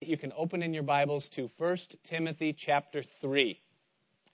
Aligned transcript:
you 0.00 0.16
can 0.18 0.32
open 0.36 0.62
in 0.62 0.74
your 0.74 0.82
Bibles 0.82 1.28
to 1.30 1.50
1 1.56 1.76
Timothy 2.04 2.52
chapter 2.52 3.02
3. 3.02 3.58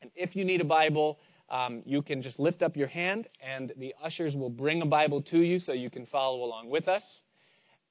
And 0.00 0.10
if 0.16 0.34
you 0.34 0.44
need 0.44 0.60
a 0.60 0.64
Bible, 0.64 1.20
um, 1.50 1.82
you 1.86 2.02
can 2.02 2.20
just 2.20 2.40
lift 2.40 2.62
up 2.62 2.76
your 2.76 2.88
hand 2.88 3.28
and 3.40 3.72
the 3.76 3.94
ushers 4.02 4.36
will 4.36 4.50
bring 4.50 4.82
a 4.82 4.86
Bible 4.86 5.22
to 5.22 5.38
you 5.38 5.60
so 5.60 5.72
you 5.72 5.88
can 5.88 6.04
follow 6.04 6.44
along 6.44 6.68
with 6.68 6.88
us. 6.88 7.22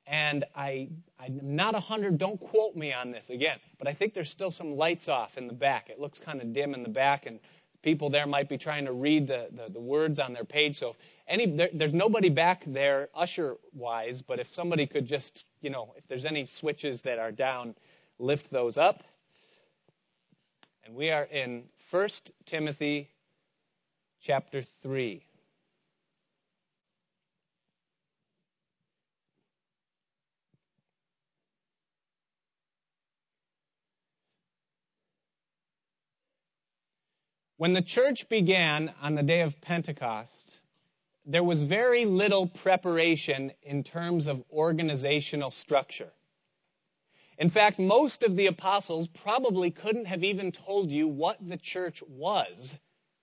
And 0.05 0.44
I, 0.54 0.89
I'm 1.18 1.39
not 1.55 1.73
100, 1.73 2.18
don't 2.18 2.39
quote 2.39 2.76
me 2.76 2.92
on 2.92 3.12
this 3.12 3.29
again, 3.29 3.60
but 3.79 3.88
I 3.88 3.94
think 3.94 4.13
there's 4.13 4.29
still 4.29 4.51
some 4.51 4.76
lights 4.76 5.08
off 5.08 5.38
in 5.38 5.47
the 5.47 5.53
back. 5.53 5.90
It 5.90 5.99
looks 5.99 6.19
kind 6.19 6.42
of 6.42 6.53
dim 6.53 6.74
in 6.74 6.83
the 6.83 6.90
back, 6.90 7.28
and 7.28 7.40
people 7.83 8.10
there 8.10 8.26
might 8.26 8.49
be 8.49 8.58
trying 8.58 8.83
to 8.85 8.92
read 8.92 9.28
the, 9.28 9.47
the, 9.51 9.72
the 9.72 9.79
words 9.79 10.19
on 10.19 10.33
their 10.33 10.44
page. 10.44 10.78
So 10.78 10.96
any, 11.28 11.46
there, 11.46 11.69
there's 11.72 11.94
nobody 11.94 12.29
back 12.29 12.63
there 12.65 13.10
usher 13.15 13.56
wise, 13.74 14.22
but 14.22 14.40
if 14.40 14.51
somebody 14.51 14.88
could 14.88 15.06
just, 15.06 15.46
you 15.62 15.69
know, 15.69 15.93
if 15.96 16.07
there's 16.07 16.25
any 16.25 16.45
switches 16.45 17.02
that 17.02 17.20
are 17.20 17.31
down, 17.31 17.75
lift 18.20 18.49
those 18.49 18.77
up. 18.77 19.03
And 20.83 20.95
we 20.95 21.11
are 21.11 21.23
in 21.25 21.65
1 21.89 22.09
Timothy 22.45 23.09
chapter 24.19 24.63
3. 24.63 25.23
When 37.57 37.73
the 37.73 37.81
church 37.83 38.27
began 38.27 38.91
on 39.03 39.13
the 39.13 39.21
day 39.21 39.41
of 39.41 39.61
Pentecost, 39.61 40.60
there 41.25 41.43
was 41.43 41.59
very 41.59 42.05
little 42.05 42.48
preparation 42.48 43.52
in 43.61 43.84
terms 43.84 44.27
of 44.27 44.43
organizational 44.52 45.52
structure. 45.52 46.11
In 47.38 47.49
fact, 47.49 47.80
most 47.80 48.23
of 48.23 48.35
the 48.35 48.47
apostles 48.47 49.07
probably 49.07 49.71
couldn't 49.71 50.05
have 50.05 50.23
even 50.23 50.52
told 50.52 50.91
you 50.91 51.07
what 51.07 51.38
the 51.41 51.57
church 51.57 52.03
was 52.08 52.77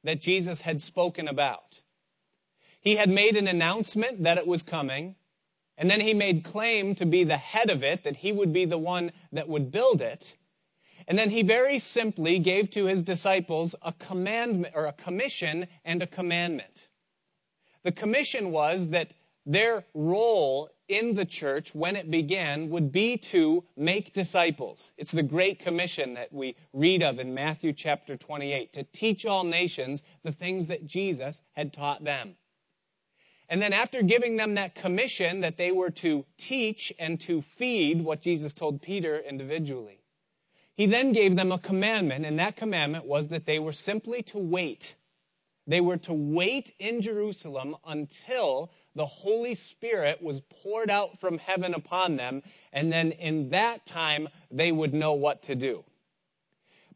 that 0.04 0.20
Jesus 0.20 0.60
had 0.60 0.80
spoken 0.80 1.28
about. 1.28 1.80
He 2.80 2.96
had 2.96 3.10
made 3.10 3.36
an 3.36 3.48
announcement 3.48 4.22
that 4.24 4.38
it 4.38 4.46
was 4.46 4.62
coming, 4.62 5.16
and 5.76 5.90
then 5.90 6.00
he 6.00 6.14
made 6.14 6.44
claim 6.44 6.94
to 6.96 7.06
be 7.06 7.24
the 7.24 7.36
head 7.36 7.70
of 7.70 7.84
it, 7.84 8.04
that 8.04 8.16
he 8.16 8.32
would 8.32 8.52
be 8.52 8.64
the 8.64 8.78
one 8.78 9.12
that 9.32 9.48
would 9.48 9.70
build 9.70 10.00
it. 10.00 10.34
And 11.06 11.18
then 11.18 11.30
he 11.30 11.42
very 11.42 11.78
simply 11.78 12.38
gave 12.38 12.70
to 12.70 12.86
his 12.86 13.02
disciples 13.02 13.74
a 13.82 13.92
commandment 13.92 14.74
or 14.74 14.86
a 14.86 14.92
commission 14.92 15.68
and 15.84 16.02
a 16.02 16.06
commandment. 16.06 16.87
The 17.88 17.92
commission 17.92 18.52
was 18.52 18.88
that 18.88 19.12
their 19.46 19.82
role 19.94 20.68
in 20.88 21.14
the 21.14 21.24
church 21.24 21.74
when 21.74 21.96
it 21.96 22.10
began 22.10 22.68
would 22.68 22.92
be 22.92 23.16
to 23.16 23.64
make 23.78 24.12
disciples. 24.12 24.92
It's 24.98 25.12
the 25.12 25.22
great 25.22 25.58
commission 25.58 26.12
that 26.12 26.30
we 26.30 26.54
read 26.74 27.02
of 27.02 27.18
in 27.18 27.32
Matthew 27.32 27.72
chapter 27.72 28.18
28 28.18 28.74
to 28.74 28.82
teach 28.92 29.24
all 29.24 29.42
nations 29.42 30.02
the 30.22 30.32
things 30.32 30.66
that 30.66 30.84
Jesus 30.84 31.40
had 31.52 31.72
taught 31.72 32.04
them. 32.04 32.34
And 33.48 33.62
then 33.62 33.72
after 33.72 34.02
giving 34.02 34.36
them 34.36 34.56
that 34.56 34.74
commission 34.74 35.40
that 35.40 35.56
they 35.56 35.72
were 35.72 35.92
to 35.92 36.26
teach 36.36 36.92
and 36.98 37.18
to 37.22 37.40
feed 37.40 38.04
what 38.04 38.20
Jesus 38.20 38.52
told 38.52 38.82
Peter 38.82 39.18
individually, 39.18 40.02
he 40.76 40.84
then 40.84 41.14
gave 41.14 41.36
them 41.36 41.52
a 41.52 41.58
commandment, 41.58 42.26
and 42.26 42.38
that 42.38 42.56
commandment 42.56 43.06
was 43.06 43.28
that 43.28 43.46
they 43.46 43.58
were 43.58 43.72
simply 43.72 44.22
to 44.24 44.36
wait. 44.36 44.94
They 45.68 45.82
were 45.82 45.98
to 45.98 46.14
wait 46.14 46.74
in 46.78 47.02
Jerusalem 47.02 47.76
until 47.86 48.70
the 48.96 49.04
Holy 49.04 49.54
Spirit 49.54 50.22
was 50.22 50.40
poured 50.40 50.90
out 50.90 51.20
from 51.20 51.36
heaven 51.36 51.74
upon 51.74 52.16
them, 52.16 52.42
and 52.72 52.90
then 52.90 53.12
in 53.12 53.50
that 53.50 53.84
time 53.84 54.28
they 54.50 54.72
would 54.72 54.94
know 54.94 55.12
what 55.12 55.42
to 55.44 55.54
do. 55.54 55.84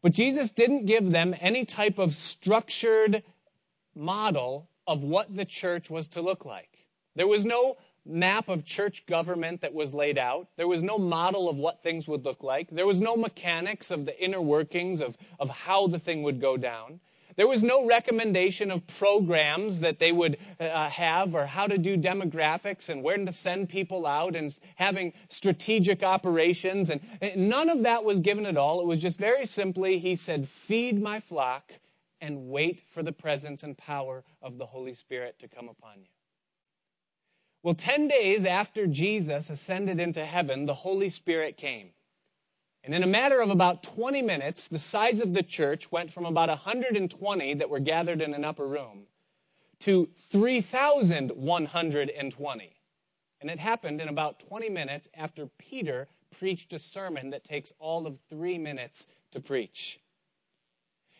But 0.01 0.11
Jesus 0.11 0.49
didn't 0.49 0.87
give 0.87 1.11
them 1.11 1.35
any 1.39 1.65
type 1.65 1.99
of 1.99 2.15
structured 2.15 3.23
model 3.95 4.67
of 4.87 5.03
what 5.03 5.33
the 5.33 5.45
church 5.45 5.91
was 5.91 6.07
to 6.09 6.21
look 6.21 6.43
like. 6.43 6.87
There 7.15 7.27
was 7.27 7.45
no 7.45 7.77
map 8.05 8.49
of 8.49 8.65
church 8.65 9.05
government 9.05 9.61
that 9.61 9.73
was 9.73 9.93
laid 9.93 10.17
out. 10.17 10.47
There 10.57 10.67
was 10.67 10.81
no 10.83 10.97
model 10.97 11.47
of 11.47 11.57
what 11.57 11.83
things 11.83 12.07
would 12.07 12.25
look 12.25 12.43
like. 12.43 12.69
There 12.71 12.87
was 12.87 12.99
no 12.99 13.15
mechanics 13.15 13.91
of 13.91 14.05
the 14.05 14.21
inner 14.21 14.41
workings 14.41 14.99
of, 14.99 15.15
of 15.39 15.49
how 15.49 15.87
the 15.87 15.99
thing 15.99 16.23
would 16.23 16.41
go 16.41 16.57
down. 16.57 16.99
There 17.35 17.47
was 17.47 17.63
no 17.63 17.85
recommendation 17.85 18.69
of 18.69 18.85
programs 18.85 19.79
that 19.79 19.99
they 19.99 20.11
would 20.11 20.37
uh, 20.59 20.89
have 20.89 21.33
or 21.33 21.45
how 21.45 21.67
to 21.67 21.77
do 21.77 21.97
demographics 21.97 22.89
and 22.89 23.01
where 23.01 23.17
to 23.17 23.31
send 23.31 23.69
people 23.69 24.05
out 24.05 24.35
and 24.35 24.57
having 24.75 25.13
strategic 25.29 26.03
operations. 26.03 26.89
And 26.89 27.01
none 27.35 27.69
of 27.69 27.83
that 27.83 28.03
was 28.03 28.19
given 28.19 28.45
at 28.45 28.57
all. 28.57 28.81
It 28.81 28.87
was 28.87 28.99
just 28.99 29.17
very 29.17 29.45
simply, 29.45 29.99
he 29.99 30.15
said, 30.15 30.47
feed 30.47 31.01
my 31.01 31.19
flock 31.19 31.71
and 32.21 32.49
wait 32.49 32.81
for 32.89 33.03
the 33.03 33.11
presence 33.11 33.63
and 33.63 33.77
power 33.77 34.23
of 34.41 34.57
the 34.57 34.65
Holy 34.65 34.93
Spirit 34.93 35.37
to 35.39 35.47
come 35.47 35.69
upon 35.69 35.99
you. 35.99 36.07
Well, 37.63 37.75
10 37.75 38.09
days 38.09 38.45
after 38.45 38.87
Jesus 38.87 39.49
ascended 39.49 39.99
into 39.99 40.25
heaven, 40.25 40.65
the 40.65 40.73
Holy 40.73 41.09
Spirit 41.09 41.57
came. 41.57 41.91
And 42.83 42.93
in 42.93 43.01
a 43.03 43.07
matter 43.07 43.39
of 43.39 43.49
about 43.49 43.81
20 43.83 44.21
minutes, 44.21 44.67
the 44.67 44.77
size 44.77 45.21
of 45.21 45.33
the 45.33 45.43
church 45.43 45.89
went 45.91 46.11
from 46.11 46.25
about 46.25 46.49
120 46.49 47.53
that 47.53 47.69
were 47.69 47.79
gathered 47.79 48.21
in 48.21 48.33
an 48.33 48.43
upper 48.43 48.67
room 48.67 49.03
to 49.79 50.09
3,120. 50.31 52.75
And 53.41 53.49
it 53.49 53.59
happened 53.59 54.01
in 54.01 54.09
about 54.09 54.39
20 54.39 54.69
minutes 54.69 55.07
after 55.15 55.47
Peter 55.57 56.07
preached 56.37 56.73
a 56.73 56.79
sermon 56.79 57.29
that 57.29 57.43
takes 57.43 57.71
all 57.79 58.07
of 58.07 58.17
three 58.29 58.57
minutes 58.57 59.07
to 59.31 59.39
preach. 59.39 59.99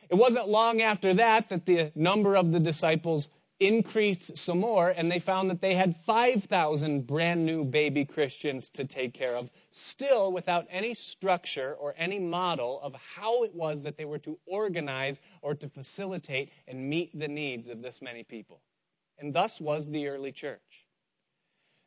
It 0.10 0.16
wasn't 0.16 0.50
long 0.50 0.82
after 0.82 1.14
that 1.14 1.48
that 1.50 1.66
the 1.66 1.92
number 1.96 2.36
of 2.36 2.52
the 2.52 2.60
disciples 2.60 3.30
increased 3.68 4.38
some 4.38 4.60
more, 4.60 4.90
and 4.90 5.12
they 5.12 5.20
found 5.20 5.50
that 5.50 5.62
they 5.62 5.76
had 5.76 5.96
5,000 6.06 7.06
brand 7.08 7.46
new 7.46 7.64
baby 7.64 8.06
Christians 8.06 8.70
to 8.72 8.86
take 8.86 9.14
care 9.14 9.36
of, 9.36 9.50
still 9.72 10.32
without 10.32 10.68
any 10.70 10.94
structure 10.94 11.76
or 11.80 11.96
any 11.98 12.20
model 12.20 12.80
of 12.82 12.96
how 12.96 13.44
it 13.44 13.54
was 13.54 13.84
that 13.84 13.98
they 13.98 14.06
were 14.06 14.20
to 14.20 14.38
organize 14.46 15.20
or 15.42 15.56
to 15.56 15.70
facilitate 15.70 16.52
and 16.68 16.90
meet 16.90 17.18
the 17.18 17.28
needs 17.28 17.68
of 17.68 17.82
this 17.82 18.02
many 18.02 18.24
people. 18.24 18.62
And 19.18 19.34
thus 19.34 19.60
was 19.60 19.88
the 19.88 20.08
early 20.08 20.32
church. 20.32 20.86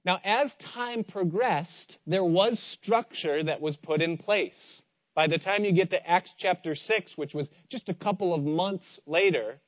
Now, 0.05 0.21
as 0.25 0.55
time 0.55 1.03
progressed, 1.03 1.99
there 2.07 2.25
was 2.25 2.61
structure 2.61 3.43
that 3.43 3.61
was 3.61 3.77
put 3.77 4.01
in 4.01 4.17
place. 4.17 4.83
By 5.17 5.27
the 5.27 5.39
time 5.39 5.65
you 5.65 5.73
get 5.73 5.91
to 5.91 6.09
Acts 6.09 6.31
chapter 6.39 6.75
6, 6.75 7.19
which 7.19 7.35
was 7.35 7.51
just 7.69 7.89
a 7.89 7.95
couple 7.95 8.33
of 8.33 8.45
months 8.45 9.01
later, 9.07 9.61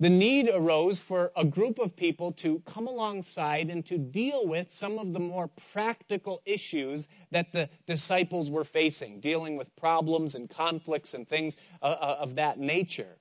the 0.00 0.10
need 0.10 0.48
arose 0.52 1.00
for 1.00 1.32
a 1.36 1.44
group 1.44 1.78
of 1.78 1.94
people 1.96 2.32
to 2.32 2.60
come 2.66 2.86
alongside 2.86 3.70
and 3.70 3.84
to 3.86 3.98
deal 3.98 4.46
with 4.46 4.70
some 4.70 4.98
of 4.98 5.12
the 5.12 5.20
more 5.20 5.48
practical 5.72 6.40
issues 6.44 7.08
that 7.30 7.52
the 7.52 7.68
disciples 7.86 8.50
were 8.50 8.64
facing, 8.64 9.20
dealing 9.20 9.56
with 9.56 9.74
problems 9.76 10.34
and 10.34 10.50
conflicts 10.50 11.14
and 11.14 11.28
things 11.28 11.56
uh, 11.82 11.86
uh, 11.86 12.16
of 12.20 12.34
that 12.36 12.58
nature. 12.58 13.18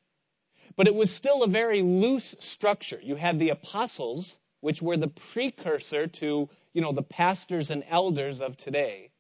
But 0.76 0.88
it 0.88 0.96
was 0.96 1.14
still 1.14 1.44
a 1.44 1.48
very 1.48 1.82
loose 1.82 2.36
structure. 2.40 3.00
You 3.02 3.16
had 3.16 3.40
the 3.40 3.50
apostles, 3.50 4.40
which 4.62 4.82
were 4.82 4.98
the 4.98 5.08
precursor 5.08 6.08
to, 6.08 6.50
you 6.74 6.82
know, 6.82 6.94
the 6.94 7.04
pastors 7.04 7.72
and 7.72 7.84
elders 7.90 8.40
of 8.40 8.58
today. 8.58 9.12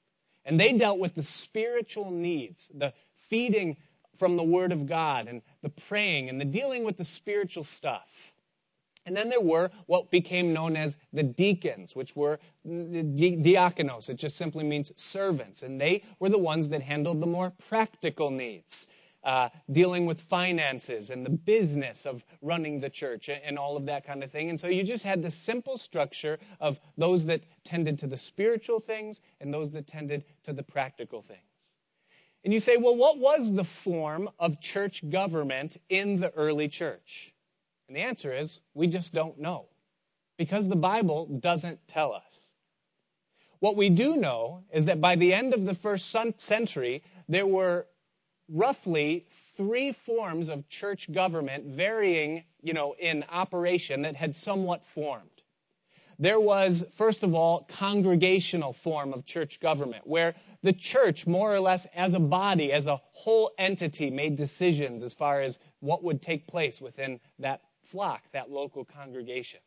And 0.45 0.59
they 0.59 0.73
dealt 0.73 0.99
with 0.99 1.15
the 1.15 1.23
spiritual 1.23 2.09
needs, 2.09 2.71
the 2.73 2.93
feeding 3.29 3.77
from 4.17 4.37
the 4.37 4.43
Word 4.43 4.71
of 4.71 4.85
God 4.85 5.27
and 5.27 5.41
the 5.61 5.69
praying 5.69 6.29
and 6.29 6.39
the 6.39 6.45
dealing 6.45 6.83
with 6.83 6.97
the 6.97 7.03
spiritual 7.05 7.63
stuff. 7.63 8.33
And 9.05 9.17
then 9.17 9.29
there 9.29 9.41
were 9.41 9.71
what 9.87 10.11
became 10.11 10.53
known 10.53 10.77
as 10.77 10.97
the 11.11 11.23
deacons, 11.23 11.95
which 11.95 12.15
were 12.15 12.39
diakonos. 12.67 14.09
It 14.09 14.15
just 14.17 14.37
simply 14.37 14.63
means 14.63 14.91
servants. 14.95 15.63
And 15.63 15.81
they 15.81 16.03
were 16.19 16.29
the 16.29 16.37
ones 16.37 16.67
that 16.67 16.83
handled 16.83 17.19
the 17.19 17.27
more 17.27 17.51
practical 17.67 18.29
needs, 18.29 18.87
uh, 19.23 19.49
dealing 19.71 20.05
with 20.05 20.21
finances 20.21 21.09
and 21.09 21.25
the 21.25 21.31
business 21.31 22.05
of 22.05 22.23
running 22.43 22.79
the 22.79 22.89
church 22.89 23.29
and 23.29 23.57
all 23.57 23.75
of 23.75 23.87
that 23.87 24.05
kind 24.05 24.23
of 24.23 24.31
thing. 24.31 24.49
And 24.49 24.59
so 24.59 24.67
you 24.67 24.83
just 24.83 25.03
had 25.03 25.23
the 25.23 25.31
simple 25.31 25.79
structure 25.79 26.37
of 26.59 26.79
those 26.97 27.25
that 27.25 27.41
tended 27.63 27.97
to 27.99 28.07
the 28.07 28.17
spiritual 28.17 28.79
things 28.79 29.21
and 29.39 29.51
those 29.51 29.71
that 29.71 29.87
tended 29.87 30.25
to 30.43 30.53
the 30.53 30.63
practical 30.63 31.23
things. 31.23 31.50
And 32.43 32.53
you 32.53 32.59
say, 32.59 32.77
well, 32.77 32.95
what 32.95 33.19
was 33.19 33.53
the 33.53 33.63
form 33.63 34.29
of 34.39 34.59
church 34.59 35.07
government 35.09 35.77
in 35.89 36.19
the 36.19 36.31
early 36.31 36.67
church? 36.67 37.33
And 37.87 37.95
the 37.95 38.01
answer 38.01 38.33
is, 38.33 38.59
we 38.73 38.87
just 38.87 39.13
don't 39.13 39.39
know. 39.39 39.65
Because 40.37 40.67
the 40.67 40.75
Bible 40.75 41.27
doesn't 41.27 41.87
tell 41.87 42.13
us. 42.13 42.49
What 43.59 43.75
we 43.75 43.89
do 43.89 44.17
know 44.17 44.63
is 44.73 44.85
that 44.85 44.99
by 44.99 45.15
the 45.15 45.33
end 45.33 45.53
of 45.53 45.65
the 45.65 45.75
first 45.75 46.09
century, 46.37 47.03
there 47.29 47.45
were 47.45 47.85
roughly 48.49 49.27
three 49.55 49.91
forms 49.91 50.49
of 50.49 50.67
church 50.67 51.11
government 51.11 51.65
varying, 51.65 52.43
you 52.63 52.73
know, 52.73 52.95
in 52.99 53.23
operation 53.29 54.01
that 54.01 54.15
had 54.15 54.35
somewhat 54.35 54.83
formed. 54.83 55.29
There 56.21 56.39
was, 56.39 56.85
first 56.93 57.23
of 57.23 57.33
all, 57.33 57.67
congregational 57.67 58.73
form 58.73 59.11
of 59.11 59.25
church 59.25 59.59
government, 59.59 60.05
where 60.05 60.35
the 60.61 60.71
church, 60.71 61.25
more 61.25 61.51
or 61.51 61.59
less 61.59 61.87
as 61.95 62.13
a 62.13 62.19
body, 62.19 62.71
as 62.71 62.85
a 62.85 63.01
whole 63.11 63.49
entity, 63.57 64.11
made 64.11 64.35
decisions 64.35 65.01
as 65.01 65.15
far 65.15 65.41
as 65.41 65.57
what 65.79 66.03
would 66.03 66.21
take 66.21 66.45
place 66.45 66.79
within 66.79 67.19
that 67.39 67.61
flock, 67.81 68.21
that 68.33 68.51
local 68.51 68.85
congregation. 68.85 69.59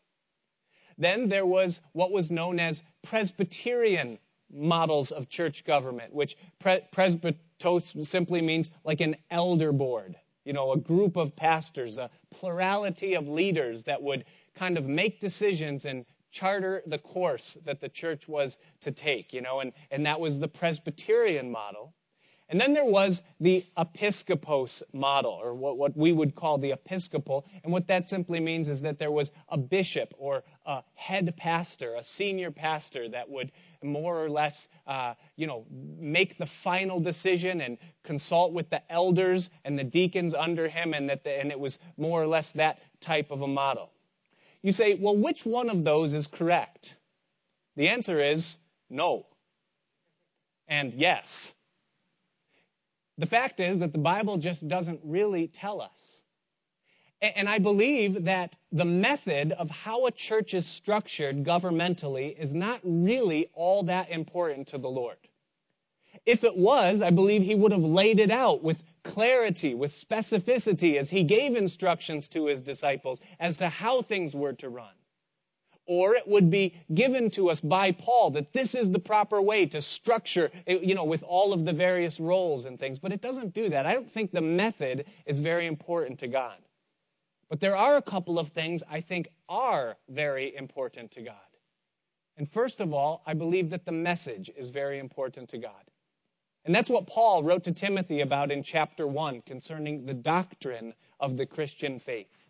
Then 0.97 1.29
there 1.29 1.45
was 1.45 1.81
what 1.91 2.13
was 2.13 2.31
known 2.31 2.61
as 2.61 2.83
Presbyterian 3.03 4.17
models 4.53 5.11
of 5.11 5.29
church 5.29 5.65
government, 5.65 6.15
which 6.15 6.37
pre- 6.61 6.83
presbytos 6.93 8.07
simply 8.07 8.41
means 8.41 8.71
like 8.85 9.01
an 9.01 9.17
elder 9.33 9.73
board, 9.73 10.15
you 10.45 10.53
know, 10.53 10.71
a 10.71 10.79
group 10.79 11.17
of 11.17 11.35
pastors, 11.35 11.99
a 11.99 12.11
plurality 12.31 13.15
of 13.15 13.27
leaders 13.27 13.83
that 13.83 14.01
would 14.01 14.25
kind 14.55 14.79
of 14.79 14.87
make 14.87 15.19
decisions 15.19 15.85
and 15.85 16.07
charter 16.35 16.83
the 16.87 16.99
course 16.99 17.57
that 17.65 17.81
the 17.81 17.89
church 17.89 18.27
was 18.27 18.59
to 18.81 18.91
take, 18.91 19.33
you 19.33 19.41
know, 19.41 19.61
and, 19.61 19.73
and 19.93 20.05
that 20.05 20.19
was 20.19 20.41
the 20.41 20.49
Presbyterian 20.49 21.51
model. 21.51 21.95
And 22.51 22.61
then 22.61 22.75
there 22.75 22.85
was 22.85 23.23
the 23.41 23.65
episkopos 23.79 24.83
model, 24.93 25.33
or 25.33 25.55
what, 25.55 25.79
what 25.79 25.97
we 25.97 26.13
would 26.13 26.35
call 26.35 26.59
the 26.59 26.73
episcopal. 26.73 27.47
And 27.63 27.73
what 27.73 27.87
that 27.87 28.09
simply 28.09 28.39
means 28.39 28.69
is 28.69 28.83
that 28.83 28.99
there 28.99 29.11
was 29.11 29.31
a 29.49 29.57
bishop 29.57 30.13
or 30.19 30.45
a 30.67 30.83
head 30.95 31.35
pastor, 31.39 31.95
a 31.95 32.05
senior 32.05 32.51
pastor 32.51 33.09
that 33.09 33.31
would 33.31 33.51
more 33.83 34.23
or 34.23 34.29
less, 34.29 34.69
uh, 34.87 35.15
you 35.37 35.47
know, 35.47 35.65
make 35.99 36.37
the 36.37 36.47
final 36.47 37.01
decision 37.01 37.63
and 37.63 37.79
consult 38.03 38.53
with 38.53 38.69
the 38.69 38.83
elders 38.93 39.49
and 39.65 39.79
the 39.79 39.85
deacons 39.85 40.35
under 40.35 40.69
him, 40.69 40.93
and 40.95 41.09
that 41.09 41.25
the, 41.25 41.31
and 41.31 41.51
it 41.51 41.59
was 41.59 41.79
more 41.97 42.23
or 42.23 42.27
less 42.27 42.53
that 42.53 42.81
type 43.01 43.31
of 43.31 43.41
a 43.41 43.49
model. 43.49 43.94
You 44.65 44.73
say, 44.73 44.95
well, 44.95 45.15
which 45.15 45.45
one 45.45 45.69
of 45.69 45.85
those 45.85 46.15
is 46.15 46.27
correct? 46.27 46.97
The 47.77 47.89
answer 47.89 48.19
is 48.19 48.57
no. 48.89 49.27
And 50.67 50.95
yes. 50.95 51.53
The 53.19 53.27
fact 53.27 53.61
is 53.61 53.81
that 53.81 53.93
the 53.93 53.99
Bible 53.99 54.39
just 54.39 54.67
doesn't 54.67 55.01
really 55.05 55.49
tell 55.49 55.83
us. 55.83 56.01
And 57.21 57.47
I 57.47 57.59
believe 57.59 58.25
that 58.25 58.57
the 58.73 58.87
method 58.87 59.53
of 59.53 59.69
how 59.69 60.07
a 60.07 60.11
church 60.11 60.55
is 60.55 60.67
structured 60.67 61.45
governmentally 61.45 62.35
is 62.39 62.55
not 62.55 62.81
really 62.83 63.51
all 63.53 63.83
that 63.83 64.11
important 64.11 64.69
to 64.69 64.79
the 64.79 64.89
Lord. 64.89 65.19
If 66.25 66.43
it 66.43 66.57
was, 66.57 67.03
I 67.03 67.11
believe 67.11 67.43
he 67.43 67.55
would 67.55 67.73
have 67.73 67.83
laid 67.83 68.19
it 68.19 68.31
out 68.31 68.63
with 68.63 68.83
clarity, 69.05 69.75
with 69.75 69.93
specificity, 69.93 70.99
as 70.99 71.09
he 71.11 71.23
gave 71.23 71.55
instructions 71.55 72.27
to 72.29 72.47
his 72.47 72.63
disciples 72.63 73.21
as 73.39 73.57
to 73.59 73.69
how 73.69 74.03
things 74.03 74.35
were 74.35 74.55
to 74.55 74.69
run. 74.69 74.95
Or 75.87 76.15
it 76.15 76.27
would 76.27 76.51
be 76.51 76.75
given 76.95 77.31
to 77.33 77.51
us 77.51 77.61
by 77.61 77.93
Paul 77.93 78.31
that 78.31 78.55
this 78.55 78.75
is 78.75 78.91
the 78.91 78.99
proper 78.99 79.43
way 79.43 79.67
to 79.67 79.83
structure, 79.83 80.51
you 80.67 80.95
know, 80.95 81.05
with 81.05 81.23
all 81.23 81.53
of 81.53 81.67
the 81.67 81.75
various 81.75 82.19
roles 82.19 82.65
and 82.65 82.81
things. 82.81 82.99
But 82.99 83.13
it 83.13 83.21
doesn't 83.21 83.53
do 83.53 83.69
that. 83.69 83.85
I 83.85 83.93
don't 83.93 84.11
think 84.11 84.33
the 84.33 84.41
method 84.41 85.05
is 85.27 85.41
very 85.41 85.67
important 85.67 86.19
to 86.21 86.27
God. 86.27 86.57
But 87.51 87.61
there 87.61 87.77
are 87.77 87.97
a 87.97 88.03
couple 88.03 88.39
of 88.39 88.49
things 88.49 88.83
I 88.91 89.03
think 89.03 89.29
are 89.49 89.97
very 90.09 90.57
important 90.57 91.11
to 91.13 91.21
God. 91.21 91.37
And 92.39 92.51
first 92.51 92.81
of 92.81 92.95
all, 92.95 93.23
I 93.27 93.35
believe 93.35 93.69
that 93.71 93.85
the 93.85 93.93
message 93.93 94.51
is 94.57 94.71
very 94.71 94.99
important 94.99 95.51
to 95.51 95.59
God. 95.59 95.85
And 96.65 96.75
that's 96.75 96.89
what 96.89 97.07
Paul 97.07 97.43
wrote 97.43 97.65
to 97.65 97.73
Timothy 97.73 98.23
about 98.23 98.51
in 98.51 98.63
chapter 98.63 99.07
1 99.07 99.43
concerning 99.43 100.07
the 100.07 100.15
doctrine 100.15 100.95
of 101.21 101.37
the 101.37 101.45
Christian 101.45 101.99
faith. 101.99 102.49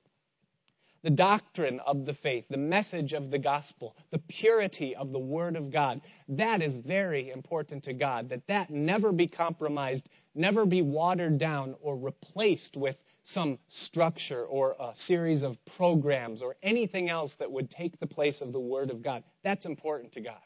The 1.03 1.11
doctrine 1.11 1.81
of 1.81 2.07
the 2.07 2.15
faith, 2.15 2.47
the 2.49 2.57
message 2.57 3.13
of 3.13 3.31
the 3.31 3.39
gospel, 3.39 3.97
the 4.11 4.21
purity 4.21 4.97
of 4.97 5.13
the 5.13 5.19
word 5.19 5.57
of 5.57 5.71
God, 5.71 6.01
that 6.29 6.63
is 6.63 6.77
very 6.77 7.31
important 7.31 7.85
to 7.85 7.93
God, 7.93 8.31
that 8.31 8.47
that 8.47 8.71
never 8.71 9.13
be 9.13 9.27
compromised, 9.27 10.09
never 10.35 10.65
be 10.65 10.81
watered 10.81 11.37
down 11.37 11.75
or 11.83 11.97
replaced 11.97 12.77
with 12.77 12.97
some 13.25 13.59
structure 13.69 14.45
or 14.45 14.77
a 14.79 14.95
series 14.95 15.43
of 15.43 15.63
programs 15.65 16.41
or 16.41 16.57
anything 16.63 17.11
else 17.11 17.35
that 17.35 17.51
would 17.51 17.71
take 17.71 17.99
the 17.99 18.07
place 18.07 18.41
of 18.41 18.53
the 18.53 18.61
word 18.61 18.91
of 18.91 19.03
God. 19.03 19.25
That's 19.43 19.67
important 19.67 20.13
to 20.13 20.21
God. 20.21 20.37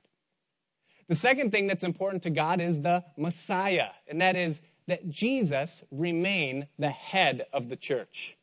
The 1.08 1.14
second 1.14 1.50
thing 1.50 1.66
that's 1.66 1.84
important 1.84 2.22
to 2.25 2.31
God 2.31 2.60
is 2.60 2.81
the 2.81 3.02
Messiah, 3.16 3.88
and 4.06 4.20
that 4.20 4.37
is 4.37 4.60
that 4.87 5.08
Jesus 5.08 5.82
remain 5.90 6.66
the 6.78 6.90
head 6.90 7.46
of 7.52 7.69
the 7.69 7.76
church. 7.76 8.37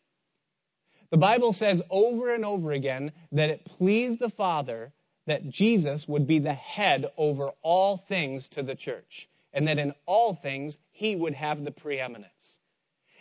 The 1.11 1.17
Bible 1.17 1.53
says 1.53 1.81
over 1.89 2.33
and 2.33 2.43
over 2.43 2.71
again 2.71 3.11
that 3.31 3.49
it 3.49 3.65
pleased 3.65 4.19
the 4.19 4.29
Father 4.29 4.91
that 5.27 5.49
Jesus 5.49 6.07
would 6.07 6.27
be 6.27 6.39
the 6.39 6.53
head 6.53 7.05
over 7.17 7.51
all 7.61 7.97
things 7.97 8.47
to 8.49 8.63
the 8.63 8.75
church, 8.75 9.27
and 9.53 9.67
that 9.67 9.79
in 9.79 9.93
all 10.05 10.33
things 10.33 10.77
he 10.91 11.15
would 11.15 11.33
have 11.33 11.63
the 11.63 11.71
preeminence. 11.71 12.57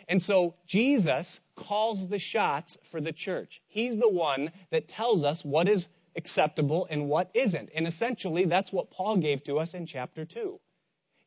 And 0.07 0.21
so 0.21 0.55
Jesus 0.67 1.39
calls 1.55 2.07
the 2.07 2.19
shots 2.19 2.77
for 2.91 3.01
the 3.01 3.11
church. 3.11 3.61
He's 3.67 3.97
the 3.97 4.09
one 4.09 4.51
that 4.71 4.87
tells 4.87 5.23
us 5.23 5.43
what 5.43 5.67
is 5.67 5.87
acceptable 6.15 6.87
and 6.89 7.09
what 7.09 7.29
isn't. 7.33 7.69
And 7.75 7.85
essentially, 7.87 8.45
that's 8.45 8.71
what 8.71 8.91
Paul 8.91 9.17
gave 9.17 9.43
to 9.45 9.59
us 9.59 9.73
in 9.73 9.85
chapter 9.85 10.25
2. 10.25 10.59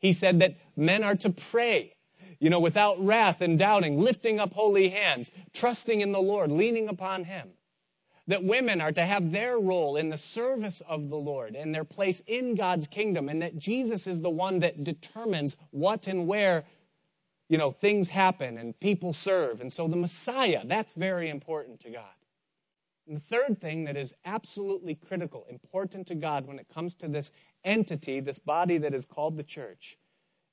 He 0.01 0.13
said 0.13 0.41
that 0.41 0.57
men 0.77 1.03
are 1.03 1.17
to 1.17 1.31
pray, 1.31 1.95
you 2.39 2.51
know, 2.51 2.61
without 2.61 3.05
wrath 3.05 3.41
and 3.41 3.59
doubting, 3.59 4.01
lifting 4.01 4.39
up 4.39 4.53
holy 4.53 4.89
hands, 4.89 5.31
trusting 5.53 6.01
in 6.01 6.13
the 6.13 6.21
Lord, 6.21 6.51
leaning 6.51 6.89
upon 6.89 7.25
Him. 7.25 7.49
That 8.29 8.45
women 8.45 8.81
are 8.83 8.93
to 8.93 9.07
have 9.07 9.33
their 9.33 9.59
role 9.59 9.97
in 9.97 10.11
the 10.11 10.19
service 10.19 10.83
of 10.87 11.09
the 11.09 11.17
Lord 11.17 11.55
and 11.57 11.75
their 11.75 11.85
place 11.85 12.21
in 12.27 12.55
God's 12.55 12.87
kingdom, 12.87 13.29
and 13.31 13.41
that 13.41 13.59
Jesus 13.59 14.07
is 14.07 14.21
the 14.21 14.31
one 14.31 14.59
that 14.61 14.85
determines 14.85 15.57
what 15.71 16.07
and 16.07 16.27
where, 16.27 16.65
you 17.49 17.57
know, 17.57 17.73
things 17.73 18.07
happen 18.07 18.59
and 18.59 18.79
people 18.81 19.15
serve. 19.15 19.63
And 19.63 19.73
so 19.73 19.89
the 19.89 19.97
Messiah, 19.97 20.61
that's 20.67 20.93
very 20.93 21.31
important 21.31 21.81
to 21.81 21.91
God. 21.91 22.05
And 23.09 23.17
the 23.17 23.21
third 23.21 23.59
thing 23.59 23.85
that 23.85 23.97
is 23.97 24.13
absolutely 24.27 24.95
critical, 24.95 25.47
important 25.49 26.07
to 26.09 26.15
God 26.15 26.47
when 26.47 26.59
it 26.59 26.69
comes 26.69 26.95
to 26.97 27.09
this 27.09 27.33
entity, 27.65 28.21
this 28.21 28.39
body 28.39 28.77
that 28.79 28.93
is 28.93 29.07
called 29.07 29.39
the 29.39 29.43
church, 29.43 29.97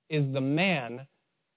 is 0.07 0.31
the 0.31 0.39
man 0.39 1.05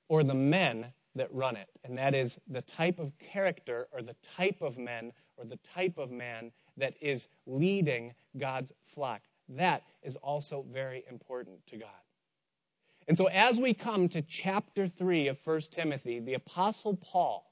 or 0.08 0.24
the 0.24 0.34
men 0.34 0.86
that 1.14 1.32
run 1.32 1.56
it. 1.56 1.68
And 1.84 1.96
that 1.98 2.14
is 2.14 2.36
the 2.48 2.62
type 2.62 2.98
of 2.98 3.12
character 3.18 3.86
or 3.92 4.02
the 4.02 4.16
type 4.36 4.60
of 4.60 4.76
men 4.76 5.12
or 5.36 5.44
the 5.44 5.58
type 5.58 5.98
of 5.98 6.10
man 6.10 6.50
that 6.76 6.94
is 7.00 7.28
leading 7.46 8.12
God's 8.36 8.72
flock. 8.92 9.22
That 9.48 9.84
is 10.02 10.16
also 10.16 10.64
very 10.72 11.04
important 11.08 11.64
to 11.68 11.76
God. 11.76 11.90
And 13.06 13.16
so 13.16 13.26
as 13.26 13.60
we 13.60 13.72
come 13.72 14.08
to 14.10 14.22
chapter 14.22 14.88
3 14.88 15.28
of 15.28 15.38
1 15.44 15.60
Timothy, 15.70 16.18
the 16.18 16.34
Apostle 16.34 16.96
Paul 16.96 17.47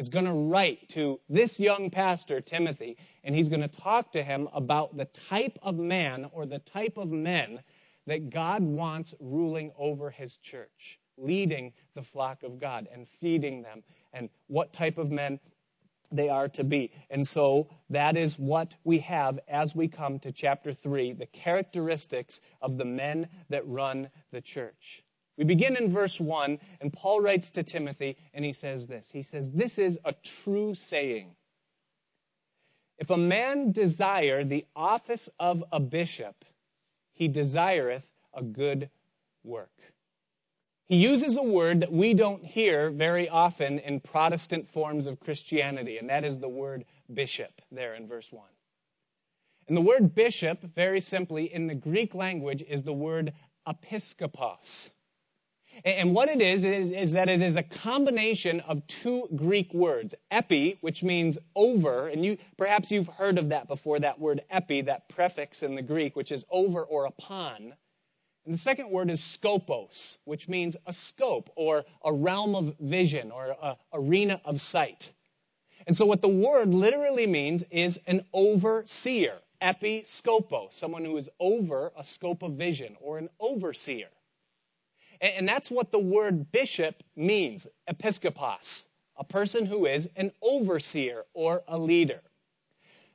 is 0.00 0.08
going 0.08 0.24
to 0.24 0.32
write 0.32 0.88
to 0.88 1.20
this 1.28 1.60
young 1.60 1.90
pastor, 1.90 2.40
Timothy, 2.40 2.96
and 3.22 3.34
he's 3.34 3.50
going 3.50 3.60
to 3.60 3.68
talk 3.68 4.10
to 4.12 4.22
him 4.22 4.48
about 4.54 4.96
the 4.96 5.04
type 5.04 5.58
of 5.62 5.76
man 5.76 6.26
or 6.32 6.46
the 6.46 6.60
type 6.60 6.96
of 6.96 7.10
men 7.10 7.60
that 8.06 8.30
God 8.30 8.62
wants 8.62 9.14
ruling 9.20 9.70
over 9.78 10.10
his 10.10 10.38
church, 10.38 10.98
leading 11.18 11.74
the 11.94 12.02
flock 12.02 12.42
of 12.44 12.58
God 12.58 12.88
and 12.90 13.06
feeding 13.06 13.60
them, 13.60 13.82
and 14.14 14.30
what 14.46 14.72
type 14.72 14.96
of 14.96 15.10
men 15.10 15.38
they 16.10 16.30
are 16.30 16.48
to 16.48 16.64
be. 16.64 16.90
And 17.10 17.28
so 17.28 17.68
that 17.90 18.16
is 18.16 18.38
what 18.38 18.76
we 18.84 19.00
have 19.00 19.38
as 19.48 19.74
we 19.74 19.86
come 19.86 20.18
to 20.20 20.32
chapter 20.32 20.72
3 20.72 21.12
the 21.12 21.26
characteristics 21.26 22.40
of 22.62 22.78
the 22.78 22.86
men 22.86 23.28
that 23.50 23.68
run 23.68 24.08
the 24.32 24.40
church. 24.40 24.99
We 25.40 25.46
begin 25.46 25.74
in 25.74 25.90
verse 25.90 26.20
1, 26.20 26.58
and 26.82 26.92
Paul 26.92 27.22
writes 27.22 27.48
to 27.52 27.62
Timothy, 27.62 28.18
and 28.34 28.44
he 28.44 28.52
says 28.52 28.86
this 28.86 29.10
He 29.10 29.22
says, 29.22 29.50
This 29.50 29.78
is 29.78 29.98
a 30.04 30.12
true 30.22 30.74
saying. 30.74 31.30
If 32.98 33.08
a 33.08 33.16
man 33.16 33.72
desire 33.72 34.44
the 34.44 34.66
office 34.76 35.30
of 35.38 35.64
a 35.72 35.80
bishop, 35.80 36.44
he 37.14 37.26
desireth 37.26 38.06
a 38.34 38.42
good 38.42 38.90
work. 39.42 39.72
He 40.84 40.96
uses 40.96 41.38
a 41.38 41.42
word 41.42 41.80
that 41.80 41.90
we 41.90 42.12
don't 42.12 42.44
hear 42.44 42.90
very 42.90 43.26
often 43.26 43.78
in 43.78 44.00
Protestant 44.00 44.68
forms 44.68 45.06
of 45.06 45.20
Christianity, 45.20 45.96
and 45.96 46.10
that 46.10 46.22
is 46.22 46.36
the 46.36 46.50
word 46.50 46.84
bishop 47.14 47.62
there 47.72 47.94
in 47.94 48.06
verse 48.06 48.30
1. 48.30 48.44
And 49.68 49.76
the 49.76 49.80
word 49.80 50.14
bishop, 50.14 50.62
very 50.74 51.00
simply, 51.00 51.50
in 51.50 51.66
the 51.66 51.74
Greek 51.74 52.14
language, 52.14 52.62
is 52.68 52.82
the 52.82 52.92
word 52.92 53.32
episkopos. 53.66 54.90
And 55.84 56.14
what 56.14 56.28
it 56.28 56.40
is, 56.40 56.64
is, 56.64 56.90
is 56.90 57.12
that 57.12 57.28
it 57.28 57.40
is 57.40 57.56
a 57.56 57.62
combination 57.62 58.60
of 58.60 58.86
two 58.86 59.28
Greek 59.34 59.72
words. 59.72 60.14
Epi, 60.30 60.78
which 60.80 61.02
means 61.02 61.38
over, 61.56 62.08
and 62.08 62.24
you, 62.24 62.36
perhaps 62.58 62.90
you've 62.90 63.08
heard 63.08 63.38
of 63.38 63.48
that 63.48 63.66
before, 63.66 63.98
that 64.00 64.18
word 64.18 64.42
epi, 64.50 64.82
that 64.82 65.08
prefix 65.08 65.62
in 65.62 65.74
the 65.74 65.82
Greek, 65.82 66.16
which 66.16 66.32
is 66.32 66.44
over 66.50 66.82
or 66.82 67.06
upon. 67.06 67.74
And 68.44 68.54
the 68.54 68.58
second 68.58 68.90
word 68.90 69.10
is 69.10 69.20
scopos, 69.20 70.18
which 70.24 70.48
means 70.48 70.76
a 70.86 70.92
scope 70.92 71.50
or 71.56 71.84
a 72.04 72.12
realm 72.12 72.54
of 72.54 72.74
vision 72.80 73.30
or 73.30 73.56
a 73.62 73.76
arena 73.92 74.40
of 74.44 74.60
sight. 74.60 75.12
And 75.86 75.96
so 75.96 76.04
what 76.04 76.20
the 76.20 76.28
word 76.28 76.74
literally 76.74 77.26
means 77.26 77.64
is 77.70 77.98
an 78.06 78.24
overseer, 78.32 79.38
episcopo, 79.62 80.72
someone 80.72 81.04
who 81.04 81.16
is 81.16 81.30
over 81.38 81.92
a 81.96 82.04
scope 82.04 82.42
of 82.42 82.52
vision 82.52 82.96
or 83.00 83.18
an 83.18 83.28
overseer. 83.38 84.08
And, 85.20 85.32
and 85.38 85.48
that's 85.48 85.70
what 85.70 85.92
the 85.92 85.98
word 85.98 86.52
bishop 86.52 87.02
means, 87.16 87.66
episkopos, 87.88 88.86
a 89.16 89.24
person 89.24 89.66
who 89.66 89.86
is 89.86 90.08
an 90.16 90.32
overseer 90.42 91.24
or 91.34 91.62
a 91.68 91.78
leader. 91.78 92.22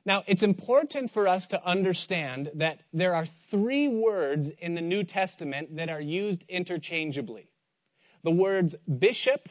Now, 0.04 0.22
it's 0.28 0.44
important 0.44 1.10
for 1.10 1.26
us 1.26 1.48
to 1.48 1.66
understand 1.66 2.52
that 2.54 2.78
there 2.92 3.12
are 3.12 3.26
three 3.26 3.88
words 3.88 4.50
in 4.60 4.74
the 4.74 4.80
New 4.80 5.02
Testament 5.02 5.76
that 5.76 5.88
are 5.88 6.00
used 6.00 6.44
interchangeably. 6.48 7.48
The 8.22 8.30
words 8.30 8.76
bishop, 8.98 9.48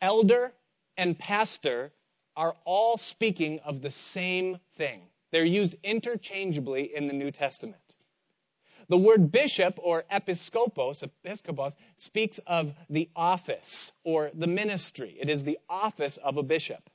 elder, 0.00 0.52
and 0.96 1.18
pastor 1.18 1.92
are 2.36 2.54
all 2.64 2.96
speaking 2.96 3.58
of 3.64 3.82
the 3.82 3.90
same 3.90 4.58
thing. 4.76 5.02
They're 5.32 5.44
used 5.44 5.74
interchangeably 5.82 6.94
in 6.94 7.08
the 7.08 7.12
New 7.12 7.32
Testament. 7.32 7.96
The 8.90 8.98
word 8.98 9.30
bishop 9.30 9.78
or 9.80 10.02
episkopos, 10.12 11.76
speaks 11.96 12.40
of 12.44 12.74
the 12.90 13.08
office 13.14 13.92
or 14.02 14.32
the 14.34 14.48
ministry. 14.48 15.16
It 15.20 15.30
is 15.30 15.44
the 15.44 15.58
office 15.68 16.16
of 16.16 16.36
a 16.36 16.42
bishop. 16.42 16.90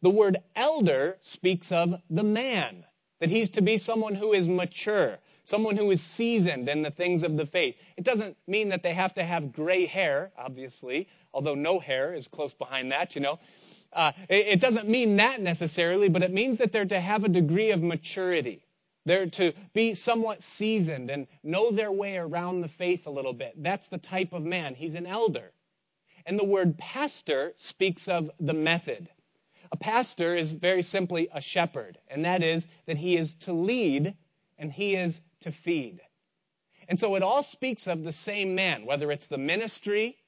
The 0.00 0.10
word 0.10 0.38
elder 0.56 1.18
speaks 1.20 1.70
of 1.70 1.94
the 2.10 2.24
man, 2.24 2.84
that 3.20 3.30
he's 3.30 3.50
to 3.50 3.62
be 3.62 3.78
someone 3.78 4.16
who 4.16 4.32
is 4.32 4.48
mature, 4.48 5.18
someone 5.44 5.76
who 5.76 5.92
is 5.92 6.02
seasoned 6.02 6.68
in 6.68 6.82
the 6.82 6.90
things 6.90 7.22
of 7.22 7.36
the 7.36 7.46
faith. 7.46 7.76
It 7.96 8.02
doesn't 8.02 8.36
mean 8.48 8.70
that 8.70 8.82
they 8.82 8.92
have 8.92 9.14
to 9.14 9.22
have 9.22 9.52
gray 9.52 9.86
hair, 9.86 10.32
obviously, 10.36 11.06
although 11.32 11.54
no 11.54 11.78
hair 11.78 12.14
is 12.14 12.26
close 12.26 12.52
behind 12.52 12.90
that, 12.90 13.14
you 13.14 13.20
know. 13.20 13.38
Uh, 13.92 14.10
it 14.28 14.58
doesn't 14.58 14.88
mean 14.88 15.16
that 15.18 15.40
necessarily, 15.40 16.08
but 16.08 16.24
it 16.24 16.32
means 16.32 16.58
that 16.58 16.72
they're 16.72 16.84
to 16.84 17.00
have 17.00 17.22
a 17.22 17.28
degree 17.28 17.70
of 17.70 17.80
maturity. 17.80 18.64
They're 19.04 19.26
to 19.26 19.52
be 19.72 19.94
somewhat 19.94 20.42
seasoned 20.42 21.10
and 21.10 21.26
know 21.42 21.70
their 21.72 21.90
way 21.92 22.16
around 22.16 22.60
the 22.60 22.68
faith 22.68 23.06
a 23.06 23.10
little 23.10 23.32
bit. 23.32 23.54
That's 23.62 23.88
the 23.88 23.98
type 23.98 24.32
of 24.32 24.44
man. 24.44 24.74
He's 24.74 24.94
an 24.94 25.06
elder. 25.06 25.52
And 26.24 26.38
the 26.38 26.44
word 26.44 26.78
pastor 26.78 27.52
speaks 27.56 28.06
of 28.06 28.30
the 28.38 28.52
method. 28.52 29.08
A 29.72 29.76
pastor 29.76 30.36
is 30.36 30.52
very 30.52 30.82
simply 30.82 31.28
a 31.34 31.40
shepherd, 31.40 31.98
and 32.08 32.24
that 32.24 32.42
is 32.42 32.66
that 32.86 32.98
he 32.98 33.16
is 33.16 33.34
to 33.36 33.52
lead 33.52 34.14
and 34.58 34.70
he 34.70 34.94
is 34.94 35.20
to 35.40 35.50
feed. 35.50 36.00
And 36.88 36.98
so 36.98 37.14
it 37.16 37.22
all 37.22 37.42
speaks 37.42 37.86
of 37.86 38.04
the 38.04 38.12
same 38.12 38.54
man, 38.54 38.84
whether 38.84 39.10
it's 39.10 39.26
the 39.26 39.38
ministry, 39.38 40.18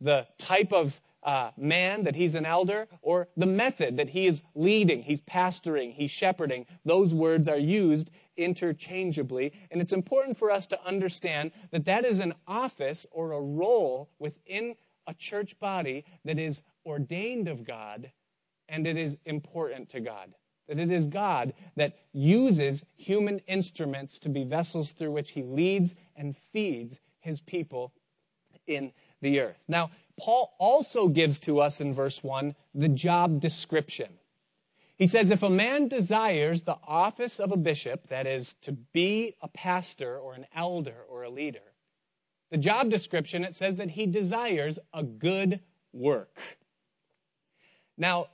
the 0.00 0.26
type 0.38 0.72
of 0.72 1.00
uh, 1.22 1.50
man 1.56 2.04
that 2.04 2.16
he's 2.16 2.34
an 2.34 2.46
elder 2.46 2.88
or 3.00 3.28
the 3.36 3.46
method 3.46 3.96
that 3.96 4.10
he 4.10 4.26
is 4.26 4.42
leading, 4.54 5.02
he's 5.02 5.20
pastoring, 5.20 5.92
he's 5.92 6.10
shepherding. 6.10 6.66
Those 6.84 7.14
words 7.14 7.48
are 7.48 7.58
used 7.58 8.10
interchangeably. 8.36 9.52
And 9.70 9.80
it's 9.80 9.92
important 9.92 10.36
for 10.36 10.50
us 10.50 10.66
to 10.68 10.86
understand 10.86 11.52
that 11.70 11.84
that 11.84 12.04
is 12.04 12.18
an 12.18 12.34
office 12.46 13.06
or 13.10 13.32
a 13.32 13.40
role 13.40 14.10
within 14.18 14.74
a 15.06 15.14
church 15.14 15.58
body 15.58 16.04
that 16.24 16.38
is 16.38 16.62
ordained 16.86 17.48
of 17.48 17.64
God 17.64 18.10
and 18.68 18.86
it 18.86 18.96
is 18.96 19.18
important 19.26 19.90
to 19.90 20.00
God. 20.00 20.34
That 20.68 20.78
it 20.78 20.90
is 20.90 21.06
God 21.06 21.52
that 21.76 21.98
uses 22.12 22.84
human 22.96 23.40
instruments 23.46 24.18
to 24.20 24.28
be 24.28 24.44
vessels 24.44 24.92
through 24.92 25.10
which 25.10 25.32
he 25.32 25.42
leads 25.42 25.94
and 26.16 26.36
feeds 26.52 26.98
his 27.18 27.40
people 27.40 27.92
in 28.66 28.92
the 29.20 29.40
earth. 29.40 29.64
Now, 29.68 29.90
Paul 30.18 30.54
also 30.58 31.08
gives 31.08 31.38
to 31.40 31.60
us 31.60 31.80
in 31.80 31.92
verse 31.92 32.22
1 32.22 32.54
the 32.74 32.88
job 32.88 33.40
description. 33.40 34.08
He 34.96 35.06
says, 35.06 35.30
if 35.30 35.42
a 35.42 35.50
man 35.50 35.88
desires 35.88 36.62
the 36.62 36.78
office 36.86 37.40
of 37.40 37.50
a 37.50 37.56
bishop, 37.56 38.08
that 38.08 38.26
is, 38.26 38.54
to 38.62 38.72
be 38.72 39.34
a 39.42 39.48
pastor 39.48 40.18
or 40.18 40.34
an 40.34 40.46
elder 40.54 40.96
or 41.08 41.24
a 41.24 41.30
leader, 41.30 41.72
the 42.50 42.58
job 42.58 42.90
description, 42.90 43.44
it 43.44 43.54
says 43.54 43.76
that 43.76 43.90
he 43.90 44.06
desires 44.06 44.78
a 44.92 45.02
good 45.02 45.60
work. 45.92 46.38
Now, 47.96 48.26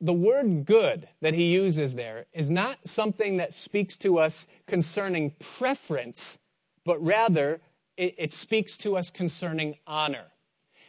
the 0.00 0.12
word 0.12 0.66
good 0.66 1.08
that 1.22 1.34
he 1.34 1.52
uses 1.52 1.94
there 1.94 2.26
is 2.32 2.50
not 2.50 2.78
something 2.86 3.38
that 3.38 3.54
speaks 3.54 3.96
to 3.98 4.18
us 4.18 4.46
concerning 4.66 5.30
preference, 5.40 6.38
but 6.84 7.02
rather 7.02 7.60
it, 7.96 8.14
it 8.18 8.32
speaks 8.32 8.76
to 8.78 8.96
us 8.96 9.08
concerning 9.08 9.76
honor. 9.86 10.26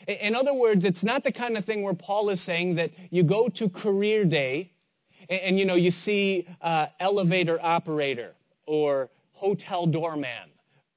In 0.08 0.36
other 0.36 0.54
words, 0.54 0.86
it's 0.86 1.04
not 1.04 1.24
the 1.24 1.32
kind 1.32 1.58
of 1.58 1.66
thing 1.66 1.82
where 1.84 1.94
Paul 1.94 2.30
is 2.30 2.42
saying 2.42 2.76
that 2.76 2.92
you 3.10 3.24
go 3.24 3.48
to 3.50 3.70
career 3.70 4.26
day 4.26 4.72
and, 5.30 5.42
and 5.42 5.60
you 5.60 5.66
know 5.66 5.76
you 5.76 5.92
see 5.92 6.48
uh, 6.62 6.88
elevator 7.00 7.60
operator 7.64 8.34
or 8.66 9.10
hotel 9.34 9.86
doorman 9.86 10.50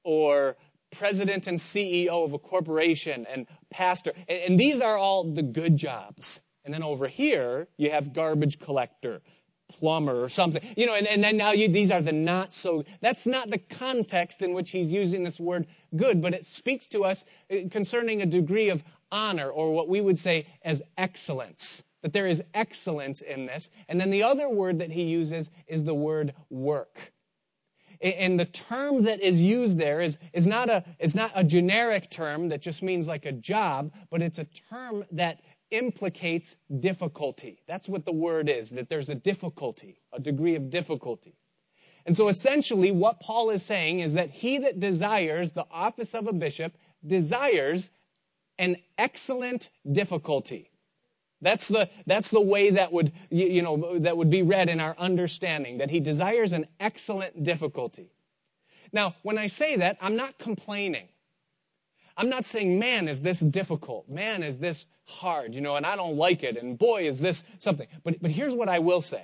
or 0.03 0.55
president 0.91 1.47
and 1.47 1.57
CEO 1.57 2.25
of 2.25 2.33
a 2.33 2.39
corporation 2.39 3.25
and 3.29 3.45
pastor, 3.69 4.11
and, 4.27 4.39
and 4.39 4.59
these 4.59 4.81
are 4.81 4.97
all 4.97 5.23
the 5.23 5.43
good 5.43 5.77
jobs. 5.77 6.39
And 6.65 6.73
then 6.73 6.83
over 6.83 7.07
here 7.07 7.67
you 7.77 7.91
have 7.91 8.13
garbage 8.13 8.59
collector, 8.59 9.21
plumber 9.69 10.23
or 10.23 10.29
something. 10.29 10.61
You 10.75 10.85
know, 10.87 10.95
and, 10.95 11.07
and 11.07 11.23
then 11.23 11.37
now 11.37 11.51
you, 11.51 11.67
these 11.67 11.91
are 11.91 12.01
the 12.01 12.11
not 12.11 12.53
so, 12.53 12.83
that's 13.01 13.27
not 13.27 13.49
the 13.49 13.57
context 13.57 14.41
in 14.41 14.53
which 14.53 14.71
he's 14.71 14.91
using 14.91 15.23
this 15.23 15.39
word 15.39 15.67
good, 15.95 16.21
but 16.21 16.33
it 16.33 16.45
speaks 16.45 16.87
to 16.87 17.03
us 17.03 17.23
uh, 17.51 17.69
concerning 17.71 18.21
a 18.21 18.25
degree 18.25 18.69
of 18.69 18.83
honor, 19.11 19.49
or 19.49 19.73
what 19.73 19.89
we 19.89 20.01
would 20.01 20.19
say 20.19 20.47
as 20.63 20.81
excellence. 20.97 21.83
That 22.01 22.13
there 22.13 22.27
is 22.27 22.41
excellence 22.53 23.21
in 23.21 23.45
this. 23.45 23.69
And 23.89 23.99
then 23.99 24.09
the 24.09 24.23
other 24.23 24.47
word 24.47 24.79
that 24.79 24.91
he 24.91 25.03
uses 25.03 25.49
is 25.67 25.83
the 25.83 25.93
word 25.93 26.33
work. 26.49 27.13
And 28.01 28.39
the 28.39 28.45
term 28.45 29.03
that 29.03 29.19
is 29.19 29.41
used 29.41 29.77
there 29.77 29.99
is, 29.99 30.17
is, 30.31 30.47
not 30.47 30.69
a, 30.69 30.85
is 30.99 31.13
not 31.13 31.31
a 31.35 31.43
generic 31.43 32.09
term 32.09 32.47
that 32.49 32.61
just 32.61 32.81
means 32.81 33.07
like 33.07 33.25
a 33.25 33.33
job, 33.33 33.91
but 34.09 34.21
it's 34.21 34.39
a 34.39 34.47
term 34.69 35.03
that 35.11 35.41
implicates 35.71 36.57
difficulty. 36.79 37.61
That's 37.67 37.89
what 37.89 38.05
the 38.05 38.13
word 38.13 38.49
is, 38.49 38.69
that 38.69 38.87
there's 38.87 39.09
a 39.09 39.15
difficulty, 39.15 39.99
a 40.13 40.19
degree 40.19 40.55
of 40.55 40.69
difficulty. 40.69 41.35
And 42.05 42.15
so 42.15 42.29
essentially 42.29 42.91
what 42.91 43.19
Paul 43.19 43.49
is 43.49 43.63
saying 43.63 43.99
is 43.99 44.13
that 44.13 44.31
he 44.31 44.59
that 44.59 44.79
desires 44.79 45.51
the 45.51 45.65
office 45.69 46.15
of 46.15 46.27
a 46.27 46.33
bishop 46.33 46.77
desires 47.05 47.91
an 48.59 48.75
excellent 48.99 49.69
difficulty. 49.91 50.69
That's 51.41 51.69
the, 51.69 51.89
that's 52.05 52.29
the 52.29 52.41
way 52.41 52.69
that 52.71 52.91
would, 52.91 53.13
you, 53.31 53.47
you 53.47 53.61
know, 53.61 53.97
that 53.99 54.15
would 54.15 54.29
be 54.29 54.41
read 54.41 54.69
in 54.69 54.79
our 54.79 54.95
understanding, 54.99 55.77
that 55.77 55.89
he 55.89 55.99
desires 55.99 56.53
an 56.53 56.67
excellent 56.79 57.43
difficulty. 57.43 58.11
Now, 58.91 59.15
when 59.23 59.37
I 59.37 59.47
say 59.47 59.77
that, 59.77 59.97
I'm 60.01 60.17
not 60.17 60.37
complaining. 60.37 61.07
I'm 62.17 62.29
not 62.29 62.43
saying, 62.43 62.77
man, 62.77 63.07
is 63.07 63.21
this 63.21 63.39
difficult. 63.39 64.09
Man, 64.09 64.43
is 64.43 64.57
this 64.57 64.85
hard, 65.05 65.55
you 65.55 65.61
know, 65.61 65.77
and 65.77 65.85
I 65.85 65.95
don't 65.95 66.17
like 66.17 66.43
it, 66.43 66.57
and 66.57 66.77
boy, 66.77 67.07
is 67.07 67.19
this 67.19 67.43
something. 67.59 67.87
But, 68.03 68.21
but 68.21 68.29
here's 68.29 68.53
what 68.53 68.67
I 68.69 68.79
will 68.79 69.01
say 69.01 69.23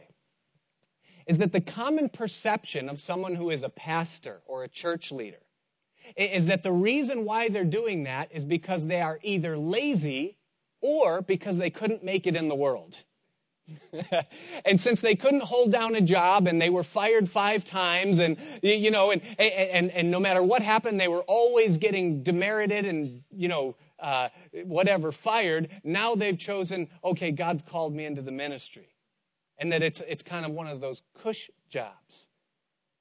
is 1.28 1.40
that 1.40 1.52
the 1.52 1.62
common 1.62 2.08
perception 2.08 2.88
of 2.88 3.00
someone 3.00 3.36
who 3.36 3.50
is 3.50 3.64
a 3.64 3.70
pastor 3.70 4.42
or 4.46 4.64
a 4.64 4.68
church 4.68 5.12
leader 5.12 5.45
is 6.16 6.46
that 6.48 6.64
the 6.64 6.72
reason 6.72 7.26
why 7.26 7.50
they're 7.50 7.64
doing 7.64 8.04
that 8.04 8.30
is 8.32 8.46
because 8.46 8.86
they 8.86 9.02
are 9.02 9.20
either 9.24 9.58
lazy 9.58 10.38
or 10.82 11.22
because 11.22 11.58
they 11.58 11.70
couldn't 11.70 12.04
make 12.04 12.28
it 12.28 12.36
in 12.36 12.48
the 12.48 12.56
world. 12.56 12.98
and 14.66 14.80
since 14.80 15.02
they 15.02 15.16
couldn't 15.16 15.42
hold 15.42 15.72
down 15.72 15.96
a 15.96 16.02
job 16.02 16.48
and 16.48 16.62
they 16.62 16.70
were 16.70 16.84
fired 16.84 17.28
five 17.28 17.66
times 17.66 18.20
and 18.20 18.38
you 18.62 18.92
know 18.92 19.10
and 19.10 19.22
and 19.40 19.90
and 19.90 20.12
no 20.12 20.20
matter 20.20 20.44
what 20.44 20.62
happened 20.62 21.00
they 21.00 21.08
were 21.08 21.24
always 21.24 21.78
getting 21.78 22.22
demerited 22.22 22.86
and 22.86 23.24
you 23.32 23.48
know 23.48 23.76
uh, 24.00 24.30
whatever 24.66 25.12
fired 25.12 25.70
now 25.84 26.14
they've 26.14 26.38
chosen 26.38 26.88
okay 27.04 27.32
god's 27.32 27.64
called 27.64 27.96
me 27.96 28.06
into 28.06 28.22
the 28.22 28.32
ministry 28.32 28.94
and 29.58 29.72
that 29.72 29.82
it's 29.82 30.00
it's 30.08 30.22
kind 30.22 30.46
of 30.46 30.52
one 30.52 30.68
of 30.68 30.80
those 30.80 31.02
cush 31.24 31.50
jobs 31.68 32.28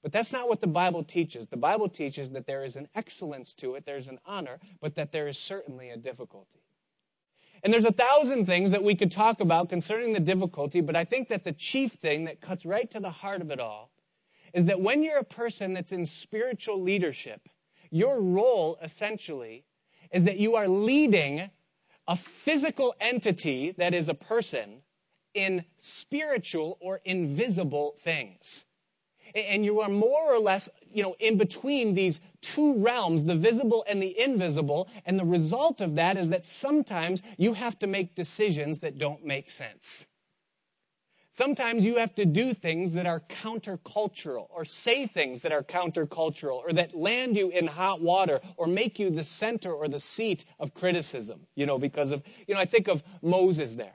but 0.04 0.12
that's 0.12 0.34
not 0.34 0.50
what 0.50 0.60
the 0.60 0.66
Bible 0.66 1.02
teaches. 1.02 1.46
The 1.46 1.56
Bible 1.56 1.88
teaches 1.88 2.28
that 2.32 2.46
there 2.46 2.62
is 2.62 2.76
an 2.76 2.88
excellence 2.94 3.54
to 3.54 3.74
it, 3.74 3.86
there's 3.86 4.06
an 4.06 4.18
honor, 4.26 4.60
but 4.82 4.94
that 4.96 5.12
there 5.12 5.28
is 5.28 5.38
certainly 5.38 5.88
a 5.88 5.96
difficulty. 5.96 6.60
And 7.62 7.72
there's 7.72 7.86
a 7.86 7.90
thousand 7.90 8.44
things 8.44 8.70
that 8.70 8.82
we 8.82 8.94
could 8.94 9.10
talk 9.10 9.40
about 9.40 9.70
concerning 9.70 10.12
the 10.12 10.20
difficulty, 10.20 10.82
but 10.82 10.94
I 10.94 11.06
think 11.06 11.28
that 11.30 11.42
the 11.42 11.52
chief 11.52 11.92
thing 11.92 12.26
that 12.26 12.42
cuts 12.42 12.66
right 12.66 12.90
to 12.90 13.00
the 13.00 13.10
heart 13.10 13.40
of 13.40 13.50
it 13.50 13.58
all 13.58 13.92
is 14.52 14.66
that 14.66 14.78
when 14.78 15.02
you're 15.02 15.16
a 15.16 15.24
person 15.24 15.72
that's 15.72 15.90
in 15.90 16.04
spiritual 16.04 16.82
leadership, 16.82 17.48
your 17.90 18.20
role 18.20 18.76
essentially 18.82 19.64
is 20.12 20.24
that 20.24 20.36
you 20.36 20.54
are 20.54 20.68
leading 20.68 21.48
a 22.06 22.14
physical 22.14 22.94
entity 23.00 23.74
that 23.78 23.94
is 23.94 24.10
a 24.10 24.14
person 24.14 24.82
in 25.32 25.64
spiritual 25.78 26.76
or 26.82 27.00
invisible 27.06 27.96
things 28.02 28.66
and 29.34 29.64
you 29.64 29.80
are 29.80 29.88
more 29.88 30.32
or 30.32 30.38
less, 30.38 30.68
you 30.92 31.02
know, 31.02 31.16
in 31.18 31.36
between 31.36 31.94
these 31.94 32.20
two 32.40 32.74
realms, 32.74 33.24
the 33.24 33.34
visible 33.34 33.84
and 33.88 34.02
the 34.02 34.18
invisible, 34.20 34.88
and 35.06 35.18
the 35.18 35.24
result 35.24 35.80
of 35.80 35.94
that 35.96 36.16
is 36.16 36.28
that 36.28 36.46
sometimes 36.46 37.22
you 37.36 37.52
have 37.52 37.78
to 37.80 37.86
make 37.86 38.14
decisions 38.14 38.78
that 38.78 38.98
don't 38.98 39.24
make 39.24 39.50
sense. 39.50 40.06
Sometimes 41.36 41.84
you 41.84 41.96
have 41.96 42.14
to 42.14 42.24
do 42.24 42.54
things 42.54 42.92
that 42.92 43.06
are 43.06 43.18
countercultural 43.28 44.46
or 44.50 44.64
say 44.64 45.04
things 45.04 45.42
that 45.42 45.50
are 45.50 45.64
countercultural 45.64 46.58
or 46.58 46.72
that 46.72 46.94
land 46.94 47.36
you 47.36 47.50
in 47.50 47.66
hot 47.66 48.00
water 48.00 48.40
or 48.56 48.68
make 48.68 49.00
you 49.00 49.10
the 49.10 49.24
center 49.24 49.72
or 49.72 49.88
the 49.88 49.98
seat 49.98 50.44
of 50.60 50.74
criticism, 50.74 51.40
you 51.56 51.66
know, 51.66 51.76
because 51.76 52.12
of, 52.12 52.22
you 52.46 52.54
know, 52.54 52.60
I 52.60 52.64
think 52.64 52.86
of 52.86 53.02
Moses 53.20 53.74
there. 53.74 53.94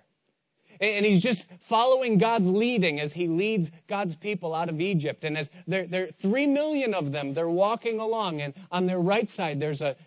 And 0.81 1.05
he's 1.05 1.21
just 1.21 1.48
following 1.59 2.17
God's 2.17 2.50
leading 2.50 3.00
as 3.00 3.12
he 3.12 3.27
leads 3.27 3.69
God's 3.88 4.15
people 4.15 4.55
out 4.55 4.69
of 4.69 4.79
Egypt. 4.79 5.25
And 5.25 5.38
as 5.38 5.50
there, 5.67 5.88
are 5.93 6.07
three 6.12 6.48
million 6.48 6.93
of 6.93 7.12
them, 7.12 7.33
they're 7.33 7.50
walking 7.50 8.00
along, 8.00 8.41
and 8.41 8.53
on 8.71 8.86
their 8.86 9.00
right 9.00 9.29
side, 9.29 9.59
there's 9.59 9.81
a 9.81 9.98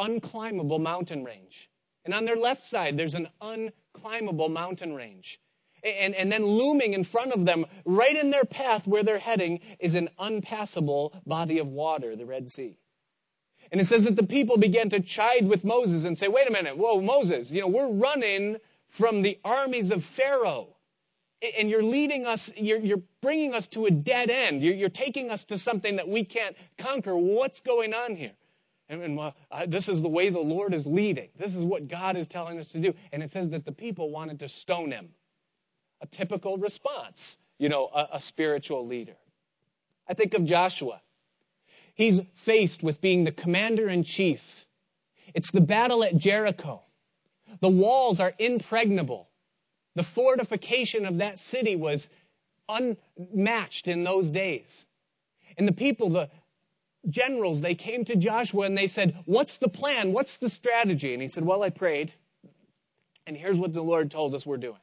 unclimbable 0.00 0.80
mountain 0.80 1.24
range. 1.24 1.70
And 2.04 2.12
on 2.12 2.24
their 2.24 2.36
left 2.36 2.64
side, 2.64 2.96
there's 2.96 3.14
an 3.14 3.28
unclimbable 3.40 4.50
mountain 4.50 4.94
range. 4.94 5.40
And, 5.84 6.14
and 6.14 6.32
then 6.32 6.44
looming 6.44 6.94
in 6.94 7.04
front 7.04 7.32
of 7.32 7.44
them, 7.44 7.64
right 7.84 8.16
in 8.16 8.30
their 8.30 8.44
path 8.44 8.88
where 8.88 9.04
they're 9.04 9.18
heading, 9.18 9.60
is 9.78 9.94
an 9.94 10.08
unpassable 10.18 11.14
body 11.24 11.58
of 11.58 11.68
water, 11.68 12.16
the 12.16 12.26
Red 12.26 12.50
Sea. 12.50 12.78
And 13.70 13.80
it 13.80 13.86
says 13.86 14.04
that 14.04 14.16
the 14.16 14.26
people 14.26 14.58
began 14.58 14.90
to 14.90 15.00
chide 15.00 15.46
with 15.46 15.64
Moses 15.64 16.04
and 16.04 16.16
say, 16.16 16.28
wait 16.28 16.48
a 16.48 16.52
minute, 16.52 16.76
whoa, 16.76 17.00
Moses, 17.00 17.50
you 17.50 17.60
know, 17.60 17.68
we're 17.68 17.88
running 17.88 18.56
from 18.96 19.20
the 19.20 19.38
armies 19.44 19.90
of 19.90 20.02
Pharaoh. 20.02 20.68
And 21.58 21.68
you're 21.68 21.82
leading 21.82 22.26
us, 22.26 22.50
you're, 22.56 22.78
you're 22.78 23.02
bringing 23.20 23.54
us 23.54 23.66
to 23.68 23.86
a 23.86 23.90
dead 23.90 24.30
end. 24.30 24.62
You're, 24.62 24.74
you're, 24.74 24.88
taking 24.88 25.30
us 25.30 25.44
to 25.44 25.58
something 25.58 25.96
that 25.96 26.08
we 26.08 26.24
can't 26.24 26.56
conquer. 26.78 27.14
What's 27.14 27.60
going 27.60 27.92
on 27.92 28.16
here? 28.16 28.32
And, 28.88 29.02
and 29.02 29.18
uh, 29.18 29.32
this 29.66 29.90
is 29.90 30.00
the 30.00 30.08
way 30.08 30.30
the 30.30 30.38
Lord 30.40 30.72
is 30.72 30.86
leading. 30.86 31.28
This 31.36 31.54
is 31.54 31.62
what 31.62 31.88
God 31.88 32.16
is 32.16 32.26
telling 32.26 32.58
us 32.58 32.70
to 32.70 32.78
do. 32.78 32.94
And 33.12 33.22
it 33.22 33.30
says 33.30 33.50
that 33.50 33.66
the 33.66 33.72
people 33.72 34.10
wanted 34.10 34.38
to 34.40 34.48
stone 34.48 34.92
him 34.92 35.10
a 36.00 36.06
typical 36.06 36.56
response, 36.56 37.36
you 37.58 37.68
know, 37.68 37.90
a, 37.94 38.08
a 38.14 38.20
spiritual 38.20 38.86
leader. 38.86 39.16
I 40.08 40.14
think 40.14 40.32
of 40.32 40.46
Joshua. 40.46 41.02
He's 41.94 42.20
faced 42.32 42.82
with 42.82 43.02
being 43.02 43.24
the 43.24 43.32
commander 43.32 43.88
in 43.88 44.04
chief. 44.04 44.66
It's 45.34 45.50
the 45.50 45.60
battle 45.60 46.02
at 46.02 46.16
Jericho. 46.16 46.82
The 47.60 47.68
walls 47.68 48.20
are 48.20 48.34
impregnable. 48.38 49.28
The 49.94 50.02
fortification 50.02 51.06
of 51.06 51.18
that 51.18 51.38
city 51.38 51.76
was 51.76 52.08
unmatched 52.68 53.88
in 53.88 54.04
those 54.04 54.30
days. 54.30 54.86
And 55.56 55.66
the 55.66 55.72
people, 55.72 56.10
the 56.10 56.28
generals, 57.08 57.60
they 57.60 57.74
came 57.74 58.04
to 58.04 58.16
Joshua 58.16 58.66
and 58.66 58.76
they 58.76 58.88
said, 58.88 59.16
What's 59.24 59.58
the 59.58 59.68
plan? 59.68 60.12
What's 60.12 60.36
the 60.36 60.50
strategy? 60.50 61.12
And 61.12 61.22
he 61.22 61.28
said, 61.28 61.44
Well, 61.44 61.62
I 61.62 61.70
prayed. 61.70 62.12
And 63.26 63.36
here's 63.36 63.58
what 63.58 63.72
the 63.72 63.82
Lord 63.82 64.10
told 64.10 64.34
us 64.34 64.46
we're 64.46 64.56
doing. 64.56 64.78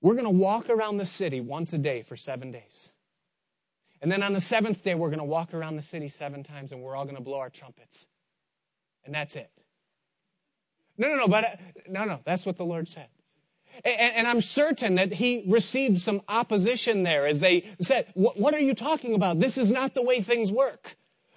We're 0.00 0.14
going 0.14 0.24
to 0.24 0.30
walk 0.30 0.70
around 0.70 0.98
the 0.98 1.06
city 1.06 1.40
once 1.40 1.72
a 1.72 1.78
day 1.78 2.02
for 2.02 2.16
seven 2.16 2.52
days. 2.52 2.90
And 4.00 4.12
then 4.12 4.22
on 4.22 4.34
the 4.34 4.40
seventh 4.40 4.84
day, 4.84 4.94
we're 4.94 5.08
going 5.08 5.18
to 5.18 5.24
walk 5.24 5.54
around 5.54 5.76
the 5.76 5.82
city 5.82 6.08
seven 6.08 6.42
times 6.42 6.72
and 6.72 6.82
we're 6.82 6.94
all 6.94 7.04
going 7.04 7.16
to 7.16 7.22
blow 7.22 7.38
our 7.38 7.50
trumpets. 7.50 8.06
And 9.04 9.14
that's 9.14 9.34
it. 9.34 9.50
No, 10.96 11.08
no, 11.08 11.16
no, 11.16 11.28
but 11.28 11.60
no, 11.88 12.04
no, 12.04 12.20
that's 12.24 12.46
what 12.46 12.56
the 12.56 12.64
Lord 12.64 12.88
said. 12.88 13.08
And, 13.84 14.16
and, 14.16 14.28
I'm 14.28 14.40
certain 14.40 14.94
that 14.96 15.12
he 15.12 15.42
received 15.48 16.00
some 16.00 16.22
opposition 16.28 17.02
there 17.02 17.26
as 17.26 17.40
they 17.40 17.74
said, 17.80 18.06
What 18.14 18.54
are 18.54 18.60
you 18.60 18.72
talking 18.72 19.14
about? 19.14 19.40
This 19.40 19.58
is 19.58 19.72
not 19.72 19.94
the 19.94 20.02
way 20.02 20.20
things 20.20 20.52
work 20.52 20.96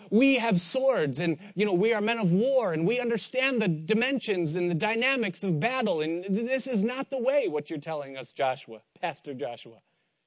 we 0.09 0.37
have 0.37 0.59
swords 0.59 1.19
and, 1.19 1.37
you 1.55 1.65
know, 1.65 1.73
we 1.73 1.93
are 1.93 2.01
men 2.01 2.19
of 2.19 2.31
war 2.31 2.73
and 2.73 2.85
we 2.85 2.99
understand 2.99 3.61
the 3.61 3.67
dimensions 3.67 4.55
and 4.55 4.69
the 4.69 4.75
dynamics 4.75 5.43
of 5.43 5.59
battle. 5.59 6.01
And 6.01 6.23
this 6.25 6.67
is 6.67 6.83
not 6.83 7.09
the 7.09 7.17
way, 7.17 7.47
what 7.47 7.69
you're 7.69 7.79
telling 7.79 8.17
us, 8.17 8.31
Joshua, 8.31 8.79
Pastor 9.01 9.33
Joshua. 9.33 9.77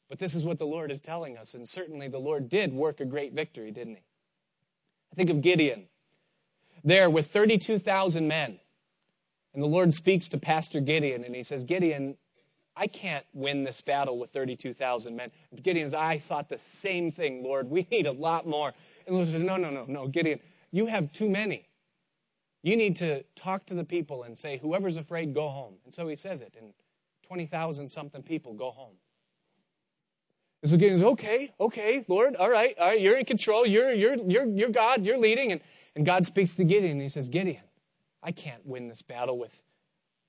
But 0.09 0.19
this 0.19 0.35
is 0.35 0.45
what 0.45 0.59
the 0.59 0.67
Lord 0.67 0.91
is 0.91 1.01
telling 1.01 1.37
us. 1.37 1.55
And 1.55 1.69
certainly 1.69 2.09
the 2.09 2.19
Lord 2.19 2.49
did 2.49 2.73
work 2.73 3.01
a 3.01 3.05
great 3.05 3.33
victory, 3.33 3.71
didn't 3.71 3.97
he? 3.97 4.03
I 5.13 5.15
think 5.17 5.31
of 5.31 5.41
Gideon 5.41 5.87
there 6.85 7.11
with 7.11 7.31
32,000 7.31 8.27
men. 8.27 8.59
And 9.55 9.63
the 9.63 9.67
Lord 9.67 9.93
speaks 9.95 10.29
to 10.29 10.39
Pastor 10.39 10.81
Gideon 10.81 11.25
and 11.25 11.35
he 11.35 11.43
says, 11.43 11.65
Gideon, 11.65 12.17
I 12.77 12.87
can't 12.87 13.25
win 13.35 13.65
this 13.65 13.81
battle 13.81 14.19
with 14.19 14.31
32,000 14.31 15.15
men. 15.15 15.31
Gideon's, 15.63 15.93
I 15.93 16.19
thought 16.19 16.49
the 16.49 16.59
same 16.59 17.11
thing, 17.11 17.43
Lord. 17.43 17.69
We 17.69 17.87
need 17.91 18.07
a 18.07 18.13
lot 18.13 18.47
more. 18.47 18.73
And 19.07 19.15
the 19.15 19.19
Lord 19.19 19.29
said, 19.31 19.43
No, 19.43 19.57
no, 19.57 19.71
no, 19.71 19.85
no, 19.87 20.07
Gideon, 20.07 20.41
you 20.71 20.87
have 20.87 21.13
too 21.13 21.29
many. 21.29 21.67
You 22.63 22.77
need 22.77 22.97
to 22.97 23.23
talk 23.35 23.67
to 23.67 23.75
the 23.75 23.85
people 23.85 24.23
and 24.25 24.39
say, 24.39 24.59
Whoever's 24.59 24.97
afraid, 24.97 25.35
go 25.35 25.49
home. 25.49 25.75
And 25.85 25.93
so 25.93 26.07
he 26.09 26.17
says 26.17 26.41
it, 26.41 26.55
and 26.59 26.73
20,000 27.27 27.89
something 27.89 28.23
people 28.23 28.55
go 28.55 28.71
home. 28.71 28.95
And 30.63 30.71
so 30.71 30.77
Gideon's, 30.77 31.03
okay, 31.03 31.53
okay, 31.59 32.05
Lord, 32.07 32.37
all 32.37 32.51
right, 32.51 32.77
all 32.79 32.89
right, 32.89 33.01
you're 33.01 33.17
in 33.17 33.25
control, 33.25 33.67
you're, 33.67 33.93
you're, 33.93 34.17
you're, 34.17 34.45
you're 34.45 34.69
God, 34.69 35.05
you're 35.05 35.19
leading. 35.19 35.53
And, 35.53 35.61
and 35.97 36.05
God 36.05 36.27
speaks 36.27 36.55
to 36.57 36.65
Gideon, 36.65 36.93
and 36.93 37.03
he 37.03 37.09
says, 37.09 37.29
Gideon, 37.29 37.63
I 38.23 38.33
can't 38.33 38.65
win 38.67 38.89
this 38.89 39.03
battle 39.03 39.39
with 39.39 39.53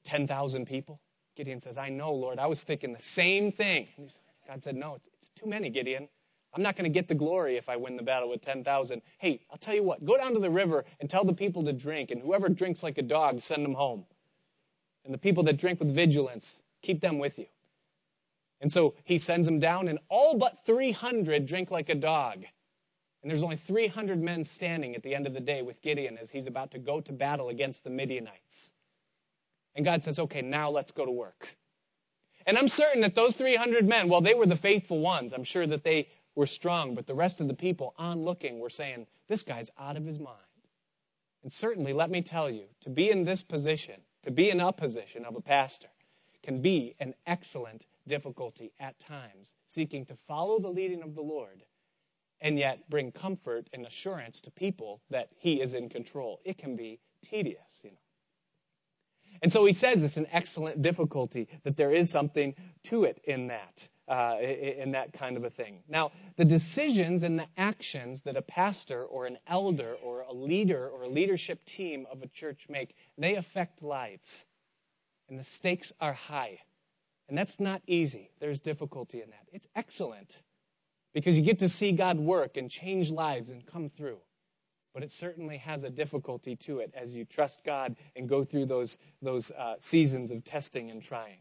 10,000 0.06 0.66
people. 0.66 1.00
Gideon 1.36 1.60
says, 1.60 1.78
I 1.78 1.90
know, 1.90 2.14
Lord, 2.14 2.40
I 2.40 2.48
was 2.48 2.62
thinking 2.62 2.94
the 2.94 3.02
same 3.02 3.52
thing. 3.52 3.88
God 4.48 4.64
said, 4.64 4.76
No, 4.76 4.96
it's, 4.96 5.10
it's 5.14 5.30
too 5.36 5.48
many, 5.50 5.70
Gideon. 5.70 6.08
I'm 6.54 6.62
not 6.62 6.76
going 6.76 6.92
to 6.92 6.94
get 6.94 7.08
the 7.08 7.16
glory 7.16 7.56
if 7.56 7.70
I 7.70 7.78
win 7.78 7.96
the 7.96 8.04
battle 8.04 8.30
with 8.30 8.42
10,000. 8.42 9.02
Hey, 9.20 9.42
I'll 9.50 9.58
tell 9.58 9.74
you 9.74 9.84
what, 9.84 10.04
go 10.04 10.18
down 10.18 10.34
to 10.34 10.40
the 10.40 10.50
river 10.50 10.84
and 11.00 11.10
tell 11.10 11.24
the 11.24 11.34
people 11.34 11.64
to 11.64 11.72
drink, 11.72 12.12
and 12.12 12.22
whoever 12.22 12.50
drinks 12.50 12.84
like 12.84 12.98
a 12.98 13.04
dog, 13.04 13.40
send 13.40 13.64
them 13.64 13.74
home. 13.74 14.06
And 15.06 15.14
the 15.14 15.18
people 15.18 15.44
that 15.44 15.58
drink 15.58 15.80
with 15.80 15.94
vigilance, 15.94 16.60
keep 16.82 17.00
them 17.00 17.20
with 17.20 17.40
you. 17.40 17.46
And 18.60 18.72
so 18.72 18.96
he 19.06 19.18
sends 19.18 19.48
them 19.48 19.60
down, 19.60 19.88
and 19.88 20.00
all 20.10 20.38
but 20.38 20.66
300 20.66 21.46
drink 21.46 21.72
like 21.72 21.88
a 21.90 21.96
dog. 21.96 22.44
And 23.22 23.30
there's 23.30 23.44
only 23.44 23.58
300 23.58 24.22
men 24.22 24.44
standing 24.44 24.96
at 24.96 25.04
the 25.04 25.14
end 25.14 25.28
of 25.28 25.34
the 25.34 25.40
day 25.40 25.62
with 25.62 25.82
Gideon 25.82 26.18
as 26.18 26.30
he's 26.30 26.48
about 26.48 26.72
to 26.72 26.80
go 26.80 27.02
to 27.02 27.12
battle 27.12 27.50
against 27.50 27.84
the 27.84 27.90
Midianites. 27.90 28.72
And 29.76 29.86
God 29.86 30.04
says, 30.04 30.20
okay, 30.20 30.42
now 30.42 30.70
let's 30.70 30.92
go 30.92 31.06
to 31.06 31.12
work. 31.12 31.56
And 32.46 32.58
I'm 32.58 32.68
certain 32.68 33.02
that 33.02 33.14
those 33.14 33.36
300 33.36 33.88
men, 33.88 34.10
well, 34.10 34.22
they 34.22 34.34
were 34.34 34.48
the 34.48 34.56
faithful 34.56 35.00
ones. 35.00 35.34
I'm 35.34 35.44
sure 35.44 35.68
that 35.68 35.84
they 35.84 36.10
were 36.34 36.48
strong, 36.48 36.96
but 36.96 37.06
the 37.06 37.14
rest 37.14 37.40
of 37.40 37.48
the 37.48 37.54
people 37.54 37.94
on 37.98 38.24
looking 38.24 38.60
were 38.60 38.70
saying, 38.70 39.06
This 39.28 39.44
guy's 39.44 39.70
out 39.78 39.98
of 39.98 40.06
his 40.06 40.20
mind. 40.20 40.38
And 41.44 41.54
certainly, 41.54 41.94
let 41.94 42.10
me 42.10 42.22
tell 42.22 42.50
you, 42.50 42.66
to 42.82 42.90
be 42.90 43.12
in 43.12 43.26
this 43.26 43.44
position, 43.44 43.96
to 44.24 44.32
be 44.32 44.50
in 44.50 44.60
a 44.60 44.72
position 44.72 45.26
of 45.26 45.36
a 45.36 45.42
pastor, 45.42 45.90
can 46.44 46.62
be 46.62 46.96
an 47.00 47.14
excellent 47.28 47.86
difficulty 48.08 48.72
at 48.80 49.00
times, 49.00 49.52
seeking 49.68 50.06
to 50.06 50.16
follow 50.28 50.60
the 50.60 50.70
leading 50.70 51.04
of 51.04 51.16
the 51.16 51.22
Lord 51.22 51.64
and 52.42 52.58
yet 52.58 52.90
bring 52.90 53.12
comfort 53.12 53.70
and 53.74 53.86
assurance 53.86 54.42
to 54.42 54.52
people 54.52 55.02
that 55.10 55.30
He 55.38 55.62
is 55.62 55.74
in 55.74 55.90
control. 55.90 56.40
It 56.44 56.58
can 56.58 56.76
be 56.76 57.00
tedious, 57.22 57.60
you 57.84 57.92
know. 57.92 57.98
And 59.42 59.52
so 59.52 59.66
he 59.66 59.74
says 59.74 60.04
it's 60.04 60.18
an 60.18 60.28
excellent 60.32 60.82
difficulty, 60.82 61.48
that 61.64 61.78
there 61.78 61.92
is 61.92 62.10
something 62.10 62.54
to 62.84 63.06
it 63.06 63.22
in 63.24 63.48
that 63.48 63.88
uh, 64.08 64.38
in 64.42 64.92
that 64.92 65.14
kind 65.14 65.38
of 65.38 65.46
a 65.46 65.50
thing. 65.50 65.80
Now, 65.88 66.12
the 66.36 66.44
decisions 66.44 67.24
and 67.24 67.40
the 67.40 67.48
actions 67.56 68.22
that 68.24 68.36
a 68.36 68.42
pastor 68.42 69.06
or 69.06 69.26
an 69.26 69.38
elder 69.48 69.96
or 70.04 70.22
a 70.22 70.34
leader 70.34 70.90
or 70.90 71.04
a 71.04 71.08
leadership 71.08 71.64
team 71.64 72.06
of 72.12 72.22
a 72.22 72.28
church 72.28 72.66
make, 72.68 72.94
they 73.18 73.36
affect 73.36 73.82
lives. 73.82 74.44
And 75.30 75.40
the 75.40 75.46
stakes 75.46 75.94
are 76.02 76.12
high. 76.12 76.60
And 77.30 77.38
that's 77.38 77.58
not 77.58 77.82
easy. 77.88 78.32
There's 78.42 78.60
difficulty 78.60 79.22
in 79.22 79.30
that. 79.30 79.48
It's 79.54 79.68
excellent 79.78 80.36
because 81.14 81.38
you 81.38 81.44
get 81.44 81.60
to 81.60 81.70
see 81.70 81.92
God 81.92 82.20
work 82.20 82.58
and 82.58 82.70
change 82.70 83.12
lives 83.12 83.50
and 83.50 83.66
come 83.66 83.90
through. 83.90 84.20
But 84.94 85.04
it 85.04 85.12
certainly 85.12 85.58
has 85.58 85.84
a 85.84 85.90
difficulty 85.90 86.56
to 86.58 86.80
it 86.80 86.94
as 86.94 87.14
you 87.14 87.26
trust 87.26 87.64
God 87.64 87.96
and 88.16 88.28
go 88.28 88.44
through 88.44 88.66
those, 88.66 88.98
those 89.22 89.52
uh, 89.52 89.76
seasons 89.80 90.32
of 90.32 90.44
testing 90.44 90.92
and 90.92 91.02
trying. 91.02 91.38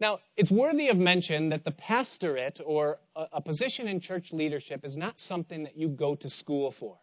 Now, 0.00 0.20
it's 0.36 0.50
worthy 0.50 0.88
of 0.88 0.96
mention 0.96 1.48
that 1.48 1.64
the 1.64 1.72
pastorate 1.72 2.60
or 2.64 2.98
a, 3.16 3.26
a 3.34 3.40
position 3.40 3.88
in 3.88 4.00
church 4.00 4.32
leadership 4.32 4.84
is 4.84 4.96
not 4.96 5.18
something 5.18 5.64
that 5.64 5.76
you 5.76 5.88
go 5.88 6.14
to 6.14 6.30
school 6.30 6.70
for. 6.70 6.96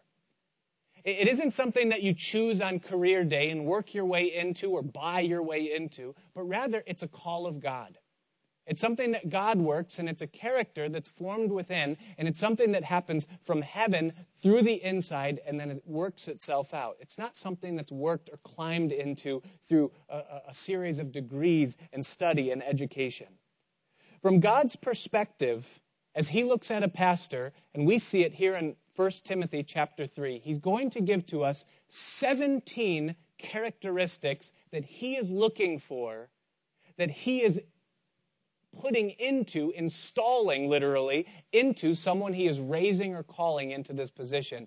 It, 1.04 1.20
it 1.20 1.28
isn't 1.28 1.50
something 1.50 1.90
that 1.90 2.02
you 2.02 2.14
choose 2.14 2.60
on 2.60 2.80
career 2.80 3.22
day 3.22 3.50
and 3.50 3.66
work 3.66 3.94
your 3.94 4.06
way 4.06 4.34
into 4.34 4.70
or 4.70 4.82
buy 4.82 5.20
your 5.20 5.42
way 5.42 5.72
into, 5.74 6.14
but 6.34 6.42
rather 6.42 6.82
it's 6.86 7.02
a 7.02 7.08
call 7.08 7.46
of 7.46 7.60
God. 7.60 7.98
It's 8.66 8.80
something 8.80 9.12
that 9.12 9.30
God 9.30 9.58
works, 9.58 9.98
and 9.98 10.08
it's 10.08 10.22
a 10.22 10.26
character 10.26 10.88
that's 10.88 11.08
formed 11.08 11.52
within, 11.52 11.96
and 12.18 12.26
it's 12.26 12.40
something 12.40 12.72
that 12.72 12.82
happens 12.82 13.26
from 13.44 13.62
heaven 13.62 14.12
through 14.42 14.62
the 14.62 14.82
inside, 14.82 15.40
and 15.46 15.58
then 15.58 15.70
it 15.70 15.82
works 15.86 16.26
itself 16.26 16.74
out. 16.74 16.96
It's 17.00 17.16
not 17.16 17.36
something 17.36 17.76
that's 17.76 17.92
worked 17.92 18.28
or 18.28 18.38
climbed 18.38 18.90
into 18.90 19.40
through 19.68 19.92
a, 20.08 20.22
a 20.48 20.54
series 20.54 20.98
of 20.98 21.12
degrees 21.12 21.76
and 21.92 22.04
study 22.04 22.50
and 22.50 22.62
education. 22.62 23.28
From 24.20 24.40
God's 24.40 24.74
perspective, 24.74 25.80
as 26.16 26.26
he 26.26 26.42
looks 26.42 26.70
at 26.70 26.82
a 26.82 26.88
pastor, 26.88 27.52
and 27.74 27.86
we 27.86 27.98
see 27.98 28.22
it 28.22 28.34
here 28.34 28.56
in 28.56 28.74
1 28.96 29.10
Timothy 29.22 29.62
chapter 29.62 30.06
3, 30.06 30.40
he's 30.40 30.58
going 30.58 30.90
to 30.90 31.00
give 31.00 31.24
to 31.26 31.44
us 31.44 31.66
17 31.88 33.14
characteristics 33.38 34.50
that 34.72 34.84
he 34.84 35.16
is 35.16 35.30
looking 35.30 35.78
for, 35.78 36.30
that 36.96 37.10
he 37.10 37.42
is 37.42 37.60
putting 38.80 39.10
into, 39.10 39.72
installing 39.76 40.68
literally, 40.68 41.26
into 41.52 41.94
someone 41.94 42.32
he 42.32 42.46
is 42.46 42.60
raising 42.60 43.14
or 43.14 43.22
calling 43.22 43.70
into 43.72 43.92
this 43.92 44.10
position. 44.10 44.66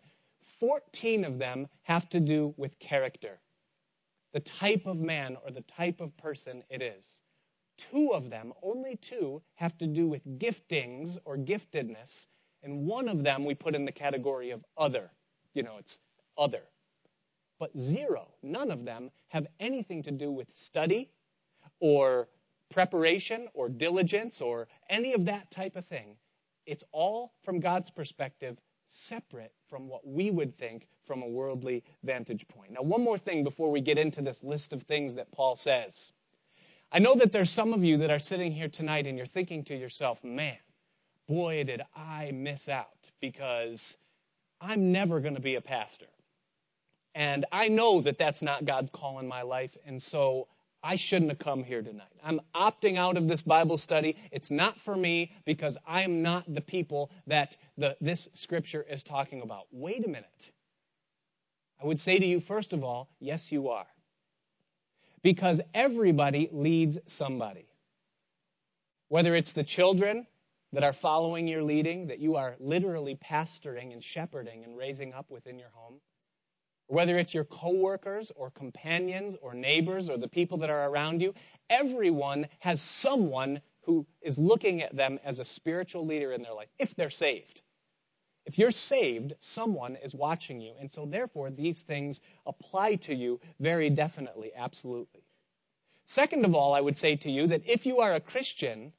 14 0.60 1.24
of 1.24 1.40
them 1.40 1.68
have 1.84 2.10
to 2.10 2.20
do 2.20 2.54
with 2.58 2.78
character, 2.80 3.40
the 4.34 4.42
type 4.42 4.86
of 4.86 4.98
man 4.98 5.38
or 5.44 5.52
the 5.52 5.62
type 5.62 6.02
of 6.02 6.16
person 6.18 6.64
it 6.70 6.82
is. 6.82 7.22
Two 7.78 8.14
of 8.14 8.30
them, 8.30 8.52
only 8.62 8.98
two, 8.98 9.42
have 9.56 9.78
to 9.78 9.88
do 9.88 10.08
with 10.08 10.26
giftings 10.38 11.18
or 11.24 11.38
giftedness, 11.38 12.28
and 12.62 12.86
one 12.86 13.08
of 13.08 13.24
them 13.24 13.46
we 13.46 13.56
put 13.56 13.74
in 13.74 13.86
the 13.86 13.92
category 13.92 14.52
of 14.52 14.66
other. 14.78 15.12
You 15.54 15.64
know, 15.64 15.78
it's 15.80 16.00
other. 16.38 16.64
But 17.58 17.78
zero, 17.78 18.28
none 18.44 18.70
of 18.72 18.84
them 18.86 19.12
have 19.30 19.48
anything 19.60 20.04
to 20.04 20.12
do 20.12 20.32
with 20.32 20.54
study 20.54 21.10
or 21.80 22.28
preparation 22.70 23.48
or 23.54 23.70
diligence 23.70 24.42
or 24.42 24.68
any 24.90 25.14
of 25.14 25.26
that 25.26 25.50
type 25.52 25.76
of 25.76 25.86
thing. 25.86 26.16
It's 26.66 26.84
all, 26.92 27.34
from 27.44 27.60
God's 27.60 27.90
perspective, 27.90 28.58
separate 28.88 29.54
from 29.68 29.88
what 29.88 30.06
we 30.06 30.32
would 30.32 30.58
think 30.58 30.88
from 31.06 31.22
a 31.22 31.28
worldly 31.28 31.84
vantage 32.04 32.48
point. 32.48 32.72
Now, 32.72 32.82
one 32.82 33.04
more 33.04 33.18
thing 33.18 33.44
before 33.44 33.72
we 33.72 33.82
get 33.82 33.98
into 33.98 34.22
this 34.22 34.44
list 34.44 34.74
of 34.74 34.84
things 34.84 35.14
that 35.16 35.32
Paul 35.32 35.56
says. 35.56 36.12
I 36.92 37.00
know 37.00 37.16
that 37.16 37.32
there's 37.32 37.52
some 37.52 37.74
of 37.74 37.84
you 37.84 37.98
that 37.98 38.10
are 38.10 38.20
sitting 38.20 38.52
here 38.52 38.68
tonight 38.68 39.06
and 39.06 39.18
you're 39.18 39.28
thinking 39.28 39.64
to 39.66 39.76
yourself, 39.76 40.24
man, 40.24 40.58
boy, 41.28 41.64
did 41.64 41.82
I 41.96 42.32
miss 42.34 42.68
out 42.68 43.12
because 43.22 43.96
I'm 44.60 44.92
never 44.92 45.20
going 45.20 45.36
to 45.36 45.42
be 45.42 45.56
a 45.56 45.62
pastor. 45.62 46.08
And 47.16 47.46
I 47.52 47.68
know 47.68 48.02
that 48.02 48.18
that's 48.18 48.42
not 48.42 48.66
God's 48.66 48.90
call 48.90 49.20
in 49.20 49.28
my 49.28 49.42
life, 49.42 49.76
and 49.86 50.02
so 50.02 50.48
I 50.84 50.96
shouldn't 50.96 51.30
have 51.30 51.40
come 51.40 51.64
here 51.64 51.82
tonight. 51.82 52.08
I'm 52.24 52.40
opting 52.56 52.98
out 52.98 53.18
of 53.18 53.28
this 53.28 53.42
Bible 53.42 53.78
study. 53.78 54.16
It's 54.32 54.50
not 54.50 54.80
for 54.80 54.96
me 54.96 55.34
because 55.46 55.78
I 55.86 56.04
am 56.04 56.22
not 56.22 56.54
the 56.54 56.62
people 56.62 57.12
that 57.28 57.58
the, 57.78 57.98
this 58.00 58.30
scripture 58.34 58.86
is 58.90 59.04
talking 59.04 59.42
about. 59.42 59.68
Wait 59.72 60.06
a 60.06 60.10
minute. 60.10 60.52
I 61.82 61.86
would 61.86 62.00
say 62.00 62.18
to 62.18 62.26
you, 62.26 62.40
first 62.40 62.72
of 62.74 62.84
all, 62.84 63.10
yes, 63.20 63.52
you 63.52 63.70
are. 63.70 63.88
Because 65.22 65.60
everybody 65.74 66.50
leads 66.52 66.98
somebody. 67.08 67.68
Whether 69.10 69.36
it's 69.36 69.52
the 69.52 69.64
children 69.64 70.28
that 70.72 70.84
are 70.84 70.94
following 70.94 71.48
your 71.48 71.64
leading, 71.64 72.08
that 72.08 72.20
you 72.20 72.36
are 72.36 72.56
literally 72.60 73.16
pastoring 73.16 73.92
and 73.92 74.04
shepherding 74.04 74.64
and 74.64 74.78
raising 74.78 75.14
up 75.14 75.30
within 75.30 75.58
your 75.58 75.72
home, 75.74 75.96
whether 76.90 77.20
it's 77.20 77.36
your 77.36 77.46
coworkers 77.46 78.32
or 78.36 78.50
companions 78.50 79.36
or 79.42 79.54
neighbors 79.54 80.10
or 80.10 80.18
the 80.18 80.28
people 80.28 80.58
that 80.58 80.72
are 80.72 80.90
around 80.90 81.22
you, 81.22 81.34
everyone 81.70 82.48
has 82.60 82.82
someone 82.82 83.62
who 83.82 84.06
is 84.22 84.40
looking 84.40 84.82
at 84.82 84.96
them 84.96 85.20
as 85.24 85.40
a 85.40 85.46
spiritual 85.46 86.06
leader 86.06 86.34
in 86.34 86.42
their 86.42 86.54
life, 86.54 86.70
if 86.80 86.96
they're 86.96 87.12
saved. 87.12 87.62
If 88.46 88.58
you're 88.58 88.72
saved, 88.72 89.34
someone 89.40 89.98
is 89.98 90.16
watching 90.16 90.60
you. 90.60 90.74
And 90.80 90.90
so, 90.90 91.06
therefore, 91.06 91.52
these 91.52 91.84
things 91.84 92.22
apply 92.48 92.96
to 92.96 93.14
you 93.14 93.40
very 93.60 93.92
definitely, 93.92 94.52
absolutely. 94.56 95.22
Second 96.06 96.44
of 96.44 96.56
all, 96.56 96.74
I 96.74 96.82
would 96.82 96.98
say 96.98 97.16
to 97.18 97.30
you 97.30 97.46
that 97.48 97.62
if 97.68 97.86
you 97.86 98.00
are 98.00 98.16
a 98.16 98.20
Christian, 98.20 98.94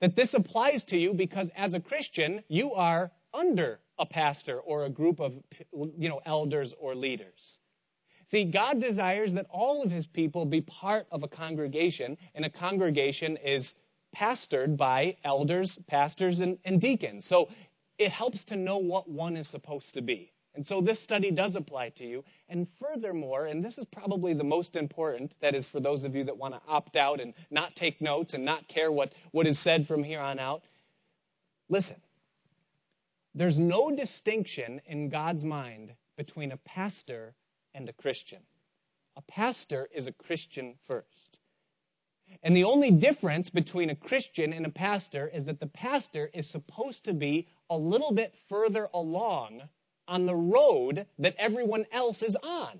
that 0.00 0.14
this 0.14 0.34
applies 0.34 0.84
to 0.84 0.98
you 0.98 1.14
because 1.14 1.50
as 1.56 1.72
a 1.72 1.80
Christian, 1.80 2.42
you 2.48 2.74
are 2.74 3.10
under 3.32 3.80
a 3.98 4.06
pastor 4.06 4.58
or 4.58 4.84
a 4.84 4.90
group 4.90 5.20
of 5.20 5.34
you 5.72 6.08
know 6.08 6.20
elders 6.26 6.74
or 6.78 6.94
leaders. 6.94 7.58
See, 8.26 8.44
God 8.44 8.80
desires 8.80 9.32
that 9.34 9.46
all 9.50 9.82
of 9.82 9.90
his 9.90 10.06
people 10.06 10.46
be 10.46 10.62
part 10.62 11.06
of 11.10 11.22
a 11.22 11.28
congregation, 11.28 12.16
and 12.34 12.44
a 12.44 12.50
congregation 12.50 13.36
is 13.36 13.74
pastored 14.16 14.76
by 14.76 15.16
elders, 15.24 15.78
pastors, 15.86 16.40
and, 16.40 16.58
and 16.64 16.80
deacons. 16.80 17.24
So 17.26 17.48
it 17.98 18.10
helps 18.10 18.44
to 18.44 18.56
know 18.56 18.78
what 18.78 19.08
one 19.08 19.36
is 19.36 19.48
supposed 19.48 19.94
to 19.94 20.02
be. 20.02 20.32
And 20.54 20.64
so 20.64 20.80
this 20.80 21.00
study 21.00 21.30
does 21.30 21.56
apply 21.56 21.90
to 21.90 22.04
you. 22.04 22.24
And 22.48 22.68
furthermore, 22.78 23.46
and 23.46 23.64
this 23.64 23.76
is 23.76 23.84
probably 23.84 24.34
the 24.34 24.44
most 24.44 24.76
important, 24.76 25.34
that 25.40 25.54
is 25.54 25.68
for 25.68 25.80
those 25.80 26.04
of 26.04 26.14
you 26.14 26.24
that 26.24 26.36
want 26.36 26.54
to 26.54 26.60
opt 26.68 26.96
out 26.96 27.20
and 27.20 27.34
not 27.50 27.74
take 27.74 28.00
notes 28.00 28.34
and 28.34 28.44
not 28.44 28.68
care 28.68 28.92
what, 28.92 29.12
what 29.32 29.46
is 29.46 29.58
said 29.58 29.86
from 29.86 30.04
here 30.04 30.20
on 30.20 30.38
out, 30.38 30.62
listen. 31.68 31.96
There's 33.34 33.58
no 33.58 33.90
distinction 33.94 34.80
in 34.86 35.08
God's 35.08 35.44
mind 35.44 35.92
between 36.16 36.52
a 36.52 36.56
pastor 36.58 37.34
and 37.74 37.88
a 37.88 37.92
Christian. 37.92 38.40
A 39.16 39.22
pastor 39.22 39.88
is 39.92 40.06
a 40.06 40.12
Christian 40.12 40.74
first. 40.78 41.38
And 42.42 42.56
the 42.56 42.64
only 42.64 42.90
difference 42.90 43.50
between 43.50 43.90
a 43.90 43.96
Christian 43.96 44.52
and 44.52 44.64
a 44.64 44.70
pastor 44.70 45.30
is 45.32 45.44
that 45.44 45.60
the 45.60 45.66
pastor 45.66 46.30
is 46.32 46.48
supposed 46.48 47.04
to 47.04 47.12
be 47.12 47.48
a 47.70 47.76
little 47.76 48.12
bit 48.12 48.34
further 48.48 48.88
along 48.94 49.62
on 50.06 50.26
the 50.26 50.34
road 50.34 51.06
that 51.18 51.34
everyone 51.38 51.86
else 51.92 52.22
is 52.22 52.36
on. 52.36 52.78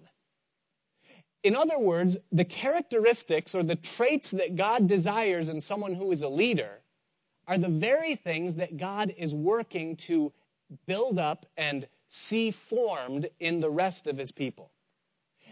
In 1.42 1.56
other 1.56 1.78
words, 1.78 2.16
the 2.32 2.44
characteristics 2.44 3.54
or 3.54 3.62
the 3.62 3.76
traits 3.76 4.30
that 4.30 4.56
God 4.56 4.88
desires 4.88 5.48
in 5.48 5.60
someone 5.60 5.94
who 5.94 6.10
is 6.10 6.22
a 6.22 6.28
leader 6.28 6.80
are 7.46 7.58
the 7.58 7.68
very 7.68 8.16
things 8.16 8.54
that 8.54 8.78
God 8.78 9.14
is 9.18 9.34
working 9.34 9.96
to 9.96 10.32
build 10.86 11.18
up 11.18 11.46
and 11.56 11.86
see 12.08 12.50
formed 12.50 13.28
in 13.40 13.60
the 13.60 13.70
rest 13.70 14.06
of 14.06 14.16
his 14.16 14.32
people. 14.32 14.70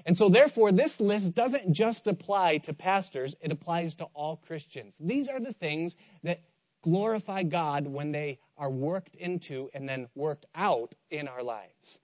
And 0.04 0.16
so, 0.16 0.28
therefore, 0.28 0.72
this 0.72 1.00
list 1.00 1.34
doesn't 1.34 1.72
just 1.72 2.06
apply 2.06 2.58
to 2.58 2.72
pastors, 2.72 3.36
it 3.40 3.52
applies 3.52 3.94
to 3.96 4.04
all 4.14 4.36
Christians. 4.36 4.96
These 4.98 5.28
are 5.28 5.40
the 5.40 5.52
things 5.52 5.96
that 6.24 6.40
glorify 6.82 7.44
God 7.44 7.86
when 7.86 8.10
they 8.10 8.40
are 8.56 8.70
worked 8.70 9.14
into 9.14 9.70
and 9.74 9.88
then 9.88 10.08
worked 10.14 10.46
out 10.54 10.94
in 11.10 11.28
our 11.28 11.42
lives. 11.42 12.00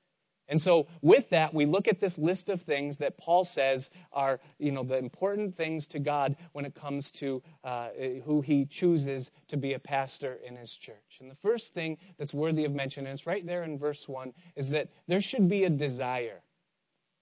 And 0.48 0.60
so, 0.60 0.86
with 1.02 1.28
that, 1.30 1.52
we 1.52 1.66
look 1.66 1.88
at 1.88 2.00
this 2.00 2.16
list 2.16 2.48
of 2.48 2.62
things 2.62 2.96
that 2.98 3.18
Paul 3.18 3.44
says 3.44 3.90
are, 4.12 4.40
you 4.58 4.72
know, 4.72 4.82
the 4.82 4.96
important 4.96 5.54
things 5.54 5.86
to 5.88 5.98
God 5.98 6.36
when 6.52 6.64
it 6.64 6.74
comes 6.74 7.10
to 7.12 7.42
uh, 7.64 7.88
who 8.24 8.40
he 8.40 8.64
chooses 8.64 9.30
to 9.48 9.58
be 9.58 9.74
a 9.74 9.78
pastor 9.78 10.38
in 10.46 10.56
his 10.56 10.74
church. 10.74 11.18
And 11.20 11.30
the 11.30 11.36
first 11.36 11.74
thing 11.74 11.98
that's 12.18 12.32
worthy 12.32 12.64
of 12.64 12.72
mention, 12.72 13.06
and 13.06 13.12
it's 13.12 13.26
right 13.26 13.46
there 13.46 13.62
in 13.64 13.78
verse 13.78 14.08
1, 14.08 14.32
is 14.56 14.70
that 14.70 14.88
there 15.06 15.20
should 15.20 15.48
be 15.48 15.64
a 15.64 15.70
desire. 15.70 16.40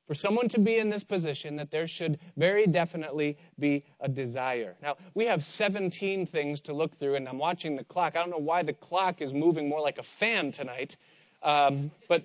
For 0.07 0.15
someone 0.15 0.49
to 0.51 0.61
be 0.61 0.79
in 0.79 0.89
this 0.89 1.03
position, 1.03 1.57
that 1.57 1.73
there 1.73 1.89
should 1.89 2.21
very 2.37 2.69
definitely 2.69 3.39
be 3.59 3.85
a 3.99 4.09
desire. 4.09 4.77
Now, 4.81 4.97
we 5.15 5.27
have 5.27 5.43
17 5.43 6.27
things 6.27 6.61
to 6.63 6.73
look 6.73 6.97
through, 7.01 7.17
and 7.17 7.29
I'm 7.29 7.39
watching 7.39 7.75
the 7.75 7.83
clock. 7.83 8.15
I 8.15 8.21
don't 8.21 8.31
know 8.31 8.39
why 8.39 8.63
the 8.63 8.73
clock 8.73 9.21
is 9.21 9.35
moving 9.35 9.69
more 9.69 9.81
like 9.81 9.99
a 9.99 10.05
fan 10.05 10.53
tonight, 10.53 10.97
um, 11.43 11.91
but 12.09 12.23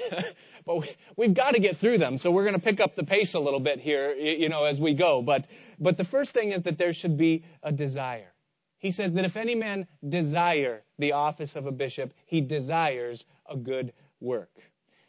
but 0.66 0.76
we, 1.16 1.26
have 1.26 1.34
got 1.34 1.52
to 1.52 1.60
get 1.60 1.76
through 1.76 1.98
them. 1.98 2.18
So 2.18 2.30
we're 2.30 2.44
going 2.44 2.54
to 2.54 2.60
pick 2.60 2.80
up 2.80 2.96
the 2.96 3.04
pace 3.04 3.34
a 3.34 3.38
little 3.38 3.60
bit 3.60 3.80
here, 3.80 4.12
you 4.14 4.48
know, 4.48 4.64
as 4.64 4.80
we 4.80 4.94
go. 4.94 5.22
But, 5.22 5.46
but 5.78 5.96
the 5.96 6.04
first 6.04 6.32
thing 6.32 6.52
is 6.52 6.62
that 6.62 6.78
there 6.78 6.94
should 6.94 7.16
be 7.16 7.44
a 7.62 7.72
desire. 7.72 8.32
He 8.78 8.90
says 8.90 9.12
that 9.12 9.24
if 9.24 9.36
any 9.36 9.54
man 9.54 9.86
desire 10.08 10.82
the 10.98 11.12
office 11.12 11.54
of 11.54 11.66
a 11.66 11.72
bishop, 11.72 12.12
he 12.26 12.40
desires 12.40 13.26
a 13.48 13.56
good 13.56 13.92
work. 14.20 14.50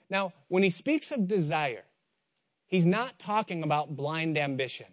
Now, 0.09 0.33
when 0.47 0.61
he 0.61 0.69
speaks 0.69 1.11
of 1.11 1.27
desire, 1.27 1.85
he's 2.67 2.85
not 2.85 3.17
talking 3.17 3.63
about 3.63 3.95
blind 3.95 4.37
ambition. 4.37 4.87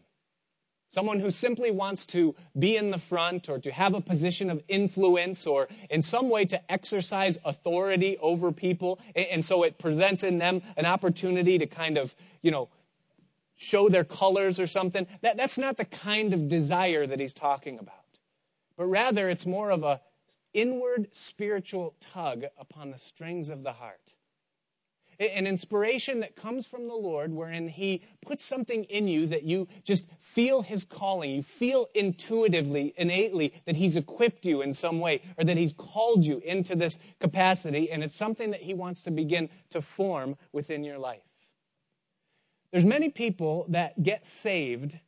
Someone 0.90 1.20
who 1.20 1.30
simply 1.30 1.70
wants 1.70 2.04
to 2.06 2.34
be 2.58 2.76
in 2.76 2.90
the 2.90 2.98
front 2.98 3.48
or 3.48 3.60
to 3.60 3.70
have 3.70 3.94
a 3.94 4.00
position 4.00 4.50
of 4.50 4.60
influence 4.66 5.46
or 5.46 5.68
in 5.88 6.02
some 6.02 6.28
way 6.28 6.44
to 6.46 6.72
exercise 6.72 7.38
authority 7.44 8.18
over 8.18 8.50
people. 8.50 8.98
And 9.14 9.44
so 9.44 9.62
it 9.62 9.78
presents 9.78 10.24
in 10.24 10.38
them 10.38 10.62
an 10.76 10.86
opportunity 10.86 11.58
to 11.58 11.66
kind 11.66 11.96
of, 11.96 12.12
you 12.42 12.50
know, 12.50 12.68
show 13.56 13.88
their 13.88 14.02
colors 14.02 14.58
or 14.58 14.66
something. 14.66 15.06
That, 15.20 15.36
that's 15.36 15.58
not 15.58 15.76
the 15.76 15.84
kind 15.84 16.34
of 16.34 16.48
desire 16.48 17.06
that 17.06 17.20
he's 17.20 17.34
talking 17.34 17.78
about. 17.78 17.94
But 18.76 18.86
rather, 18.86 19.30
it's 19.30 19.46
more 19.46 19.70
of 19.70 19.84
a 19.84 20.00
inward 20.52 21.06
spiritual 21.12 21.94
tug 22.00 22.46
upon 22.58 22.90
the 22.90 22.98
strings 22.98 23.48
of 23.48 23.62
the 23.62 23.72
heart 23.72 24.12
an 25.20 25.46
inspiration 25.46 26.20
that 26.20 26.34
comes 26.34 26.66
from 26.66 26.88
the 26.88 26.94
Lord, 26.94 27.32
wherein 27.32 27.68
He 27.68 28.02
puts 28.24 28.44
something 28.44 28.84
in 28.84 29.06
you 29.06 29.26
that 29.26 29.42
you 29.42 29.68
just 29.84 30.06
feel 30.20 30.62
His 30.62 30.84
calling. 30.84 31.30
You 31.30 31.42
feel 31.42 31.88
intuitively, 31.94 32.94
innately, 32.96 33.52
that 33.66 33.76
He's 33.76 33.96
equipped 33.96 34.46
you 34.46 34.62
in 34.62 34.72
some 34.72 34.98
way, 34.98 35.22
or 35.36 35.44
that 35.44 35.56
He's 35.56 35.74
called 35.74 36.24
you 36.24 36.38
into 36.38 36.74
this 36.74 36.98
capacity, 37.20 37.90
and 37.90 38.02
it's 38.02 38.16
something 38.16 38.50
that 38.50 38.62
He 38.62 38.74
wants 38.74 39.02
to 39.02 39.10
begin 39.10 39.50
to 39.70 39.82
form 39.82 40.36
within 40.52 40.82
your 40.82 40.98
life. 40.98 41.22
There's 42.72 42.84
many 42.84 43.08
people 43.08 43.66
that 43.68 44.02
get 44.02 44.26
saved 44.26 44.98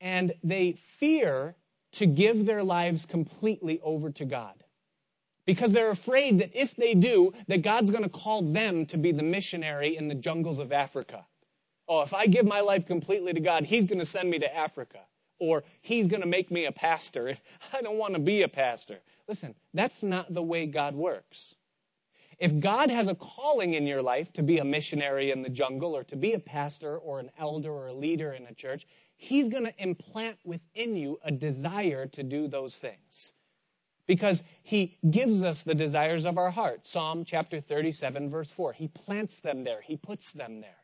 and 0.00 0.32
they 0.42 0.72
fear 0.72 1.54
to 1.92 2.06
give 2.06 2.46
their 2.46 2.62
lives 2.62 3.04
completely 3.04 3.80
over 3.82 4.10
to 4.10 4.24
God 4.24 4.59
because 5.54 5.72
they're 5.72 5.90
afraid 5.90 6.38
that 6.40 6.50
if 6.54 6.76
they 6.76 6.94
do, 6.94 7.32
that 7.48 7.62
God's 7.62 7.90
going 7.90 8.04
to 8.04 8.08
call 8.10 8.42
them 8.42 8.86
to 8.86 8.96
be 8.98 9.12
the 9.12 9.22
missionary 9.22 9.96
in 9.96 10.08
the 10.08 10.14
jungles 10.14 10.58
of 10.58 10.72
Africa. 10.72 11.26
Oh, 11.88 12.02
if 12.02 12.14
I 12.14 12.26
give 12.26 12.46
my 12.46 12.60
life 12.60 12.86
completely 12.86 13.32
to 13.32 13.40
God, 13.40 13.64
He's 13.64 13.84
going 13.84 13.98
to 13.98 14.04
send 14.04 14.30
me 14.30 14.38
to 14.38 14.56
Africa. 14.56 15.00
or 15.40 15.64
he's 15.80 16.06
going 16.06 16.20
to 16.22 16.28
make 16.28 16.50
me 16.50 16.66
a 16.66 16.72
pastor. 16.72 17.36
I 17.72 17.82
don't 17.82 17.98
want 17.98 18.14
to 18.14 18.20
be 18.20 18.42
a 18.42 18.48
pastor. 18.48 18.98
Listen, 19.28 19.54
that's 19.74 20.02
not 20.02 20.32
the 20.32 20.42
way 20.42 20.66
God 20.66 20.94
works. 20.94 21.54
If 22.38 22.58
God 22.60 22.90
has 22.90 23.08
a 23.08 23.14
calling 23.14 23.74
in 23.74 23.86
your 23.86 24.02
life 24.02 24.32
to 24.34 24.42
be 24.42 24.58
a 24.58 24.64
missionary 24.64 25.30
in 25.30 25.42
the 25.42 25.48
jungle 25.48 25.96
or 25.96 26.04
to 26.04 26.16
be 26.16 26.34
a 26.34 26.38
pastor 26.38 26.98
or 26.98 27.20
an 27.20 27.30
elder 27.38 27.72
or 27.72 27.88
a 27.88 27.92
leader 27.92 28.32
in 28.32 28.46
a 28.46 28.54
church, 28.54 28.86
He's 29.16 29.48
going 29.48 29.64
to 29.64 29.74
implant 29.82 30.38
within 30.44 30.96
you 30.96 31.18
a 31.24 31.30
desire 31.30 32.06
to 32.06 32.22
do 32.22 32.48
those 32.48 32.76
things. 32.76 33.32
Because 34.10 34.42
He 34.64 34.98
gives 35.08 35.44
us 35.44 35.62
the 35.62 35.76
desires 35.76 36.24
of 36.24 36.36
our 36.36 36.50
heart. 36.50 36.84
Psalm 36.84 37.24
chapter 37.24 37.60
37, 37.60 38.28
verse 38.28 38.50
4. 38.50 38.72
He 38.72 38.88
plants 38.88 39.38
them 39.38 39.62
there, 39.62 39.80
He 39.80 39.96
puts 39.96 40.32
them 40.32 40.60
there. 40.60 40.82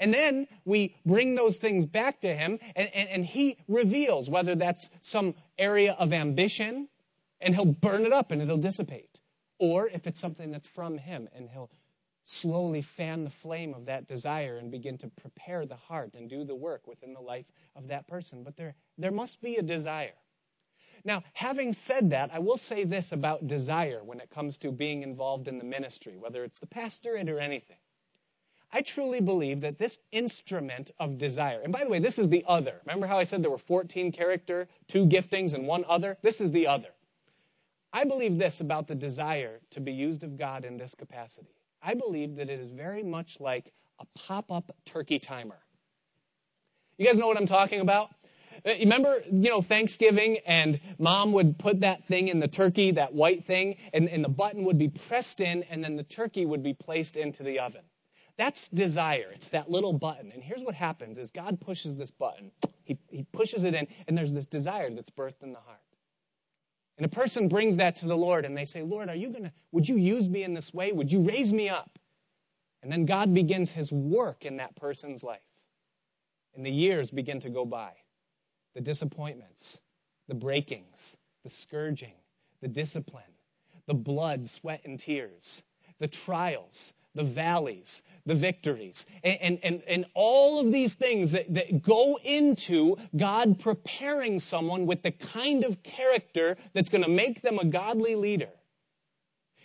And 0.00 0.12
then 0.12 0.48
we 0.64 0.96
bring 1.06 1.36
those 1.36 1.58
things 1.58 1.86
back 1.86 2.22
to 2.22 2.34
Him, 2.34 2.58
and, 2.74 2.88
and, 2.92 3.08
and 3.08 3.24
He 3.24 3.56
reveals 3.68 4.28
whether 4.28 4.56
that's 4.56 4.90
some 5.00 5.36
area 5.60 5.92
of 5.96 6.12
ambition, 6.12 6.88
and 7.40 7.54
He'll 7.54 7.66
burn 7.66 8.04
it 8.04 8.12
up 8.12 8.32
and 8.32 8.42
it'll 8.42 8.56
dissipate. 8.56 9.20
Or 9.60 9.86
if 9.86 10.08
it's 10.08 10.18
something 10.18 10.50
that's 10.50 10.66
from 10.66 10.98
Him, 10.98 11.28
and 11.32 11.48
He'll 11.50 11.70
slowly 12.24 12.82
fan 12.82 13.22
the 13.22 13.30
flame 13.30 13.74
of 13.74 13.86
that 13.86 14.08
desire 14.08 14.56
and 14.56 14.72
begin 14.72 14.98
to 14.98 15.06
prepare 15.06 15.66
the 15.66 15.76
heart 15.76 16.14
and 16.14 16.28
do 16.28 16.42
the 16.42 16.56
work 16.56 16.88
within 16.88 17.14
the 17.14 17.20
life 17.20 17.46
of 17.76 17.86
that 17.86 18.08
person. 18.08 18.42
But 18.42 18.56
there, 18.56 18.74
there 18.98 19.12
must 19.12 19.40
be 19.40 19.54
a 19.54 19.62
desire. 19.62 20.14
Now, 21.04 21.22
having 21.32 21.72
said 21.72 22.10
that, 22.10 22.30
I 22.32 22.38
will 22.38 22.56
say 22.56 22.84
this 22.84 23.12
about 23.12 23.46
desire 23.46 24.02
when 24.04 24.20
it 24.20 24.30
comes 24.30 24.58
to 24.58 24.70
being 24.70 25.02
involved 25.02 25.48
in 25.48 25.58
the 25.58 25.64
ministry, 25.64 26.16
whether 26.16 26.44
it's 26.44 26.58
the 26.58 26.66
pastorate 26.66 27.28
or 27.28 27.38
anything. 27.38 27.76
I 28.72 28.82
truly 28.82 29.20
believe 29.20 29.60
that 29.62 29.78
this 29.78 29.98
instrument 30.12 30.92
of 31.00 31.18
desire, 31.18 31.60
and 31.62 31.72
by 31.72 31.82
the 31.82 31.90
way, 31.90 31.98
this 31.98 32.18
is 32.18 32.28
the 32.28 32.44
other. 32.46 32.80
Remember 32.86 33.06
how 33.06 33.18
I 33.18 33.24
said 33.24 33.42
there 33.42 33.50
were 33.50 33.58
14 33.58 34.12
character, 34.12 34.68
two 34.86 35.06
giftings, 35.06 35.54
and 35.54 35.66
one 35.66 35.84
other? 35.88 36.16
This 36.22 36.40
is 36.40 36.52
the 36.52 36.66
other. 36.66 36.90
I 37.92 38.04
believe 38.04 38.38
this 38.38 38.60
about 38.60 38.86
the 38.86 38.94
desire 38.94 39.60
to 39.70 39.80
be 39.80 39.92
used 39.92 40.22
of 40.22 40.36
God 40.36 40.64
in 40.64 40.76
this 40.76 40.94
capacity. 40.94 41.56
I 41.82 41.94
believe 41.94 42.36
that 42.36 42.48
it 42.48 42.60
is 42.60 42.70
very 42.70 43.02
much 43.02 43.38
like 43.40 43.72
a 43.98 44.04
pop 44.14 44.52
up 44.52 44.70
turkey 44.84 45.18
timer. 45.18 45.58
You 46.96 47.06
guys 47.06 47.18
know 47.18 47.26
what 47.26 47.36
I'm 47.36 47.46
talking 47.46 47.80
about? 47.80 48.10
Uh, 48.66 48.72
remember, 48.80 49.22
you 49.30 49.48
know, 49.48 49.62
Thanksgiving 49.62 50.38
and 50.46 50.80
mom 50.98 51.32
would 51.32 51.58
put 51.58 51.80
that 51.80 52.06
thing 52.06 52.28
in 52.28 52.40
the 52.40 52.48
turkey, 52.48 52.90
that 52.92 53.14
white 53.14 53.44
thing, 53.44 53.76
and, 53.92 54.08
and 54.08 54.24
the 54.24 54.28
button 54.28 54.64
would 54.64 54.78
be 54.78 54.88
pressed 54.88 55.40
in 55.40 55.62
and 55.64 55.82
then 55.82 55.96
the 55.96 56.02
turkey 56.02 56.46
would 56.46 56.62
be 56.62 56.74
placed 56.74 57.16
into 57.16 57.42
the 57.42 57.58
oven. 57.58 57.82
That's 58.36 58.68
desire. 58.68 59.30
It's 59.34 59.50
that 59.50 59.70
little 59.70 59.92
button. 59.92 60.32
And 60.32 60.42
here's 60.42 60.62
what 60.62 60.74
happens 60.74 61.18
is 61.18 61.30
God 61.30 61.60
pushes 61.60 61.96
this 61.96 62.10
button. 62.10 62.50
He, 62.84 62.98
he 63.08 63.24
pushes 63.32 63.64
it 63.64 63.74
in 63.74 63.86
and 64.08 64.16
there's 64.16 64.32
this 64.32 64.46
desire 64.46 64.90
that's 64.90 65.10
birthed 65.10 65.42
in 65.42 65.52
the 65.52 65.60
heart. 65.60 65.80
And 66.96 67.06
a 67.06 67.08
person 67.08 67.48
brings 67.48 67.78
that 67.78 67.96
to 67.96 68.06
the 68.06 68.16
Lord 68.16 68.44
and 68.44 68.56
they 68.56 68.66
say, 68.66 68.82
Lord, 68.82 69.08
are 69.08 69.14
you 69.14 69.30
going 69.30 69.44
to, 69.44 69.52
would 69.72 69.88
you 69.88 69.96
use 69.96 70.28
me 70.28 70.42
in 70.42 70.54
this 70.54 70.74
way? 70.74 70.92
Would 70.92 71.10
you 71.10 71.20
raise 71.20 71.52
me 71.52 71.68
up? 71.68 71.98
And 72.82 72.90
then 72.90 73.06
God 73.06 73.34
begins 73.34 73.70
his 73.70 73.92
work 73.92 74.44
in 74.44 74.56
that 74.56 74.76
person's 74.76 75.22
life. 75.22 75.40
And 76.54 76.64
the 76.64 76.70
years 76.70 77.10
begin 77.10 77.40
to 77.40 77.50
go 77.50 77.64
by. 77.64 77.92
The 78.74 78.80
disappointments, 78.80 79.78
the 80.28 80.34
breakings, 80.34 81.16
the 81.42 81.50
scourging, 81.50 82.14
the 82.60 82.68
discipline, 82.68 83.24
the 83.86 83.94
blood, 83.94 84.46
sweat, 84.46 84.82
and 84.84 84.98
tears, 84.98 85.62
the 85.98 86.08
trials, 86.08 86.92
the 87.14 87.24
valleys, 87.24 88.02
the 88.26 88.34
victories, 88.34 89.06
and, 89.24 89.58
and, 89.62 89.82
and, 89.88 90.06
all 90.14 90.60
of 90.60 90.70
these 90.70 90.94
things 90.94 91.32
that, 91.32 91.52
that 91.52 91.82
go 91.82 92.18
into 92.22 92.96
God 93.16 93.58
preparing 93.58 94.38
someone 94.38 94.86
with 94.86 95.02
the 95.02 95.10
kind 95.10 95.64
of 95.64 95.82
character 95.82 96.56
that's 96.72 96.88
going 96.88 97.02
to 97.02 97.10
make 97.10 97.42
them 97.42 97.58
a 97.58 97.64
godly 97.64 98.14
leader. 98.14 98.50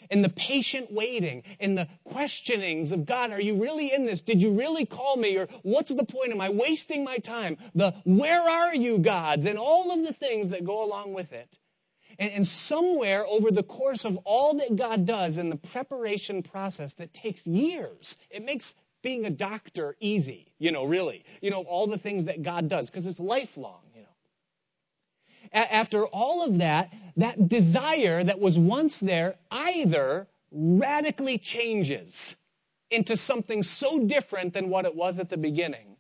And 0.10 0.24
the 0.24 0.30
patient 0.30 0.92
waiting 0.92 1.44
and 1.60 1.78
the 1.78 1.88
questionings 2.04 2.92
of 2.92 3.06
God, 3.06 3.32
are 3.32 3.42
you 3.42 3.62
really 3.62 3.94
in 3.94 4.06
this? 4.06 4.22
Did 4.22 4.42
you 4.42 4.52
really 4.52 4.86
call 4.86 5.18
me? 5.18 5.38
Or 5.38 5.48
what's 5.64 5.94
the 5.94 6.06
point? 6.06 6.32
Am 6.32 6.42
I 6.42 6.50
wasting 6.50 7.04
my 7.04 7.18
time? 7.18 7.58
The 7.74 7.94
where 8.04 8.42
are 8.42 8.76
you, 8.76 8.98
gods? 8.98 9.46
And 9.46 9.58
all 9.58 9.92
of 9.92 10.06
the 10.06 10.14
things 10.14 10.50
that 10.50 10.64
go 10.64 10.84
along 10.84 11.14
with 11.14 11.34
it. 11.34 11.58
And, 12.18 12.32
and 12.32 12.48
somewhere 12.48 13.26
over 13.26 13.52
the 13.52 13.64
course 13.64 14.06
of 14.06 14.18
all 14.24 14.54
that 14.56 14.76
God 14.76 15.06
does 15.06 15.38
in 15.38 15.50
the 15.50 15.58
preparation 15.58 16.44
process 16.44 16.94
that 16.94 17.14
takes 17.14 17.46
years, 17.46 18.18
it 18.30 18.44
makes 18.44 18.76
being 19.02 19.26
a 19.26 19.30
doctor 19.30 19.96
easy, 20.00 20.52
you 20.58 20.72
know, 20.72 20.84
really. 20.84 21.24
You 21.42 21.52
know, 21.52 21.62
all 21.62 21.86
the 21.88 21.98
things 21.98 22.26
that 22.26 22.42
God 22.42 22.68
does, 22.70 22.90
because 22.90 23.06
it's 23.06 23.20
lifelong, 23.20 23.85
after 25.56 26.06
all 26.08 26.44
of 26.44 26.58
that, 26.58 26.94
that 27.18 27.48
desire 27.48 28.24
that 28.24 28.40
was 28.40 28.60
once 28.60 29.00
there 29.00 29.36
either 29.50 30.28
radically 30.52 31.38
changes 31.38 32.36
into 32.92 33.18
something 33.18 33.64
so 33.64 34.06
different 34.06 34.54
than 34.54 34.70
what 34.70 34.86
it 34.86 34.96
was 34.96 35.18
at 35.20 35.30
the 35.30 35.38
beginning, 35.38 35.96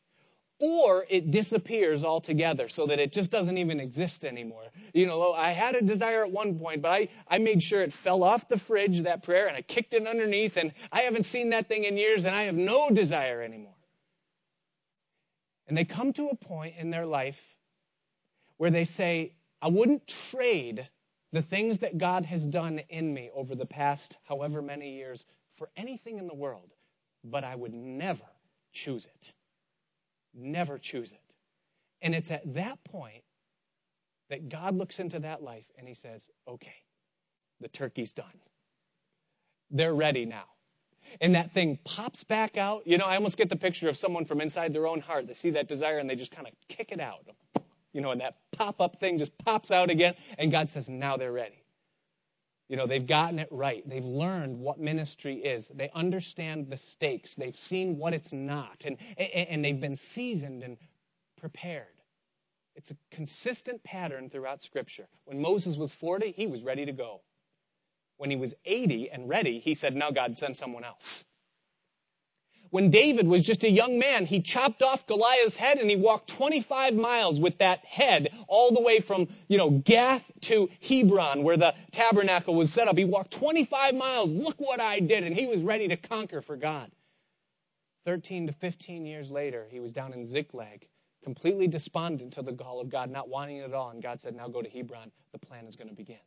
or 0.59 1.05
it 1.09 1.31
disappears 1.31 2.03
altogether 2.03 2.67
so 2.67 2.85
that 2.85 2.99
it 2.99 3.11
just 3.11 3.31
doesn't 3.31 3.57
even 3.57 3.79
exist 3.79 4.23
anymore. 4.23 4.63
You 4.93 5.07
know, 5.07 5.33
I 5.33 5.51
had 5.51 5.75
a 5.75 5.81
desire 5.81 6.23
at 6.23 6.31
one 6.31 6.57
point, 6.59 6.81
but 6.81 6.91
I, 6.91 7.09
I 7.27 7.37
made 7.37 7.63
sure 7.63 7.81
it 7.81 7.91
fell 7.91 8.23
off 8.23 8.47
the 8.47 8.57
fridge, 8.57 9.01
that 9.01 9.23
prayer, 9.23 9.47
and 9.47 9.57
I 9.57 9.61
kicked 9.61 9.93
it 9.93 10.07
underneath, 10.07 10.57
and 10.57 10.73
I 10.91 11.01
haven't 11.01 11.23
seen 11.23 11.49
that 11.49 11.67
thing 11.67 11.85
in 11.85 11.97
years, 11.97 12.25
and 12.25 12.35
I 12.35 12.43
have 12.43 12.55
no 12.55 12.89
desire 12.89 13.41
anymore. 13.41 13.71
And 15.67 15.75
they 15.75 15.85
come 15.85 16.13
to 16.13 16.27
a 16.27 16.35
point 16.35 16.75
in 16.77 16.91
their 16.91 17.05
life 17.05 17.41
where 18.57 18.69
they 18.69 18.85
say, 18.85 19.33
I 19.61 19.67
wouldn't 19.67 20.07
trade 20.07 20.87
the 21.31 21.41
things 21.41 21.79
that 21.79 21.97
God 21.97 22.25
has 22.25 22.45
done 22.45 22.79
in 22.89 23.13
me 23.13 23.29
over 23.35 23.55
the 23.55 23.65
past 23.65 24.17
however 24.23 24.61
many 24.61 24.95
years 24.95 25.25
for 25.57 25.69
anything 25.75 26.17
in 26.17 26.27
the 26.27 26.35
world, 26.35 26.71
but 27.23 27.43
I 27.43 27.55
would 27.55 27.73
never 27.73 28.23
choose 28.71 29.05
it. 29.05 29.33
Never 30.33 30.77
choose 30.77 31.11
it. 31.11 31.21
And 32.01 32.13
it's 32.13 32.31
at 32.31 32.53
that 32.53 32.83
point 32.83 33.23
that 34.29 34.49
God 34.49 34.75
looks 34.75 34.99
into 34.99 35.19
that 35.19 35.41
life 35.41 35.65
and 35.77 35.87
he 35.87 35.93
says, 35.93 36.27
okay, 36.47 36.83
the 37.61 37.67
turkey's 37.67 38.13
done. 38.13 38.39
They're 39.71 39.93
ready 39.93 40.25
now. 40.25 40.45
And 41.21 41.35
that 41.35 41.51
thing 41.51 41.79
pops 41.83 42.23
back 42.23 42.57
out. 42.57 42.85
You 42.85 42.97
know, 42.97 43.05
I 43.05 43.15
almost 43.15 43.37
get 43.37 43.49
the 43.49 43.55
picture 43.55 43.87
of 43.87 43.97
someone 43.97 44.25
from 44.25 44.41
inside 44.41 44.73
their 44.73 44.87
own 44.87 44.99
heart. 44.99 45.27
They 45.27 45.33
see 45.33 45.51
that 45.51 45.67
desire 45.67 45.99
and 45.99 46.09
they 46.09 46.15
just 46.15 46.31
kind 46.31 46.47
of 46.47 46.53
kick 46.67 46.91
it 46.91 46.99
out. 46.99 47.25
You 47.95 48.01
know, 48.01 48.11
and 48.11 48.19
that 48.19 48.35
pop 48.51 48.81
up 48.81 48.99
thing 48.99 49.17
just 49.17 49.31
pops 49.37 49.71
out 49.71 49.89
again. 49.89 50.15
And 50.37 50.51
God 50.51 50.69
says, 50.69 50.89
now 50.89 51.15
they're 51.15 51.31
ready. 51.31 51.63
You 52.67 52.75
know, 52.75 52.87
they've 52.87 53.07
gotten 53.07 53.39
it 53.39 53.47
right. 53.51 53.87
They've 53.87 54.03
learned 54.03 54.59
what 54.59 54.81
ministry 54.81 55.37
is. 55.37 55.69
They 55.73 55.89
understand 55.95 56.69
the 56.69 56.75
stakes. 56.75 57.35
They've 57.35 57.55
seen 57.55 57.97
what 57.97 58.13
it's 58.13 58.33
not. 58.33 58.83
And, 58.85 58.97
and 59.17 59.63
they've 59.63 59.79
been 59.79 59.95
seasoned 59.95 60.61
and 60.61 60.75
prepared. 61.39 61.85
It's 62.75 62.91
a 62.91 62.97
consistent 63.11 63.81
pattern 63.85 64.29
throughout 64.29 64.61
Scripture. 64.61 65.07
When 65.23 65.39
Moses 65.41 65.77
was 65.77 65.93
40, 65.93 66.33
he 66.35 66.47
was 66.47 66.63
ready 66.63 66.85
to 66.85 66.91
go. 66.91 67.21
When 68.17 68.29
he 68.29 68.35
was 68.35 68.53
80 68.65 69.09
and 69.11 69.29
ready, 69.29 69.59
he 69.59 69.73
said, 69.73 69.95
Now, 69.95 70.11
God, 70.11 70.37
send 70.37 70.57
someone 70.57 70.83
else. 70.83 71.23
When 72.75 72.91
David 72.91 73.25
was 73.25 73.41
just 73.41 73.63
a 73.63 73.69
young 73.69 73.97
man, 73.97 74.25
he 74.25 74.41
chopped 74.41 74.83
off 74.83 75.07
Goliath's 75.07 75.55
head 75.55 75.77
and 75.77 75.89
he 75.89 75.95
walked 75.95 76.27
25 76.27 76.93
miles 76.93 77.39
with 77.39 77.57
that 77.59 77.85
head 77.85 78.27
all 78.49 78.73
the 78.73 78.81
way 78.81 78.99
from, 78.99 79.29
you 79.47 79.57
know, 79.57 79.69
Gath 79.69 80.29
to 80.41 80.69
Hebron 80.85 81.43
where 81.43 81.55
the 81.55 81.73
tabernacle 81.93 82.53
was 82.53 82.73
set 82.73 82.89
up. 82.89 82.97
He 82.97 83.05
walked 83.05 83.31
25 83.31 83.95
miles. 83.95 84.33
Look 84.33 84.55
what 84.57 84.81
I 84.81 84.99
did. 84.99 85.23
And 85.23 85.33
he 85.33 85.45
was 85.45 85.61
ready 85.61 85.87
to 85.87 85.95
conquer 85.95 86.41
for 86.41 86.57
God. 86.57 86.91
13 88.03 88.47
to 88.47 88.51
15 88.51 89.05
years 89.05 89.31
later, 89.31 89.67
he 89.71 89.79
was 89.79 89.93
down 89.93 90.11
in 90.11 90.25
Ziklag, 90.25 90.85
completely 91.23 91.69
despondent 91.69 92.33
to 92.33 92.41
the 92.41 92.51
call 92.51 92.81
of 92.81 92.89
God, 92.89 93.09
not 93.09 93.29
wanting 93.29 93.59
it 93.59 93.63
at 93.63 93.73
all. 93.73 93.91
And 93.91 94.03
God 94.03 94.19
said, 94.19 94.35
Now 94.35 94.49
go 94.49 94.61
to 94.61 94.69
Hebron. 94.69 95.13
The 95.31 95.39
plan 95.39 95.65
is 95.65 95.77
going 95.77 95.87
to 95.87 95.95
begin. 95.95 96.17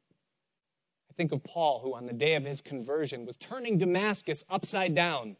I 1.11 1.13
think 1.13 1.31
of 1.31 1.45
Paul, 1.45 1.81
who 1.85 1.95
on 1.95 2.07
the 2.07 2.15
day 2.15 2.37
of 2.37 2.45
his 2.47 2.63
conversion 2.63 3.27
was 3.27 3.37
turning 3.37 3.77
Damascus 3.77 4.47
upside 4.49 4.95
down 4.95 5.37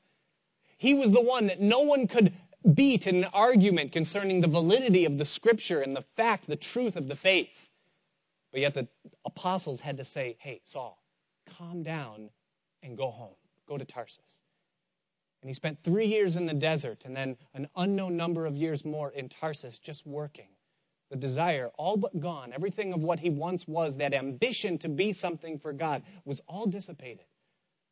he 0.79 0.95
was 0.95 1.13
the 1.13 1.21
one 1.21 1.49
that 1.49 1.61
no 1.61 1.81
one 1.81 2.07
could 2.07 2.33
beat 2.75 3.07
in 3.07 3.17
an 3.17 3.31
argument 3.33 3.93
concerning 3.93 4.41
the 4.41 4.49
validity 4.49 5.05
of 5.05 5.19
the 5.19 5.25
scripture 5.25 5.81
and 5.81 5.95
the 5.95 6.03
fact, 6.17 6.47
the 6.47 6.57
truth 6.57 6.97
of 6.97 7.09
the 7.09 7.17
faith. 7.17 7.69
But 8.53 8.61
yet 8.61 8.75
the 8.75 8.89
apostles 9.25 9.81
had 9.81 9.97
to 9.99 10.05
say, 10.05 10.37
hey, 10.39 10.61
Saul, 10.65 11.03
calm 11.59 11.83
down 11.83 12.31
and 12.83 12.97
go 12.97 13.11
home. 13.11 13.35
Go 13.67 13.77
to 13.77 13.85
Tarsus. 13.85 14.25
And 15.43 15.51
he 15.51 15.55
spent 15.55 15.83
three 15.83 16.07
years 16.07 16.37
in 16.37 16.47
the 16.47 16.55
desert 16.55 17.03
and 17.05 17.15
then 17.15 17.37
an 17.55 17.69
unknown 17.77 18.17
number 18.17 18.47
of 18.47 18.57
years 18.57 18.85
more 18.85 19.11
in 19.11 19.29
Tarsus 19.29 19.79
just 19.79 20.07
working. 20.07 20.49
The 21.11 21.17
desire, 21.17 21.71
all 21.77 21.97
but 21.97 22.21
gone. 22.21 22.53
Everything 22.53 22.93
of 22.93 23.03
what 23.03 23.19
he 23.19 23.31
once 23.31 23.67
was, 23.67 23.97
that 23.97 24.15
ambition 24.15 24.79
to 24.79 24.89
be 24.89 25.13
something 25.13 25.59
for 25.59 25.73
God, 25.73 26.03
was 26.25 26.41
all 26.47 26.67
dissipated 26.67 27.25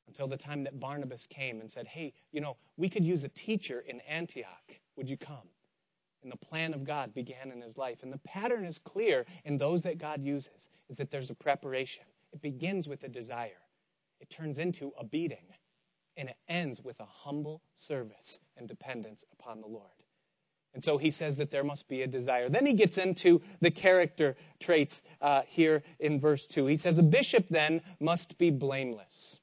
until 0.09 0.29
the 0.29 0.37
time 0.37 0.65
that 0.65 0.79
Barnabas 0.79 1.27
came 1.27 1.61
and 1.61 1.71
said, 1.71 1.87
Hey, 1.87 2.13
you 2.33 2.41
know, 2.41 2.57
we 2.77 2.89
could 2.89 3.05
use 3.05 3.25
a 3.25 3.29
teacher 3.29 3.85
in 3.87 4.01
Antioch. 4.01 4.79
Would 4.97 5.09
you 5.09 5.17
come? 5.17 5.49
and 6.27 6.33
the 6.33 6.45
plan 6.45 6.75
of 6.75 6.83
God 6.83 7.15
began 7.15 7.53
in 7.53 7.63
his 7.63 7.79
life. 7.79 8.03
And 8.03 8.13
the 8.13 8.19
pattern 8.19 8.65
is 8.65 8.81
clear 8.81 9.25
in 9.45 9.59
those 9.59 9.83
that 9.83 9.97
God 9.97 10.25
uses, 10.25 10.71
is 10.89 10.97
that 10.97 11.13
there's 11.13 11.31
a 11.31 11.35
preparation. 11.35 12.03
It 12.33 12.43
begins 12.43 12.89
with 12.89 13.05
a 13.05 13.09
desire. 13.09 13.63
It 14.21 14.29
turns 14.29 14.59
into 14.59 14.93
a 14.99 15.05
beating, 15.05 15.47
and 16.17 16.29
it 16.29 16.37
ends 16.49 16.83
with 16.83 16.99
a 16.99 17.07
humble 17.07 17.63
service 17.77 18.41
and 18.57 18.67
dependence 18.67 19.25
upon 19.33 19.61
the 19.61 19.69
Lord. 19.69 19.87
And 20.75 20.83
so 20.83 20.99
he 20.99 21.13
says 21.13 21.37
that 21.37 21.53
there 21.53 21.63
must 21.63 21.87
be 21.87 22.03
a 22.03 22.09
desire. 22.09 22.49
Then 22.49 22.67
he 22.67 22.73
gets 22.73 22.99
into 22.99 23.41
the 23.61 23.71
character 23.71 24.37
traits 24.59 25.03
uh, 25.23 25.43
here 25.47 25.85
in 26.01 26.19
verse 26.19 26.45
2. 26.49 26.67
He 26.67 26.77
says, 26.77 26.99
A 26.99 27.05
bishop 27.05 27.47
then 27.51 27.83
must 28.01 28.37
be 28.37 28.51
blameless. 28.51 29.39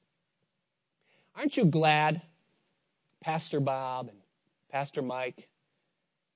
Aren't 1.36 1.56
you 1.56 1.64
glad, 1.64 2.22
Pastor 3.20 3.58
Bob 3.58 4.08
and 4.08 4.18
Pastor 4.70 5.02
Mike, 5.02 5.48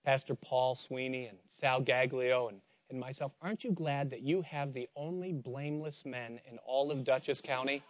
Pastor 0.05 0.35
Paul 0.35 0.75
Sweeney 0.75 1.27
and 1.27 1.39
Sal 1.49 1.83
Gaglio 1.83 2.49
and, 2.49 2.61
and 2.91 2.99
myself, 2.99 3.33
aren't 3.41 3.63
you 3.63 3.71
glad 3.71 4.11
that 4.11 4.23
you 4.23 4.43
have 4.43 4.73
the 4.73 4.89
only 4.97 5.33
blameless 5.33 6.05
men 6.05 6.41
in 6.51 6.59
all 6.59 6.91
of 6.91 7.05
Dutchess 7.05 7.41
County? 7.41 7.83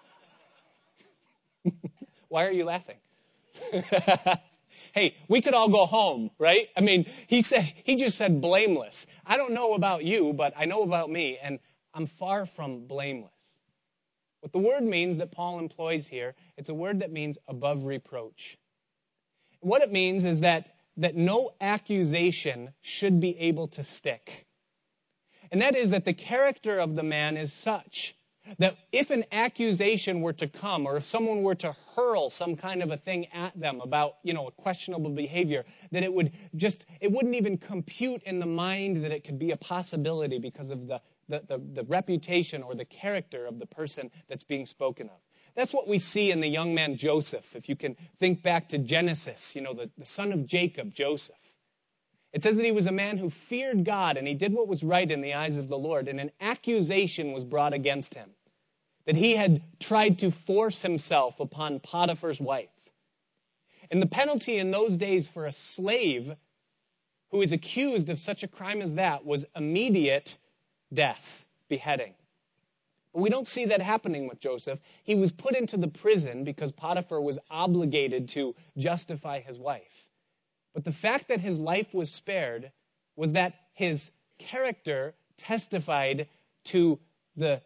Why 2.29 2.45
are 2.45 2.53
you 2.53 2.65
laughing? 2.65 2.97
hey, 4.93 5.17
we 5.29 5.41
could 5.41 5.55
all 5.55 5.69
go 5.69 5.87
home, 5.87 6.31
right? 6.39 6.69
I 6.77 6.81
mean, 6.81 7.07
he 7.27 7.41
said 7.41 7.73
he 7.85 7.97
just 7.97 8.19
said 8.19 8.41
blameless. 8.41 9.07
I 9.25 9.37
don't 9.37 9.55
know 9.55 9.75
about 9.75 10.05
you, 10.05 10.35
but 10.35 10.53
I 10.57 10.67
know 10.67 10.83
about 10.83 11.11
me, 11.11 11.39
and 11.43 11.59
I'm 11.95 12.07
far 12.07 12.45
from 12.45 12.87
blameless. 12.87 13.33
What 14.41 14.53
the 14.53 14.59
word 14.59 14.83
means 14.83 15.17
that 15.17 15.33
Paul 15.33 15.59
employs 15.59 16.07
here, 16.07 16.35
it's 16.59 16.69
a 16.69 16.75
word 16.75 17.01
that 17.01 17.13
means 17.13 17.39
above 17.47 17.85
reproach. 17.85 18.59
What 19.61 19.83
it 19.83 19.93
means 19.93 20.25
is 20.25 20.41
that, 20.41 20.75
that 20.97 21.17
no 21.17 21.53
accusation 21.61 22.71
should 22.83 23.21
be 23.21 23.39
able 23.39 23.69
to 23.69 23.85
stick. 23.85 24.47
And 25.51 25.63
that 25.63 25.77
is 25.77 25.91
that 25.91 26.05
the 26.05 26.13
character 26.13 26.79
of 26.79 26.97
the 26.97 27.03
man 27.03 27.37
is 27.37 27.53
such 27.53 28.17
that 28.59 28.77
if 28.93 29.11
an 29.11 29.25
accusation 29.31 30.21
were 30.21 30.33
to 30.33 30.49
come 30.49 30.87
or 30.87 30.97
if 30.97 31.05
someone 31.05 31.43
were 31.43 31.55
to 31.55 31.75
hurl 31.95 32.31
some 32.31 32.57
kind 32.57 32.83
of 32.83 32.91
a 32.91 32.97
thing 32.97 33.27
at 33.33 33.59
them 33.59 33.81
about 33.83 34.17
you 34.23 34.33
know 34.33 34.47
a 34.49 34.51
questionable 34.53 35.11
behavior 35.11 35.67
that 35.93 36.03
it 36.03 36.13
would 36.13 36.33
just 36.57 36.87
it 37.01 37.13
wouldn't 37.13 37.35
even 37.35 37.59
compute 37.59 38.23
in 38.25 38.39
the 38.39 38.47
mind 38.47 39.05
that 39.05 39.13
it 39.13 39.23
could 39.23 39.39
be 39.39 39.51
a 39.51 39.57
possibility 39.57 40.39
because 40.39 40.71
of 40.71 40.87
the 40.87 41.01
the, 41.29 41.43
the, 41.47 41.61
the 41.75 41.83
reputation 41.85 42.63
or 42.63 42.75
the 42.75 42.87
character 42.87 43.45
of 43.45 43.59
the 43.59 43.67
person 43.67 44.11
that's 44.29 44.45
being 44.45 44.65
spoken 44.65 45.11
of 45.11 45.21
that's 45.59 45.75
what 45.75 45.89
we 45.89 45.99
see 45.99 46.31
in 46.31 46.41
the 46.41 46.49
young 46.49 46.75
man 46.75 46.97
joseph 46.97 47.55
if 47.55 47.69
you 47.69 47.77
can 47.77 47.97
think 48.19 48.43
back 48.43 48.69
to 48.69 48.79
genesis 48.79 49.55
you 49.55 49.61
know 49.61 49.75
the, 49.75 49.91
the 49.99 50.07
son 50.07 50.33
of 50.33 50.47
jacob 50.47 50.95
joseph 50.95 51.37
it 52.33 52.43
says 52.43 52.57
that 52.57 52.65
he 52.65 52.73
was 52.73 52.87
a 52.87 52.93
man 52.93 53.17
who 53.17 53.31
feared 53.31 53.85
God 53.85 54.17
and 54.17 54.29
he 54.29 54.35
did 54.35 54.53
what 54.53 54.69
was 54.69 54.83
right 54.83 55.11
in 55.11 55.23
the 55.23 55.35
eyes 55.35 55.57
of 55.57 55.69
the 55.69 55.79
Lord, 55.79 56.09
and 56.09 56.21
an 56.21 56.31
accusation 56.41 57.33
was 57.33 57.45
brought 57.45 57.73
against 57.73 58.15
him 58.15 58.31
that 59.07 59.17
he 59.17 59.35
had 59.35 59.63
tried 59.81 60.19
to 60.19 60.31
force 60.31 60.83
himself 60.83 61.41
upon 61.41 61.81
Potiphar's 61.81 62.41
wife. 62.41 62.91
And 63.91 64.03
the 64.03 64.07
penalty 64.07 64.59
in 64.59 64.71
those 64.71 64.99
days 64.99 65.27
for 65.27 65.47
a 65.47 65.53
slave 65.53 66.37
who 67.31 67.41
is 67.41 67.53
accused 67.53 68.11
of 68.11 68.19
such 68.19 68.43
a 68.43 68.49
crime 68.49 68.83
as 68.83 68.95
that 68.95 69.25
was 69.25 69.47
immediate 69.57 70.37
death, 70.93 71.47
beheading. 71.71 72.13
We 73.21 73.31
don't 73.31 73.49
see 73.49 73.65
that 73.67 73.83
happening 73.83 74.29
with 74.29 74.41
Joseph. 74.41 74.79
He 75.03 75.15
was 75.15 75.33
put 75.33 75.57
into 75.57 75.77
the 75.77 75.89
prison 75.89 76.45
because 76.45 76.73
Potiphar 76.73 77.21
was 77.21 77.39
obligated 77.51 78.29
to 78.31 78.55
justify 78.77 79.41
his 79.41 79.59
wife. 79.59 80.09
But 80.75 80.85
the 80.85 80.93
fact 80.93 81.29
that 81.29 81.41
his 81.41 81.59
life 81.59 81.95
was 81.95 82.13
spared 82.13 82.71
was 83.17 83.33
that 83.33 83.55
his 83.73 84.11
character 84.39 85.15
testified 85.37 86.29
to 86.67 86.99
the 87.37 87.61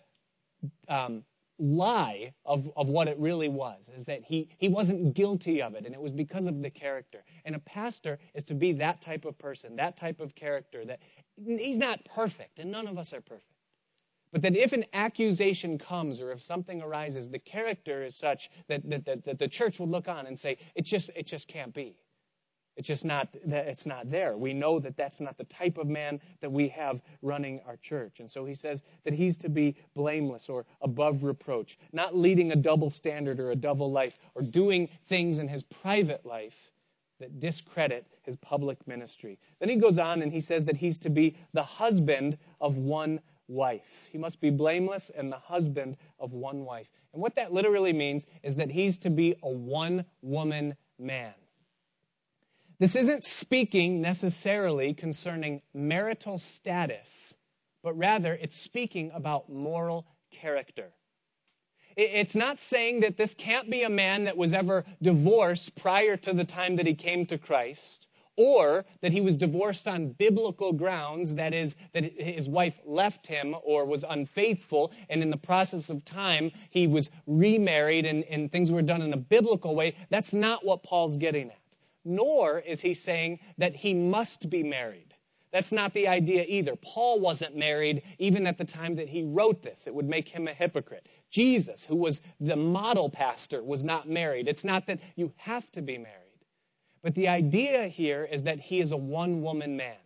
um, 0.89 1.25
lie 1.59 2.33
of, 2.45 2.71
of 2.77 2.89
what 2.89 3.09
it 3.09 3.19
really 3.19 3.49
was, 3.49 3.83
is 3.97 4.05
that 4.07 4.23
he, 4.25 4.49
he 4.59 4.69
wasn't 4.69 5.15
guilty 5.15 5.61
of 5.61 5.75
it, 5.75 5.85
and 5.85 5.95
it 5.95 6.01
was 6.01 6.13
because 6.13 6.47
of 6.47 6.63
the 6.63 6.71
character. 6.71 7.25
And 7.45 7.55
a 7.55 7.59
pastor 7.61 8.19
is 8.35 8.45
to 8.45 8.55
be 8.55 8.73
that 8.75 9.01
type 9.01 9.25
of 9.25 9.39
person, 9.39 9.77
that 9.77 9.97
type 9.97 10.21
of 10.21 10.35
character, 10.35 10.85
that 10.85 11.01
he's 11.45 11.79
not 11.79 12.05
perfect, 12.05 12.59
and 12.59 12.71
none 12.71 12.87
of 12.87 12.99
us 12.99 13.13
are 13.13 13.21
perfect. 13.21 13.52
But 14.33 14.43
that 14.43 14.57
if 14.57 14.73
an 14.73 14.87
accusation 14.95 15.79
comes 15.79 16.19
or 16.19 16.33
if 16.33 16.43
something 16.43 16.81
arises, 16.81 17.29
the 17.29 17.39
character 17.39 18.03
is 18.03 18.17
such 18.17 18.51
that, 18.69 18.89
that, 18.89 19.05
that, 19.05 19.25
that 19.25 19.39
the 19.39 19.49
church 19.49 19.79
will 19.79 19.89
look 19.89 20.09
on 20.09 20.27
and 20.27 20.39
say, 20.39 20.57
it 20.75 20.85
just, 20.87 21.11
it 21.15 21.27
just 21.27 21.49
can't 21.49 21.75
be. 21.75 21.97
It's 22.77 22.89
just 22.89 23.05
not 23.05 23.37
that 23.45 23.67
it's 23.69 23.85
not 23.85 24.11
there. 24.11 24.37
We 24.39 24.55
know 24.55 24.79
that 24.79 24.97
that's 24.97 25.21
not 25.21 25.37
the 25.37 25.45
type 25.45 25.77
of 25.77 25.87
man 25.87 26.21
that 26.41 26.51
we 26.51 26.69
have 26.69 27.03
running 27.21 27.61
our 27.67 27.77
church. 27.77 28.21
And 28.21 28.31
so 28.31 28.47
he 28.47 28.55
says 28.55 28.83
that 29.05 29.13
he's 29.13 29.37
to 29.39 29.51
be 29.51 29.77
blameless 29.95 30.49
or 30.49 30.65
above 30.81 31.23
reproach, 31.23 31.79
not 31.93 32.17
leading 32.17 32.53
a 32.53 32.57
double 32.57 32.89
standard 32.89 33.39
or 33.39 33.51
a 33.51 33.57
double 33.57 33.93
life 33.93 34.19
or 34.35 34.41
doing 34.41 34.89
things 35.07 35.37
in 35.37 35.49
his 35.49 35.63
private 35.63 36.25
life 36.25 36.73
that 37.21 37.39
discredit 37.39 38.07
his 38.23 38.37
public 38.37 38.89
ministry. 38.89 39.39
Then 39.61 39.69
he 39.69 39.77
goes 39.77 39.99
on 39.99 40.23
and 40.23 40.33
he 40.33 40.41
says 40.41 40.65
that 40.65 40.77
he's 40.77 40.99
to 41.01 41.11
be 41.11 41.37
the 41.53 41.63
husband 41.63 42.39
of 42.61 42.79
one 42.79 43.21
wife. 43.49 44.09
He 44.11 44.19
must 44.19 44.41
be 44.41 44.51
blameless 44.51 45.11
and 45.11 45.31
the 45.31 45.39
husband 45.39 45.97
of 46.19 46.33
one 46.33 46.65
wife. 46.65 46.89
And 47.13 47.21
what 47.21 47.35
that 47.37 47.53
literally 47.53 47.93
means 47.93 48.27
is 48.43 48.57
that 48.57 48.71
he's 48.71 48.99
to 48.99 49.11
be 49.11 49.37
a 49.43 49.49
one 49.49 50.05
woman 50.23 50.77
man. 50.99 51.35
This 52.79 52.97
isn't 52.97 53.25
speaking 53.25 54.01
necessarily 54.01 54.95
concerning 54.95 55.63
marital 55.73 56.39
status, 56.39 57.35
but 57.83 57.97
rather 57.97 58.35
it's 58.35 58.57
speaking 58.57 59.11
about 59.15 59.49
moral 59.49 60.07
character. 60.31 60.91
It's 61.97 62.35
not 62.35 62.59
saying 62.59 63.01
that 63.01 63.17
this 63.17 63.35
can't 63.35 63.71
be 63.71 63.83
a 63.83 63.91
man 63.91 64.25
that 64.25 64.37
was 64.37 64.55
ever 64.55 64.85
divorced 65.03 65.75
prior 65.75 66.17
to 66.17 66.33
the 66.33 66.45
time 66.45 66.77
that 66.77 66.87
he 66.87 66.95
came 66.95 67.27
to 67.27 67.39
Christ, 67.39 68.07
or 68.37 68.85
that 69.01 69.13
he 69.13 69.21
was 69.21 69.37
divorced 69.37 69.87
on 69.87 70.09
biblical 70.13 70.73
grounds, 70.73 71.35
that 71.35 71.53
is, 71.53 71.77
that 71.93 72.05
his 72.19 72.49
wife 72.49 72.81
left 72.85 73.27
him 73.27 73.55
or 73.65 73.85
was 73.85 74.05
unfaithful, 74.09 74.93
and 75.11 75.23
in 75.23 75.31
the 75.31 75.37
process 75.37 75.91
of 75.91 76.05
time 76.05 76.51
he 76.71 76.87
was 76.87 77.11
remarried 77.27 78.07
and, 78.07 78.25
and 78.25 78.51
things 78.51 78.71
were 78.71 78.83
done 78.83 79.03
in 79.03 79.13
a 79.13 79.17
biblical 79.17 79.75
way. 79.75 79.95
That's 80.11 80.33
not 80.33 80.65
what 80.65 80.83
Paul's 80.83 81.17
getting 81.17 81.51
at 81.51 81.59
nor 82.05 82.59
is 82.61 82.81
he 82.81 82.95
saying 82.95 83.39
that 83.59 83.77
he 83.77 83.95
must 83.95 84.51
be 84.51 84.63
married. 84.63 85.15
That's 85.53 85.73
not 85.73 85.93
the 85.93 86.09
idea 86.09 86.45
either. 86.49 86.77
Paul 86.77 87.21
wasn't 87.21 87.57
married 87.57 88.03
even 88.19 88.47
at 88.47 88.57
the 88.57 88.65
time 88.65 88.97
that 88.97 89.09
he 89.09 89.23
wrote 89.23 89.63
this. 89.63 89.87
It 89.87 89.95
would 89.95 90.09
make 90.09 90.29
him 90.29 90.49
a 90.49 90.55
hypocrite. 90.55 91.07
Jesus, 91.31 91.85
who 91.85 91.97
was 91.97 92.23
the 92.41 92.57
model 92.57 93.11
pastor, 93.11 93.63
was 93.63 93.85
not 93.85 94.09
married. 94.09 94.49
It's 94.49 94.65
not 94.65 94.87
that 94.87 95.01
you 95.15 95.33
have 95.37 95.71
to 95.73 95.83
be 95.83 95.99
married. 95.99 96.22
But 97.03 97.15
the 97.15 97.29
idea 97.29 97.89
here 97.89 98.29
is 98.31 98.45
that 98.45 98.61
he 98.61 98.81
is 98.81 98.93
a 98.93 98.97
one 98.97 99.43
woman 99.43 99.77
man. 99.77 99.97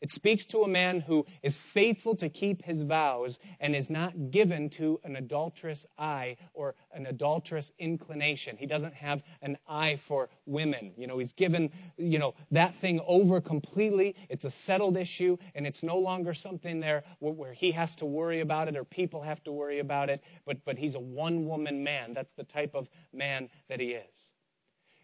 It 0.00 0.10
speaks 0.10 0.46
to 0.46 0.62
a 0.62 0.68
man 0.68 1.00
who 1.00 1.26
is 1.42 1.58
faithful 1.58 2.16
to 2.16 2.30
keep 2.30 2.62
his 2.62 2.80
vows 2.80 3.38
and 3.60 3.76
is 3.76 3.90
not 3.90 4.30
given 4.30 4.70
to 4.70 4.98
an 5.04 5.16
adulterous 5.16 5.84
eye 5.98 6.38
or 6.54 6.74
an 6.92 7.04
adulterous 7.04 7.72
inclination. 7.78 8.56
He 8.56 8.64
doesn't 8.64 8.94
have 8.94 9.22
an 9.42 9.58
eye 9.68 9.96
for 9.96 10.30
women. 10.46 10.94
You 10.96 11.06
know, 11.06 11.18
he's 11.18 11.32
given, 11.32 11.70
you 11.98 12.18
know, 12.18 12.34
that 12.50 12.74
thing 12.74 13.00
over 13.06 13.42
completely. 13.42 14.16
It's 14.30 14.46
a 14.46 14.50
settled 14.50 14.96
issue 14.96 15.36
and 15.54 15.66
it's 15.66 15.82
no 15.82 15.98
longer 15.98 16.32
something 16.32 16.80
there 16.80 17.04
where 17.18 17.52
he 17.52 17.70
has 17.72 17.94
to 17.96 18.06
worry 18.06 18.40
about 18.40 18.68
it 18.68 18.76
or 18.78 18.84
people 18.84 19.20
have 19.20 19.44
to 19.44 19.52
worry 19.52 19.80
about 19.80 20.08
it, 20.08 20.24
but, 20.46 20.64
but 20.64 20.78
he's 20.78 20.94
a 20.94 21.00
one 21.00 21.44
woman 21.44 21.84
man. 21.84 22.14
That's 22.14 22.32
the 22.32 22.44
type 22.44 22.74
of 22.74 22.88
man 23.12 23.50
that 23.68 23.80
he 23.80 23.88
is. 23.88 24.29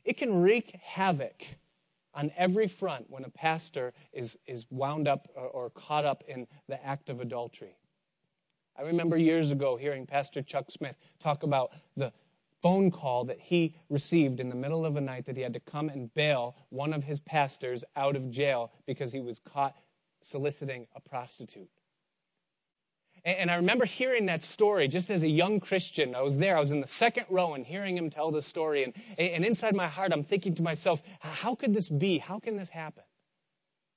It 0.06 0.16
can 0.16 0.40
wreak 0.40 0.78
havoc 0.80 1.44
on 2.14 2.30
every 2.36 2.68
front 2.68 3.10
when 3.10 3.24
a 3.24 3.28
pastor 3.28 3.92
is, 4.12 4.38
is 4.46 4.64
wound 4.70 5.08
up 5.08 5.28
or, 5.34 5.48
or 5.48 5.70
caught 5.70 6.04
up 6.04 6.22
in 6.28 6.46
the 6.68 6.82
act 6.86 7.10
of 7.10 7.20
adultery. 7.20 7.76
I 8.78 8.82
remember 8.82 9.16
years 9.18 9.50
ago 9.50 9.76
hearing 9.76 10.06
Pastor 10.06 10.42
Chuck 10.42 10.70
Smith 10.70 10.94
talk 11.18 11.42
about 11.42 11.72
the 11.96 12.12
phone 12.62 12.90
call 12.90 13.24
that 13.24 13.40
he 13.40 13.74
received 13.90 14.38
in 14.38 14.48
the 14.48 14.54
middle 14.54 14.86
of 14.86 14.96
a 14.96 15.00
night 15.00 15.26
that 15.26 15.36
he 15.36 15.42
had 15.42 15.52
to 15.54 15.60
come 15.60 15.88
and 15.88 16.12
bail 16.14 16.54
one 16.68 16.92
of 16.92 17.02
his 17.02 17.18
pastors 17.20 17.82
out 17.96 18.14
of 18.14 18.30
jail 18.30 18.70
because 18.86 19.10
he 19.10 19.20
was 19.20 19.40
caught 19.40 19.74
soliciting 20.22 20.86
a 20.94 21.00
prostitute. 21.00 21.68
And 23.26 23.50
I 23.50 23.56
remember 23.56 23.84
hearing 23.84 24.26
that 24.26 24.44
story 24.44 24.86
just 24.86 25.10
as 25.10 25.24
a 25.24 25.28
young 25.28 25.58
Christian. 25.58 26.14
I 26.14 26.22
was 26.22 26.38
there, 26.38 26.56
I 26.56 26.60
was 26.60 26.70
in 26.70 26.80
the 26.80 26.86
second 26.86 27.26
row 27.28 27.54
and 27.54 27.66
hearing 27.66 27.96
him 27.96 28.08
tell 28.08 28.30
the 28.30 28.40
story. 28.40 28.84
And, 28.84 28.94
and 29.18 29.44
inside 29.44 29.74
my 29.74 29.88
heart, 29.88 30.12
I'm 30.12 30.22
thinking 30.22 30.54
to 30.54 30.62
myself, 30.62 31.02
how 31.18 31.56
could 31.56 31.74
this 31.74 31.88
be? 31.88 32.18
How 32.18 32.38
can 32.38 32.56
this 32.56 32.68
happen? 32.68 33.02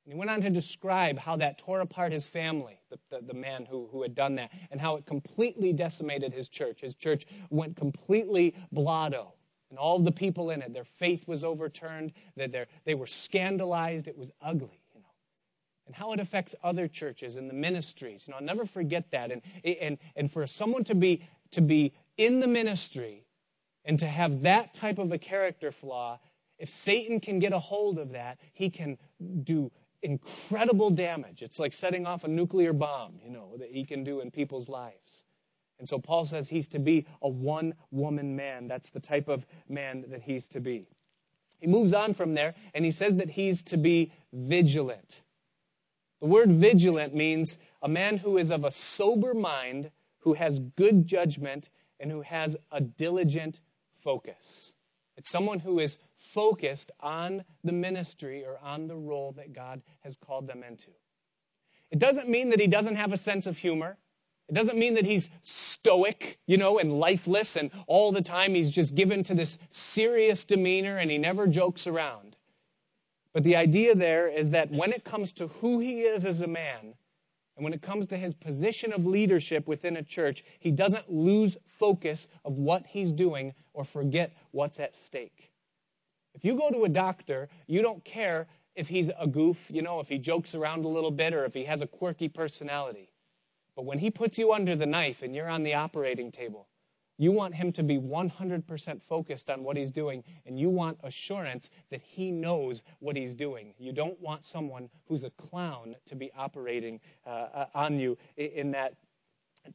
And 0.06 0.14
he 0.14 0.18
went 0.18 0.32
on 0.32 0.42
to 0.42 0.50
describe 0.50 1.20
how 1.20 1.36
that 1.36 1.60
tore 1.60 1.82
apart 1.82 2.12
his 2.12 2.28
family, 2.28 2.82
the, 2.90 2.98
the, 3.12 3.28
the, 3.28 3.34
man 3.36 3.68
who, 3.70 3.88
who 3.92 4.02
had 4.02 4.16
done 4.16 4.34
that, 4.36 4.50
and 4.72 4.82
how 4.82 4.96
it 4.96 5.06
completely 5.06 5.74
decimated 5.74 6.34
his 6.34 6.50
church. 6.50 6.82
His 6.82 6.96
church 6.96 7.28
went 7.52 7.76
completely 7.76 8.56
blotto. 8.72 9.34
And 9.70 9.78
all 9.78 10.00
the 10.00 10.12
people 10.12 10.50
in 10.50 10.64
it, 10.64 10.74
their 10.74 10.86
faith 10.98 11.28
was 11.28 11.44
overturned, 11.44 12.14
that 12.36 12.68
they 12.86 12.96
were 12.96 13.06
scandalized. 13.06 14.08
It 14.08 14.18
was 14.18 14.32
ugly, 14.42 14.79
know. 15.90 15.96
how 15.98 16.14
it 16.14 16.20
affects 16.20 16.56
other 16.64 16.88
churches 16.88 17.36
and 17.36 17.50
the 17.50 17.54
ministries. 17.54 18.26
You 18.28 18.32
know, 18.32 18.38
I'll 18.38 18.46
never 18.46 18.66
forget 18.66 19.10
that. 19.12 19.32
And, 19.32 19.42
and, 19.64 19.98
and 20.16 20.32
for 20.32 20.46
someone 20.48 20.84
to 20.86 20.96
be, 20.96 21.24
to 21.52 21.62
be 21.62 21.94
in 22.18 22.40
the 22.40 22.48
ministry 22.48 23.26
and 23.86 23.98
to 24.00 24.08
have 24.08 24.42
that 24.44 24.74
type 24.74 25.00
of 25.00 25.12
a 25.12 25.18
character 25.18 25.72
flaw, 25.72 26.20
if 26.58 26.70
Satan 26.70 27.20
can 27.20 27.40
get 27.40 27.54
a 27.54 27.60
hold 27.60 27.98
of 27.98 28.12
that, 28.12 28.40
he 28.54 28.70
can 28.70 28.98
do 29.44 29.72
incredible 30.02 30.90
damage. 30.90 31.42
It's 31.42 31.60
like 31.60 31.74
setting 31.74 32.06
off 32.06 32.24
a 32.24 32.28
nuclear 32.28 32.74
bomb, 32.74 33.20
you 33.24 33.30
know, 33.30 33.56
that 33.58 33.72
he 33.72 33.86
can 33.86 34.04
do 34.04 34.22
in 34.22 34.32
people's 34.32 34.70
lives. 34.70 35.24
And 35.80 35.88
so 35.88 35.98
Paul 35.98 36.26
says 36.26 36.50
he's 36.50 36.68
to 36.70 36.80
be 36.80 37.06
a 37.22 37.30
one 37.30 37.74
woman 37.92 38.36
man. 38.36 38.68
That's 38.68 38.90
the 38.90 39.00
type 39.00 39.30
of 39.30 39.46
man 39.68 40.06
that 40.10 40.22
he's 40.24 40.48
to 40.50 40.60
be. 40.60 40.90
He 41.60 41.68
moves 41.68 41.94
on 41.94 42.14
from 42.14 42.34
there 42.34 42.56
and 42.74 42.86
he 42.86 42.92
says 42.92 43.16
that 43.16 43.32
he's 43.32 43.62
to 43.64 43.78
be 43.78 44.12
vigilant. 44.34 45.22
The 46.22 46.28
word 46.28 46.52
vigilant 46.52 47.16
means 47.16 47.58
a 47.82 47.88
man 47.88 48.18
who 48.18 48.38
is 48.38 48.50
of 48.50 48.66
a 48.66 48.72
sober 48.72 49.34
mind, 49.34 49.92
who 50.20 50.34
has 50.34 50.60
good 50.60 51.08
judgment, 51.08 51.70
and 52.00 52.12
who 52.12 52.22
has 52.22 52.58
a 52.72 52.82
diligent 52.82 53.62
focus. 54.04 54.74
It's 55.18 55.30
someone 55.30 55.60
who 55.60 55.80
is 55.80 55.98
focused 56.18 56.92
on 57.00 57.44
the 57.64 57.72
ministry 57.72 58.46
or 58.46 58.58
on 58.60 58.88
the 58.88 58.96
role 58.96 59.34
that 59.34 59.54
God 59.54 59.82
has 60.02 60.16
called 60.16 60.48
them 60.48 60.64
into. 60.64 60.92
It 61.92 62.00
doesn't 62.00 62.30
mean 62.30 62.50
that 62.50 62.60
he 62.60 62.68
doesn't 62.68 62.96
have 62.96 63.14
a 63.14 63.18
sense 63.18 63.48
of 63.48 63.58
humor. 63.58 63.98
It 64.48 64.56
doesn't 64.56 64.78
mean 64.78 64.96
that 64.96 65.06
he's 65.06 65.30
stoic, 65.42 66.40
you 66.48 66.58
know, 66.58 66.80
and 66.80 67.00
lifeless 67.00 67.56
and 67.56 67.72
all 67.88 68.12
the 68.12 68.22
time 68.22 68.56
he's 68.56 68.72
just 68.72 68.96
given 68.96 69.24
to 69.26 69.36
this 69.36 69.58
serious 69.72 70.44
demeanor 70.44 70.98
and 70.98 71.10
he 71.10 71.18
never 71.18 71.48
jokes 71.48 71.88
around. 71.88 72.36
But 73.34 73.44
the 73.44 73.56
idea 73.56 73.96
there 73.96 74.28
is 74.28 74.50
that 74.52 74.72
when 74.72 74.92
it 74.92 75.04
comes 75.04 75.32
to 75.34 75.48
who 75.48 75.80
he 75.80 76.02
is 76.02 76.26
as 76.26 76.42
a 76.42 76.48
man, 76.48 76.96
and 77.56 77.64
when 77.64 77.74
it 77.74 77.82
comes 77.82 78.08
to 78.08 78.18
his 78.18 78.34
position 78.34 78.94
of 78.94 79.06
leadership 79.06 79.68
within 79.68 79.98
a 79.98 80.04
church, 80.04 80.44
he 80.60 80.72
doesn't 80.72 81.12
lose 81.12 81.58
focus 81.66 82.28
of 82.46 82.54
what 82.54 82.86
he's 82.88 83.12
doing 83.12 83.54
or 83.74 83.84
forget 83.84 84.32
what's 84.52 84.80
at 84.80 84.96
stake. 84.96 85.52
If 86.34 86.46
you 86.46 86.58
go 86.58 86.70
to 86.72 86.86
a 86.86 86.90
doctor, 86.90 87.50
you 87.68 87.82
don't 87.82 88.04
care 88.06 88.48
if 88.76 88.88
he's 88.88 89.12
a 89.20 89.28
goof, 89.28 89.70
you 89.70 89.82
know, 89.82 90.00
if 90.00 90.08
he 90.08 90.18
jokes 90.18 90.56
around 90.56 90.86
a 90.86 90.88
little 90.88 91.12
bit 91.12 91.34
or 91.34 91.44
if 91.44 91.54
he 91.54 91.66
has 91.66 91.82
a 91.82 91.88
quirky 91.88 92.30
personality. 92.30 93.10
But 93.76 93.86
when 93.86 94.00
he 94.00 94.10
puts 94.10 94.38
you 94.38 94.54
under 94.54 94.76
the 94.76 94.86
knife 94.86 95.22
and 95.22 95.36
you're 95.36 95.50
on 95.50 95.64
the 95.64 95.74
operating 95.74 96.32
table, 96.32 96.68
you 97.20 97.34
want 97.34 97.54
him 97.54 97.74
to 97.74 97.84
be 97.84 97.98
100% 97.98 99.02
focused 99.04 99.50
on 99.50 99.62
what 99.62 99.76
he's 99.76 99.92
doing, 99.92 100.24
and 100.46 100.58
you 100.58 100.70
want 100.70 100.98
assurance 101.04 101.70
that 101.92 102.02
he 102.02 102.32
knows 102.32 102.82
what 103.00 103.18
he's 103.18 103.34
doing. 103.34 103.74
You 103.78 103.92
don't 103.92 104.20
want 104.22 104.46
someone 104.46 104.90
who's 105.06 105.26
a 105.26 105.30
clown 105.32 105.98
to 106.06 106.16
be 106.16 106.32
operating 106.38 107.00
uh, 107.28 107.48
uh 107.54 107.66
on 107.76 108.00
you 108.00 108.18
in 108.38 108.72
that 108.72 108.94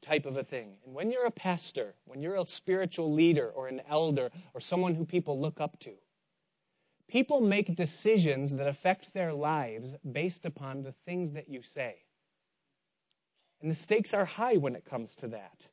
type 0.01 0.25
of 0.25 0.39
a 0.39 0.43
thing. 0.43 0.79
And 0.87 0.95
when 0.95 1.11
you're 1.11 1.27
a 1.27 1.31
pastor, 1.31 1.95
when 2.07 2.23
you're 2.23 2.37
a 2.37 2.47
spiritual 2.47 3.13
leader 3.13 3.51
or 3.51 3.69
an 3.69 3.83
elder 3.91 4.31
or 4.55 4.61
someone 4.61 4.95
who 4.95 5.05
people 5.05 5.39
look 5.39 5.61
up 5.61 5.79
to, 5.81 5.93
people 7.09 7.43
make 7.43 7.77
decisions 7.77 8.53
that 8.53 8.67
affect 8.67 9.13
their 9.13 9.35
lives 9.35 9.95
based 10.13 10.47
upon 10.47 10.83
the 10.83 10.93
things 11.05 11.33
that 11.33 11.51
you 11.51 11.61
say. 11.61 11.97
And 13.61 13.71
the 13.71 13.75
stakes 13.75 14.15
are 14.15 14.25
high 14.25 14.57
when 14.57 14.75
it 14.75 14.87
comes 14.87 15.15
to 15.17 15.29
that. 15.29 15.67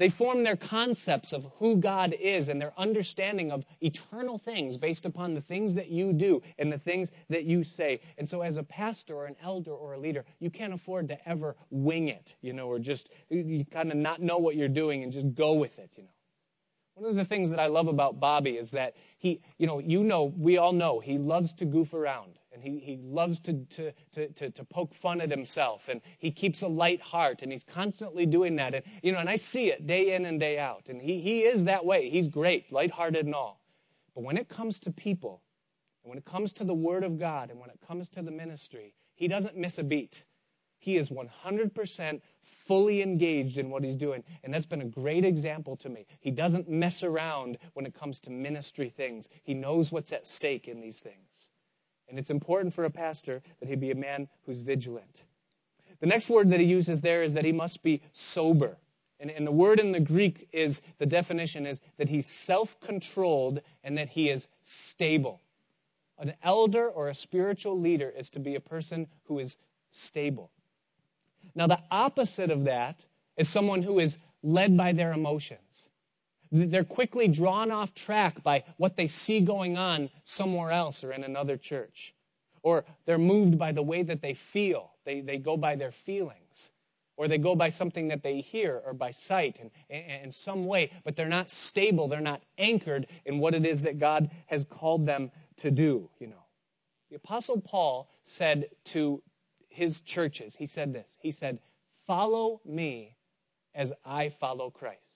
They 0.00 0.08
form 0.08 0.42
their 0.42 0.56
concepts 0.56 1.34
of 1.34 1.46
who 1.58 1.76
God 1.76 2.14
is 2.18 2.48
and 2.48 2.58
their 2.58 2.72
understanding 2.78 3.52
of 3.52 3.66
eternal 3.82 4.38
things 4.38 4.78
based 4.78 5.04
upon 5.04 5.34
the 5.34 5.42
things 5.42 5.74
that 5.74 5.90
you 5.90 6.14
do 6.14 6.40
and 6.58 6.72
the 6.72 6.78
things 6.78 7.10
that 7.28 7.44
you 7.44 7.62
say. 7.62 8.00
And 8.16 8.26
so, 8.26 8.40
as 8.40 8.56
a 8.56 8.62
pastor 8.62 9.14
or 9.14 9.26
an 9.26 9.36
elder 9.42 9.72
or 9.72 9.92
a 9.92 9.98
leader, 9.98 10.24
you 10.38 10.48
can't 10.48 10.72
afford 10.72 11.06
to 11.08 11.28
ever 11.28 11.54
wing 11.68 12.08
it, 12.08 12.34
you 12.40 12.54
know, 12.54 12.66
or 12.66 12.78
just 12.78 13.10
you 13.28 13.66
kind 13.70 13.90
of 13.90 13.98
not 13.98 14.22
know 14.22 14.38
what 14.38 14.56
you're 14.56 14.68
doing 14.68 15.02
and 15.02 15.12
just 15.12 15.34
go 15.34 15.52
with 15.52 15.78
it, 15.78 15.90
you 15.94 16.04
know. 16.04 16.08
One 16.94 17.10
of 17.10 17.16
the 17.16 17.26
things 17.26 17.50
that 17.50 17.60
I 17.60 17.66
love 17.66 17.88
about 17.88 18.18
Bobby 18.18 18.52
is 18.52 18.70
that 18.70 18.96
he, 19.18 19.42
you 19.58 19.66
know, 19.66 19.80
you 19.80 20.02
know, 20.02 20.32
we 20.34 20.56
all 20.56 20.72
know 20.72 21.00
he 21.00 21.18
loves 21.18 21.52
to 21.56 21.66
goof 21.66 21.92
around 21.92 22.39
and 22.52 22.62
he, 22.62 22.78
he 22.78 22.98
loves 23.02 23.38
to, 23.40 23.52
to, 23.66 23.92
to, 24.28 24.50
to, 24.50 24.64
poke 24.64 24.94
fun 24.94 25.20
at 25.20 25.30
himself 25.30 25.88
and 25.88 26.00
he 26.18 26.30
keeps 26.30 26.62
a 26.62 26.68
light 26.68 27.00
heart 27.00 27.42
and 27.42 27.52
he's 27.52 27.64
constantly 27.64 28.26
doing 28.26 28.56
that. 28.56 28.74
And, 28.74 28.84
you 29.02 29.12
know, 29.12 29.18
and 29.18 29.28
I 29.28 29.36
see 29.36 29.70
it 29.70 29.86
day 29.86 30.14
in 30.14 30.26
and 30.26 30.40
day 30.40 30.58
out. 30.58 30.88
And 30.88 31.00
he, 31.00 31.20
he 31.20 31.40
is 31.40 31.64
that 31.64 31.84
way. 31.84 32.10
He's 32.10 32.28
great, 32.28 32.72
lighthearted 32.72 33.24
and 33.24 33.34
all. 33.34 33.60
But 34.14 34.24
when 34.24 34.36
it 34.36 34.48
comes 34.48 34.78
to 34.80 34.90
people, 34.90 35.42
and 36.02 36.10
when 36.10 36.18
it 36.18 36.24
comes 36.24 36.52
to 36.54 36.64
the 36.64 36.74
Word 36.74 37.04
of 37.04 37.18
God, 37.18 37.50
and 37.50 37.60
when 37.60 37.70
it 37.70 37.78
comes 37.86 38.08
to 38.10 38.22
the 38.22 38.30
ministry, 38.30 38.94
he 39.14 39.28
doesn't 39.28 39.56
miss 39.56 39.78
a 39.78 39.84
beat. 39.84 40.24
He 40.78 40.96
is 40.96 41.10
100% 41.10 42.20
fully 42.42 43.02
engaged 43.02 43.58
in 43.58 43.68
what 43.68 43.84
he's 43.84 43.96
doing. 43.96 44.24
And 44.42 44.52
that's 44.52 44.66
been 44.66 44.80
a 44.80 44.86
great 44.86 45.24
example 45.24 45.76
to 45.76 45.90
me. 45.90 46.06
He 46.20 46.30
doesn't 46.30 46.68
mess 46.68 47.02
around 47.02 47.58
when 47.74 47.84
it 47.84 47.94
comes 47.94 48.18
to 48.20 48.30
ministry 48.30 48.88
things, 48.88 49.28
he 49.42 49.54
knows 49.54 49.92
what's 49.92 50.12
at 50.12 50.26
stake 50.26 50.68
in 50.68 50.80
these 50.80 51.00
things. 51.00 51.50
And 52.10 52.18
it's 52.18 52.30
important 52.30 52.74
for 52.74 52.84
a 52.84 52.90
pastor 52.90 53.40
that 53.60 53.68
he 53.68 53.76
be 53.76 53.92
a 53.92 53.94
man 53.94 54.28
who's 54.44 54.58
vigilant. 54.58 55.22
The 56.00 56.06
next 56.06 56.28
word 56.28 56.50
that 56.50 56.60
he 56.60 56.66
uses 56.66 57.00
there 57.00 57.22
is 57.22 57.34
that 57.34 57.44
he 57.44 57.52
must 57.52 57.82
be 57.82 58.02
sober. 58.12 58.76
And, 59.20 59.30
and 59.30 59.46
the 59.46 59.52
word 59.52 59.78
in 59.78 59.92
the 59.92 60.00
Greek 60.00 60.48
is, 60.52 60.80
the 60.98 61.06
definition 61.06 61.66
is 61.66 61.80
that 61.98 62.08
he's 62.08 62.26
self 62.26 62.80
controlled 62.80 63.60
and 63.84 63.96
that 63.96 64.08
he 64.08 64.28
is 64.28 64.48
stable. 64.62 65.40
An 66.18 66.34
elder 66.42 66.88
or 66.88 67.08
a 67.08 67.14
spiritual 67.14 67.78
leader 67.78 68.12
is 68.16 68.28
to 68.30 68.40
be 68.40 68.54
a 68.54 68.60
person 68.60 69.06
who 69.24 69.38
is 69.38 69.56
stable. 69.90 70.50
Now, 71.54 71.66
the 71.66 71.82
opposite 71.90 72.50
of 72.50 72.64
that 72.64 73.00
is 73.36 73.48
someone 73.48 73.82
who 73.82 74.00
is 74.00 74.16
led 74.42 74.76
by 74.76 74.92
their 74.92 75.12
emotions. 75.12 75.88
They're 76.52 76.84
quickly 76.84 77.28
drawn 77.28 77.70
off 77.70 77.94
track 77.94 78.42
by 78.42 78.64
what 78.76 78.96
they 78.96 79.06
see 79.06 79.40
going 79.40 79.78
on 79.78 80.10
somewhere 80.24 80.72
else 80.72 81.04
or 81.04 81.12
in 81.12 81.22
another 81.22 81.56
church. 81.56 82.14
Or 82.62 82.84
they're 83.06 83.18
moved 83.18 83.58
by 83.58 83.72
the 83.72 83.82
way 83.82 84.02
that 84.02 84.20
they 84.20 84.34
feel. 84.34 84.92
They, 85.04 85.20
they 85.20 85.38
go 85.38 85.56
by 85.56 85.76
their 85.76 85.92
feelings. 85.92 86.70
Or 87.16 87.28
they 87.28 87.38
go 87.38 87.54
by 87.54 87.68
something 87.68 88.08
that 88.08 88.22
they 88.22 88.40
hear 88.40 88.80
or 88.84 88.94
by 88.94 89.10
sight 89.10 89.60
in, 89.88 90.00
in 90.00 90.30
some 90.30 90.64
way, 90.64 90.90
but 91.04 91.16
they're 91.16 91.28
not 91.28 91.50
stable. 91.50 92.08
They're 92.08 92.20
not 92.20 92.42
anchored 92.58 93.06
in 93.26 93.38
what 93.38 93.54
it 93.54 93.66
is 93.66 93.82
that 93.82 93.98
God 93.98 94.30
has 94.46 94.64
called 94.64 95.06
them 95.06 95.30
to 95.58 95.70
do, 95.70 96.08
you 96.18 96.26
know. 96.26 96.44
The 97.10 97.16
Apostle 97.16 97.60
Paul 97.60 98.08
said 98.24 98.70
to 98.86 99.22
his 99.68 100.00
churches, 100.00 100.54
he 100.54 100.66
said 100.66 100.92
this. 100.92 101.16
He 101.20 101.30
said, 101.30 101.58
Follow 102.06 102.60
me 102.64 103.16
as 103.74 103.92
I 104.04 104.30
follow 104.30 104.70
Christ. 104.70 105.09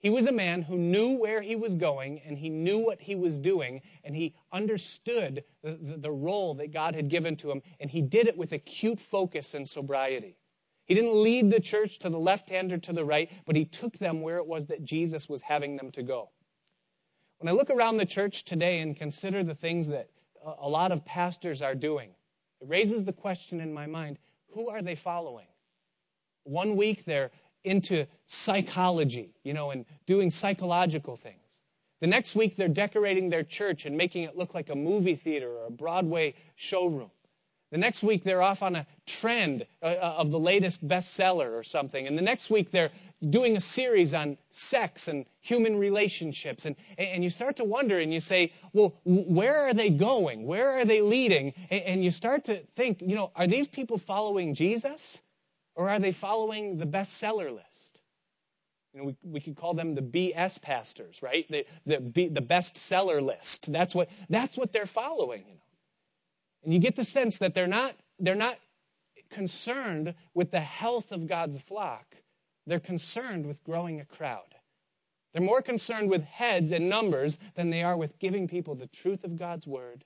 He 0.00 0.08
was 0.08 0.26
a 0.26 0.32
man 0.32 0.62
who 0.62 0.78
knew 0.78 1.10
where 1.10 1.42
he 1.42 1.56
was 1.56 1.74
going 1.74 2.20
and 2.20 2.38
he 2.38 2.48
knew 2.48 2.78
what 2.78 3.02
he 3.02 3.14
was 3.14 3.38
doing 3.38 3.82
and 4.02 4.16
he 4.16 4.34
understood 4.50 5.44
the, 5.62 5.78
the, 5.80 5.98
the, 5.98 6.10
role 6.10 6.54
that 6.54 6.72
God 6.72 6.94
had 6.94 7.10
given 7.10 7.36
to 7.36 7.50
him 7.50 7.60
and 7.80 7.90
he 7.90 8.00
did 8.00 8.26
it 8.26 8.36
with 8.36 8.52
acute 8.52 8.98
focus 8.98 9.52
and 9.52 9.68
sobriety. 9.68 10.38
He 10.86 10.94
didn't 10.94 11.22
lead 11.22 11.50
the 11.50 11.60
church 11.60 11.98
to 12.00 12.08
the 12.08 12.18
left 12.18 12.48
hand 12.48 12.72
or 12.72 12.78
to 12.78 12.92
the 12.94 13.04
right, 13.04 13.30
but 13.44 13.56
he 13.56 13.66
took 13.66 13.98
them 13.98 14.22
where 14.22 14.38
it 14.38 14.46
was 14.46 14.66
that 14.66 14.84
Jesus 14.84 15.28
was 15.28 15.42
having 15.42 15.76
them 15.76 15.90
to 15.92 16.02
go. 16.02 16.30
When 17.38 17.48
I 17.48 17.52
look 17.52 17.70
around 17.70 17.98
the 17.98 18.06
church 18.06 18.44
today 18.44 18.80
and 18.80 18.96
consider 18.96 19.44
the 19.44 19.54
things 19.54 19.86
that 19.88 20.08
a 20.44 20.68
lot 20.68 20.92
of 20.92 21.04
pastors 21.04 21.60
are 21.60 21.74
doing, 21.74 22.10
it 22.60 22.68
raises 22.68 23.04
the 23.04 23.12
question 23.12 23.60
in 23.60 23.72
my 23.72 23.86
mind 23.86 24.18
who 24.52 24.68
are 24.68 24.82
they 24.82 24.94
following? 24.94 25.46
One 26.44 26.74
week 26.74 27.04
they're 27.04 27.30
into 27.64 28.06
psychology, 28.26 29.34
you 29.42 29.54
know, 29.54 29.70
and 29.70 29.84
doing 30.06 30.30
psychological 30.30 31.16
things. 31.16 31.36
The 32.00 32.06
next 32.06 32.34
week, 32.34 32.56
they're 32.56 32.68
decorating 32.68 33.28
their 33.28 33.42
church 33.42 33.84
and 33.84 33.96
making 33.96 34.24
it 34.24 34.36
look 34.36 34.54
like 34.54 34.70
a 34.70 34.74
movie 34.74 35.16
theater 35.16 35.50
or 35.50 35.66
a 35.66 35.70
Broadway 35.70 36.34
showroom. 36.56 37.10
The 37.70 37.78
next 37.78 38.02
week, 38.02 38.24
they're 38.24 38.42
off 38.42 38.62
on 38.62 38.74
a 38.74 38.86
trend 39.06 39.64
uh, 39.82 39.86
uh, 39.86 40.14
of 40.18 40.30
the 40.32 40.40
latest 40.40 40.86
bestseller 40.86 41.52
or 41.52 41.62
something. 41.62 42.06
And 42.08 42.18
the 42.18 42.22
next 42.22 42.50
week, 42.50 42.72
they're 42.72 42.90
doing 43.28 43.56
a 43.56 43.60
series 43.60 44.12
on 44.12 44.38
sex 44.50 45.06
and 45.06 45.24
human 45.40 45.76
relationships. 45.76 46.66
And, 46.66 46.74
and 46.98 47.22
you 47.22 47.30
start 47.30 47.56
to 47.58 47.64
wonder 47.64 48.00
and 48.00 48.12
you 48.12 48.18
say, 48.18 48.52
well, 48.72 48.94
where 49.04 49.68
are 49.68 49.74
they 49.74 49.90
going? 49.90 50.46
Where 50.46 50.70
are 50.70 50.84
they 50.84 51.00
leading? 51.02 51.52
And 51.70 52.02
you 52.02 52.10
start 52.10 52.44
to 52.46 52.60
think, 52.74 53.02
you 53.02 53.14
know, 53.14 53.30
are 53.36 53.46
these 53.46 53.68
people 53.68 53.98
following 53.98 54.54
Jesus? 54.54 55.20
Or 55.80 55.88
are 55.88 55.98
they 55.98 56.12
following 56.12 56.76
the 56.76 56.84
bestseller 56.84 57.50
list? 57.50 58.02
You 58.92 59.00
know, 59.00 59.06
we, 59.06 59.16
we 59.22 59.40
could 59.40 59.56
call 59.56 59.72
them 59.72 59.94
the 59.94 60.02
BS 60.02 60.60
pastors, 60.60 61.22
right? 61.22 61.46
The, 61.48 61.64
the, 61.86 62.28
the 62.28 62.42
bestseller 62.42 63.22
list. 63.22 63.72
That's 63.72 63.94
what, 63.94 64.10
that's 64.28 64.58
what 64.58 64.74
they're 64.74 64.84
following, 64.84 65.42
you 65.48 65.54
know. 65.54 65.60
And 66.64 66.74
you 66.74 66.80
get 66.80 66.96
the 66.96 67.04
sense 67.04 67.38
that 67.38 67.54
they're 67.54 67.66
not, 67.66 67.94
they're 68.18 68.34
not 68.34 68.58
concerned 69.30 70.12
with 70.34 70.50
the 70.50 70.60
health 70.60 71.12
of 71.12 71.26
God's 71.26 71.58
flock. 71.62 72.14
They're 72.66 72.78
concerned 72.78 73.46
with 73.46 73.64
growing 73.64 74.00
a 74.00 74.04
crowd. 74.04 74.54
They're 75.32 75.40
more 75.40 75.62
concerned 75.62 76.10
with 76.10 76.24
heads 76.24 76.72
and 76.72 76.90
numbers 76.90 77.38
than 77.54 77.70
they 77.70 77.82
are 77.82 77.96
with 77.96 78.18
giving 78.18 78.48
people 78.48 78.74
the 78.74 78.88
truth 78.88 79.24
of 79.24 79.38
God's 79.38 79.66
word 79.66 80.04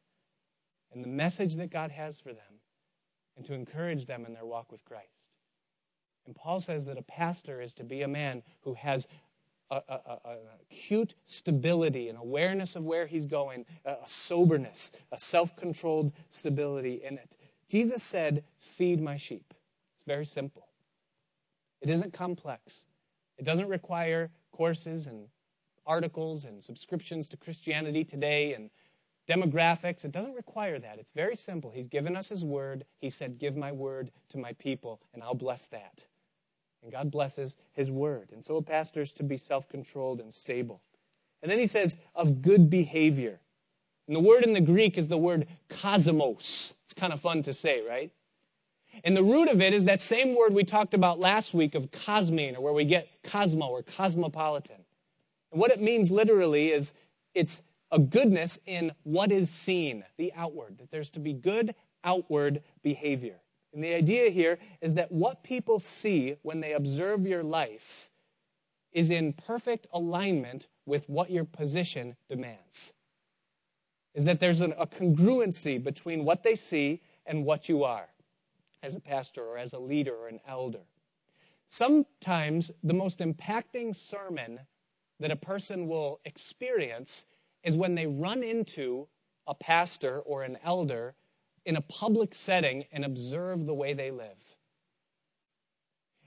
and 0.92 1.02
the 1.02 1.08
message 1.08 1.56
that 1.56 1.72
God 1.72 1.90
has 1.90 2.20
for 2.20 2.32
them 2.32 2.60
and 3.36 3.44
to 3.46 3.54
encourage 3.54 4.06
them 4.06 4.24
in 4.24 4.34
their 4.34 4.46
walk 4.46 4.70
with 4.70 4.84
Christ. 4.84 5.23
And 6.26 6.34
Paul 6.34 6.60
says 6.60 6.84
that 6.86 6.98
a 6.98 7.02
pastor 7.02 7.60
is 7.60 7.74
to 7.74 7.84
be 7.84 8.02
a 8.02 8.08
man 8.08 8.42
who 8.60 8.74
has 8.74 9.06
a, 9.70 9.76
a, 9.76 9.94
a, 9.94 10.18
an 10.30 10.38
acute 10.70 11.14
stability, 11.26 12.08
an 12.08 12.16
awareness 12.16 12.76
of 12.76 12.84
where 12.84 13.06
he's 13.06 13.26
going, 13.26 13.64
a, 13.84 13.96
soberness, 14.06 14.92
a 15.12 15.18
self 15.18 15.56
controlled 15.56 16.12
stability 16.30 17.02
in 17.04 17.18
it. 17.18 17.36
Jesus 17.68 18.02
said, 18.02 18.44
Feed 18.58 19.00
my 19.00 19.16
sheep. 19.16 19.54
It's 19.96 20.06
very 20.06 20.26
simple. 20.26 20.68
It 21.80 21.90
isn't 21.90 22.12
complex. 22.12 22.86
It 23.38 23.44
doesn't 23.44 23.68
require 23.68 24.30
courses 24.52 25.06
and 25.06 25.26
articles 25.86 26.44
and 26.44 26.62
subscriptions 26.62 27.28
to 27.28 27.36
Christianity 27.36 28.04
Today 28.04 28.54
and 28.54 28.70
demographics. 29.28 30.04
It 30.04 30.12
doesn't 30.12 30.34
require 30.34 30.78
that. 30.78 30.98
It's 30.98 31.10
very 31.10 31.36
simple. 31.36 31.70
He's 31.70 31.88
given 31.88 32.16
us 32.16 32.28
His 32.28 32.44
word. 32.44 32.84
He 33.00 33.10
said, 33.10 33.38
Give 33.38 33.56
my 33.56 33.72
word 33.72 34.10
to 34.30 34.38
my 34.38 34.52
people, 34.54 35.00
and 35.12 35.22
I'll 35.22 35.34
bless 35.34 35.66
that. 35.66 36.04
And 36.84 36.92
God 36.92 37.10
blesses 37.10 37.56
His 37.72 37.90
word. 37.90 38.28
And 38.32 38.44
so 38.44 38.56
a 38.56 38.62
pastor 38.62 39.00
is 39.00 39.10
to 39.12 39.24
be 39.24 39.38
self 39.38 39.68
controlled 39.68 40.20
and 40.20 40.32
stable. 40.32 40.82
And 41.42 41.50
then 41.50 41.58
he 41.58 41.66
says, 41.66 41.96
of 42.14 42.40
good 42.40 42.70
behavior. 42.70 43.40
And 44.06 44.14
the 44.14 44.20
word 44.20 44.44
in 44.44 44.52
the 44.52 44.60
Greek 44.60 44.96
is 44.96 45.08
the 45.08 45.18
word 45.18 45.46
cosmos. 45.68 46.72
It's 46.84 46.94
kind 46.94 47.12
of 47.12 47.20
fun 47.20 47.42
to 47.42 47.54
say, 47.54 47.82
right? 47.86 48.10
And 49.02 49.16
the 49.16 49.22
root 49.22 49.48
of 49.48 49.60
it 49.60 49.74
is 49.74 49.84
that 49.84 50.00
same 50.00 50.36
word 50.36 50.54
we 50.54 50.64
talked 50.64 50.94
about 50.94 51.18
last 51.18 51.52
week 51.52 51.74
of 51.74 51.90
cosmine, 51.90 52.56
or 52.56 52.62
where 52.62 52.72
we 52.72 52.84
get 52.84 53.08
cosmo 53.24 53.66
or 53.66 53.82
cosmopolitan. 53.82 54.84
And 55.52 55.60
what 55.60 55.70
it 55.70 55.80
means 55.80 56.10
literally 56.10 56.70
is 56.70 56.92
it's 57.34 57.62
a 57.90 57.98
goodness 57.98 58.58
in 58.66 58.92
what 59.02 59.32
is 59.32 59.50
seen, 59.50 60.04
the 60.16 60.32
outward, 60.34 60.78
that 60.78 60.90
there's 60.90 61.10
to 61.10 61.20
be 61.20 61.32
good 61.32 61.74
outward 62.04 62.62
behavior. 62.82 63.36
And 63.74 63.82
the 63.82 63.94
idea 63.94 64.30
here 64.30 64.58
is 64.80 64.94
that 64.94 65.10
what 65.10 65.42
people 65.42 65.80
see 65.80 66.36
when 66.42 66.60
they 66.60 66.72
observe 66.72 67.26
your 67.26 67.42
life 67.42 68.08
is 68.92 69.10
in 69.10 69.32
perfect 69.32 69.88
alignment 69.92 70.68
with 70.86 71.08
what 71.08 71.30
your 71.30 71.44
position 71.44 72.14
demands. 72.30 72.92
Is 74.14 74.24
that 74.26 74.38
there's 74.38 74.60
an, 74.60 74.74
a 74.78 74.86
congruency 74.86 75.82
between 75.82 76.24
what 76.24 76.44
they 76.44 76.54
see 76.54 77.02
and 77.26 77.44
what 77.44 77.68
you 77.68 77.82
are 77.82 78.08
as 78.84 78.94
a 78.94 79.00
pastor 79.00 79.42
or 79.42 79.58
as 79.58 79.72
a 79.72 79.78
leader 79.78 80.14
or 80.14 80.28
an 80.28 80.38
elder. 80.46 80.86
Sometimes 81.68 82.70
the 82.84 82.94
most 82.94 83.18
impacting 83.18 83.96
sermon 83.96 84.60
that 85.18 85.32
a 85.32 85.36
person 85.36 85.88
will 85.88 86.20
experience 86.24 87.24
is 87.64 87.76
when 87.76 87.96
they 87.96 88.06
run 88.06 88.44
into 88.44 89.08
a 89.48 89.54
pastor 89.54 90.20
or 90.20 90.44
an 90.44 90.58
elder 90.62 91.16
in 91.66 91.76
a 91.76 91.80
public 91.82 92.34
setting 92.34 92.84
and 92.92 93.04
observe 93.04 93.66
the 93.66 93.74
way 93.74 93.94
they 93.94 94.10
live. 94.10 94.36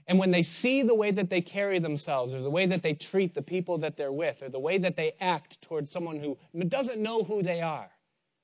And 0.07 0.17
when 0.17 0.31
they 0.31 0.43
see 0.43 0.83
the 0.83 0.95
way 0.95 1.11
that 1.11 1.29
they 1.29 1.41
carry 1.41 1.79
themselves, 1.79 2.33
or 2.33 2.41
the 2.41 2.49
way 2.49 2.65
that 2.65 2.81
they 2.81 2.93
treat 2.93 3.35
the 3.35 3.41
people 3.41 3.77
that 3.79 3.97
they're 3.97 4.11
with, 4.11 4.41
or 4.41 4.49
the 4.49 4.59
way 4.59 4.77
that 4.77 4.95
they 4.95 5.15
act 5.19 5.61
towards 5.61 5.91
someone 5.91 6.17
who 6.19 6.37
doesn't 6.63 7.01
know 7.01 7.23
who 7.23 7.43
they 7.43 7.61
are, 7.61 7.89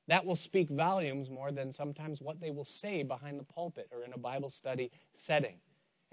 that 0.10 0.26
will 0.26 0.36
speak 0.36 0.70
volumes 0.70 1.30
more 1.30 1.54
than 1.54 1.72
sometimes 1.72 2.22
what 2.22 2.42
they 2.42 2.52
will 2.52 2.66
say 2.66 3.02
behind 3.02 3.40
the 3.40 3.46
pulpit 3.46 3.88
or 3.94 4.04
in 4.04 4.12
a 4.12 4.18
Bible 4.18 4.50
study 4.50 4.92
setting. 5.16 5.56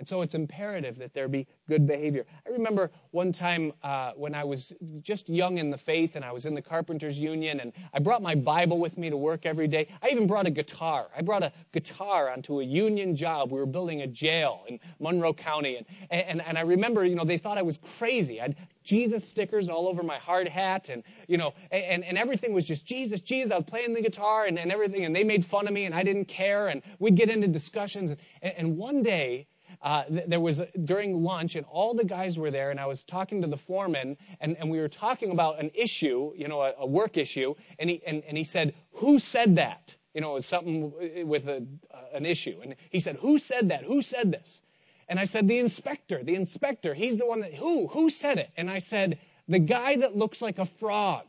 And 0.01 0.09
so 0.09 0.23
it's 0.23 0.35
imperative 0.35 0.97
that 0.97 1.13
there 1.13 1.29
be 1.29 1.47
good 1.69 1.87
behavior. 1.87 2.25
I 2.47 2.49
remember 2.49 2.91
one 3.11 3.33
time 3.33 3.71
uh, 3.83 4.13
when 4.17 4.35
I 4.35 4.45
was 4.45 4.73
just 5.03 5.29
young 5.29 5.59
in 5.59 5.69
the 5.69 5.77
faith 5.77 6.17
and 6.17 6.25
I 6.25 6.33
was 6.33 6.47
in 6.47 6.55
the 6.55 6.63
Carpenters 6.63 7.19
Union 7.19 7.61
and 7.61 7.71
I 7.93 7.99
brought 7.99 8.23
my 8.23 8.35
Bible 8.35 8.79
with 8.79 8.97
me 8.97 9.11
to 9.11 9.19
work 9.19 9.45
every 9.45 9.69
day. 9.69 9.89
I 10.03 10.09
even 10.09 10.27
brought 10.27 10.47
a 10.47 10.51
guitar. 10.51 11.09
I 11.15 11.21
brought 11.21 11.43
a 11.43 11.53
guitar 11.75 12.31
onto 12.31 12.61
a 12.61 12.65
union 12.65 13.15
job. 13.15 13.53
We 13.53 13.59
were 13.59 13.67
building 13.67 14.01
a 14.01 14.07
jail 14.07 14.65
in 14.69 14.81
Monroe 15.01 15.35
County. 15.35 15.77
And, 15.77 15.87
and, 16.11 16.41
and 16.41 16.57
I 16.57 16.63
remember, 16.63 17.05
you 17.05 17.15
know, 17.15 17.27
they 17.27 17.37
thought 17.37 17.59
I 17.59 17.63
was 17.63 17.79
crazy. 17.99 18.41
I 18.41 18.45
had 18.45 18.57
Jesus 18.83 19.29
stickers 19.29 19.69
all 19.69 19.87
over 19.87 20.03
my 20.03 20.17
hard 20.17 20.49
hat 20.49 20.89
and, 20.89 21.03
you 21.29 21.37
know, 21.37 21.53
and, 21.71 22.03
and 22.05 22.17
everything 22.17 22.55
was 22.55 22.65
just 22.65 22.87
Jesus, 22.87 23.21
Jesus. 23.21 23.53
I 23.53 23.57
was 23.57 23.67
playing 23.67 23.93
the 23.93 24.01
guitar 24.01 24.47
and, 24.47 24.59
and 24.59 24.73
everything 24.73 25.05
and 25.05 25.15
they 25.15 25.25
made 25.25 25.45
fun 25.45 25.69
of 25.69 25.75
me 25.75 25.85
and 25.85 25.95
I 25.95 26.03
didn't 26.03 26.25
care 26.25 26.69
and 26.69 26.81
we'd 26.99 27.17
get 27.17 27.29
into 27.29 27.49
discussions. 27.49 28.13
And, 28.13 28.19
and 28.43 28.77
one 28.79 29.03
day, 29.03 29.47
uh, 29.83 30.05
th- 30.05 30.25
there 30.27 30.41
was 30.41 30.61
during 30.85 31.23
lunch, 31.23 31.57
and 31.57 31.65
all 31.71 31.95
the 31.95 32.05
guys 32.05 32.39
were 32.39 32.51
there, 32.51 32.71
and 32.71 32.79
I 32.79 32.87
was 32.87 33.03
talking 33.03 33.41
to 33.43 33.49
the 33.49 33.57
foreman, 33.57 34.17
and, 34.41 34.57
and 34.59 34.71
we 34.71 34.79
were 34.79 34.89
talking 34.89 35.31
about 35.31 35.59
an 35.59 35.71
issue, 35.75 36.33
you 36.37 36.49
know, 36.49 36.61
a, 36.63 36.75
a 36.79 36.87
work 36.87 37.17
issue, 37.17 37.55
and 37.79 37.89
he 37.89 38.03
and, 38.07 38.23
and 38.27 38.37
he 38.37 38.45
said, 38.45 38.75
"Who 38.93 39.19
said 39.19 39.57
that?" 39.57 39.95
You 40.15 40.21
know, 40.21 40.33
it 40.33 40.35
was 40.35 40.47
something 40.47 40.93
with 41.27 41.49
a, 41.49 41.67
uh, 41.93 41.97
an 42.13 42.27
issue, 42.27 42.61
and 42.63 42.75
he 42.91 43.01
said, 43.01 43.17
"Who 43.17 43.39
said 43.39 43.71
that? 43.71 43.85
Who 43.85 44.03
said 44.03 44.33
this?" 44.33 44.61
And 45.09 45.19
I 45.19 45.25
said, 45.25 45.49
"The 45.49 45.59
inspector. 45.59 46.23
The 46.23 46.35
inspector. 46.35 46.93
He's 46.93 47.17
the 47.17 47.27
one 47.27 47.41
that 47.41 47.55
who 47.55 47.89
who 47.89 48.11
said 48.11 48.39
it?" 48.39 48.51
And 48.59 48.71
I 48.71 48.81
said, 48.81 49.19
"The 49.49 49.59
guy 49.59 49.97
that 49.97 50.15
looks 50.15 50.43
like 50.43 50.59
a 50.59 50.67
frog." 50.67 51.25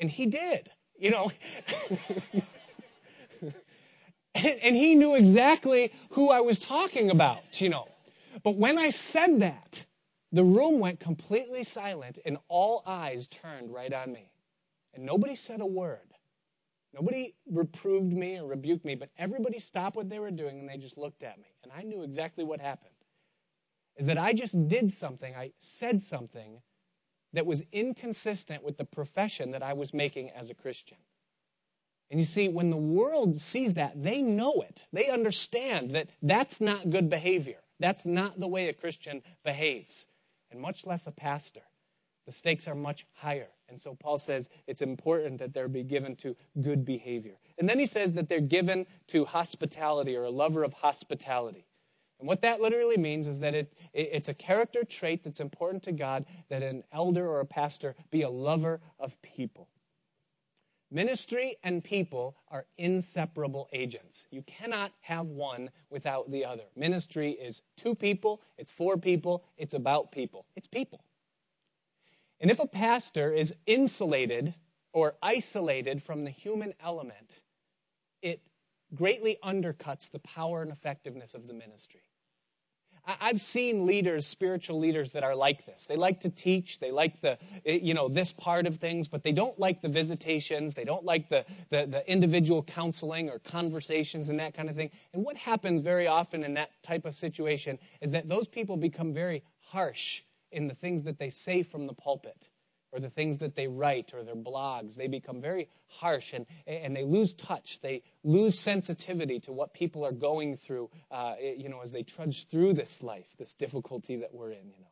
And 0.00 0.10
he 0.10 0.26
did. 0.26 0.70
You 0.98 1.10
know. 1.10 1.32
And, 4.62 4.74
he 4.74 4.96
knew 4.96 5.14
exactly 5.14 5.92
who 6.10 6.30
I 6.30 6.40
was 6.40 6.58
talking 6.58 7.10
about, 7.10 7.60
you 7.60 7.68
know. 7.68 7.86
But 8.42 8.56
when 8.56 8.78
I 8.78 8.90
said 8.90 9.40
that, 9.40 9.82
the 10.32 10.42
room 10.42 10.80
went 10.80 10.98
completely 10.98 11.62
silent 11.62 12.18
and 12.26 12.38
all 12.48 12.82
eyes 12.84 13.28
turned 13.28 13.72
right 13.72 13.92
on 13.92 14.12
me. 14.12 14.28
And 14.94 15.04
nobody 15.06 15.36
said 15.36 15.60
a 15.60 15.66
word. 15.66 16.14
Nobody 16.92 17.34
reproved 17.50 18.12
me 18.12 18.38
or 18.38 18.46
rebuked 18.46 18.84
me, 18.84 18.96
but 18.96 19.10
everybody 19.18 19.60
stopped 19.60 19.96
what 19.96 20.08
they 20.08 20.18
were 20.18 20.30
doing 20.30 20.60
and 20.60 20.68
they 20.68 20.78
just 20.78 20.98
looked 20.98 21.22
at 21.22 21.38
me. 21.38 21.46
And 21.62 21.72
I 21.76 21.82
knew 21.82 22.02
exactly 22.02 22.44
what 22.44 22.60
happened. 22.60 22.90
Is 23.96 24.06
that 24.06 24.18
I 24.18 24.32
just 24.32 24.68
did 24.68 24.92
something, 24.92 25.34
I 25.34 25.52
said 25.60 26.02
something 26.02 26.60
that 27.32 27.46
was 27.46 27.62
inconsistent 27.72 28.62
with 28.64 28.76
the 28.76 28.84
profession 28.84 29.52
that 29.52 29.62
I 29.62 29.72
was 29.72 29.94
making 29.94 30.30
as 30.30 30.50
a 30.50 30.54
Christian. 30.54 30.98
And 32.10 32.20
you 32.20 32.26
see, 32.26 32.48
when 32.48 32.70
the 32.70 32.76
world 32.76 33.36
sees 33.40 33.74
that, 33.74 34.02
they 34.02 34.22
know 34.22 34.60
it. 34.60 34.84
They 34.92 35.08
understand 35.08 35.94
that 35.94 36.08
that's 36.22 36.60
not 36.60 36.90
good 36.90 37.08
behavior. 37.08 37.58
That's 37.80 38.06
not 38.06 38.38
the 38.38 38.46
way 38.46 38.68
a 38.68 38.72
Christian 38.72 39.22
behaves, 39.44 40.06
and 40.50 40.60
much 40.60 40.86
less 40.86 41.06
a 41.06 41.10
pastor. 41.10 41.62
The 42.26 42.32
stakes 42.32 42.68
are 42.68 42.74
much 42.74 43.06
higher. 43.12 43.48
And 43.68 43.80
so 43.80 43.94
Paul 43.94 44.18
says 44.18 44.48
it's 44.66 44.82
important 44.82 45.38
that 45.38 45.52
they're 45.52 45.68
be 45.68 45.82
given 45.82 46.16
to 46.16 46.36
good 46.60 46.84
behavior. 46.84 47.34
And 47.58 47.68
then 47.68 47.78
he 47.78 47.86
says 47.86 48.12
that 48.14 48.28
they're 48.28 48.40
given 48.40 48.86
to 49.08 49.24
hospitality 49.24 50.16
or 50.16 50.24
a 50.24 50.30
lover 50.30 50.64
of 50.64 50.72
hospitality. 50.72 51.66
And 52.20 52.28
what 52.28 52.40
that 52.42 52.60
literally 52.60 52.96
means 52.96 53.26
is 53.26 53.38
that 53.40 53.54
it, 53.54 53.72
it, 53.92 54.10
it's 54.12 54.28
a 54.28 54.34
character 54.34 54.84
trait 54.84 55.24
that's 55.24 55.40
important 55.40 55.82
to 55.84 55.92
God 55.92 56.24
that 56.48 56.62
an 56.62 56.84
elder 56.92 57.28
or 57.28 57.40
a 57.40 57.46
pastor 57.46 57.94
be 58.10 58.22
a 58.22 58.30
lover 58.30 58.80
of 58.98 59.20
people. 59.22 59.68
Ministry 60.94 61.56
and 61.64 61.82
people 61.82 62.36
are 62.52 62.66
inseparable 62.78 63.68
agents. 63.72 64.28
You 64.30 64.42
cannot 64.42 64.92
have 65.00 65.26
one 65.26 65.68
without 65.90 66.30
the 66.30 66.44
other. 66.44 66.62
Ministry 66.76 67.32
is 67.32 67.62
two 67.76 67.96
people, 67.96 68.40
it's 68.58 68.70
four 68.70 68.96
people, 68.96 69.42
it's 69.58 69.74
about 69.74 70.12
people. 70.12 70.46
It's 70.54 70.68
people. 70.68 71.04
And 72.40 72.48
if 72.48 72.60
a 72.60 72.66
pastor 72.66 73.32
is 73.32 73.52
insulated 73.66 74.54
or 74.92 75.16
isolated 75.20 76.00
from 76.00 76.22
the 76.22 76.30
human 76.30 76.72
element, 76.78 77.40
it 78.22 78.40
greatly 78.94 79.36
undercuts 79.42 80.08
the 80.08 80.20
power 80.20 80.62
and 80.62 80.70
effectiveness 80.70 81.34
of 81.34 81.48
the 81.48 81.54
ministry. 81.54 82.02
I've 83.06 83.40
seen 83.40 83.86
leaders, 83.86 84.26
spiritual 84.26 84.78
leaders 84.78 85.12
that 85.12 85.22
are 85.22 85.34
like 85.34 85.66
this. 85.66 85.84
They 85.86 85.96
like 85.96 86.20
to 86.20 86.30
teach, 86.30 86.78
they 86.80 86.90
like 86.90 87.20
the, 87.20 87.38
eh, 87.66 87.78
you 87.82 87.92
know, 87.92 88.08
this 88.08 88.32
part 88.32 88.66
of 88.66 88.76
things, 88.76 89.08
but 89.08 89.22
they 89.22 89.32
don't 89.32 89.58
like 89.58 89.82
the 89.82 89.88
visitations, 89.88 90.72
they 90.72 90.84
don't 90.84 91.04
like 91.04 91.28
the, 91.28 91.44
the, 91.70 91.86
the 91.86 92.10
individual 92.10 92.62
counseling 92.62 93.28
or 93.28 93.38
conversations 93.40 94.30
and 94.30 94.40
that 94.40 94.54
kind 94.54 94.70
of 94.70 94.76
thing. 94.76 94.90
And 95.12 95.22
what 95.22 95.36
happens 95.36 95.82
very 95.82 96.06
often 96.06 96.44
in 96.44 96.54
that 96.54 96.70
type 96.82 97.04
of 97.04 97.14
situation 97.14 97.78
is 98.00 98.10
that 98.12 98.28
those 98.28 98.46
people 98.46 98.76
become 98.76 99.12
very 99.12 99.42
harsh 99.60 100.22
in 100.50 100.66
the 100.66 100.74
things 100.74 101.02
that 101.02 101.18
they 101.18 101.30
say 101.30 101.62
from 101.62 101.86
the 101.86 101.94
pulpit 101.94 102.48
or 102.94 103.00
the 103.00 103.10
things 103.10 103.38
that 103.38 103.56
they 103.56 103.66
write 103.66 104.12
or 104.14 104.22
their 104.22 104.36
blogs. 104.36 104.94
They 104.94 105.08
become 105.08 105.40
very 105.40 105.68
harsh 105.88 106.32
and, 106.32 106.46
and 106.66 106.94
they 106.94 107.02
lose 107.02 107.34
touch. 107.34 107.80
They 107.82 108.02
lose 108.22 108.56
sensitivity 108.56 109.40
to 109.40 109.52
what 109.52 109.74
people 109.74 110.06
are 110.06 110.12
going 110.12 110.56
through, 110.56 110.90
uh, 111.10 111.34
you 111.40 111.68
know, 111.68 111.80
as 111.82 111.90
they 111.90 112.04
trudge 112.04 112.48
through 112.48 112.74
this 112.74 113.02
life, 113.02 113.26
this 113.36 113.52
difficulty 113.52 114.16
that 114.16 114.32
we're 114.32 114.52
in, 114.52 114.70
you 114.70 114.80
know. 114.80 114.86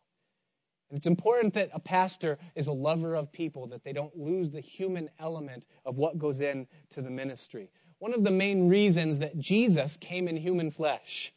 And 0.90 0.98
it's 0.98 1.06
important 1.06 1.54
that 1.54 1.70
a 1.72 1.80
pastor 1.80 2.38
is 2.54 2.66
a 2.66 2.72
lover 2.72 3.14
of 3.14 3.32
people, 3.32 3.66
that 3.68 3.84
they 3.84 3.92
don't 3.92 4.14
lose 4.14 4.50
the 4.50 4.60
human 4.60 5.08
element 5.18 5.64
of 5.86 5.96
what 5.96 6.18
goes 6.18 6.40
into 6.40 6.66
the 6.96 7.10
ministry. 7.10 7.70
One 7.98 8.12
of 8.12 8.24
the 8.24 8.30
main 8.32 8.68
reasons 8.68 9.20
that 9.20 9.38
Jesus 9.38 9.96
came 9.96 10.26
in 10.26 10.36
human 10.36 10.70
flesh 10.70 11.32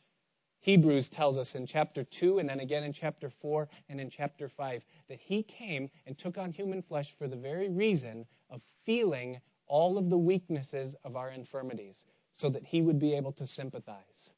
Hebrews 0.66 1.10
tells 1.10 1.38
us 1.38 1.54
in 1.54 1.68
chapter 1.68 2.04
2 2.04 2.40
and 2.40 2.50
then 2.50 2.60
again 2.60 2.82
in 2.82 2.92
chapter 2.92 3.30
4 3.30 3.70
and 3.88 4.02
in 4.02 4.10
chapter 4.10 4.50
5 4.50 4.84
that 5.08 5.20
he 5.20 5.44
came 5.44 5.92
and 6.08 6.18
took 6.18 6.40
on 6.40 6.52
human 6.52 6.82
flesh 6.82 7.14
for 7.16 7.28
the 7.28 7.36
very 7.36 7.70
reason 7.70 8.26
of 8.50 8.64
feeling 8.84 9.40
all 9.68 9.96
of 9.96 10.10
the 10.10 10.18
weaknesses 10.18 10.96
of 11.04 11.16
our 11.16 11.30
infirmities 11.30 12.08
so 12.32 12.50
that 12.50 12.66
he 12.66 12.82
would 12.82 12.98
be 12.98 13.14
able 13.14 13.32
to 13.34 13.46
sympathize. 13.46 14.32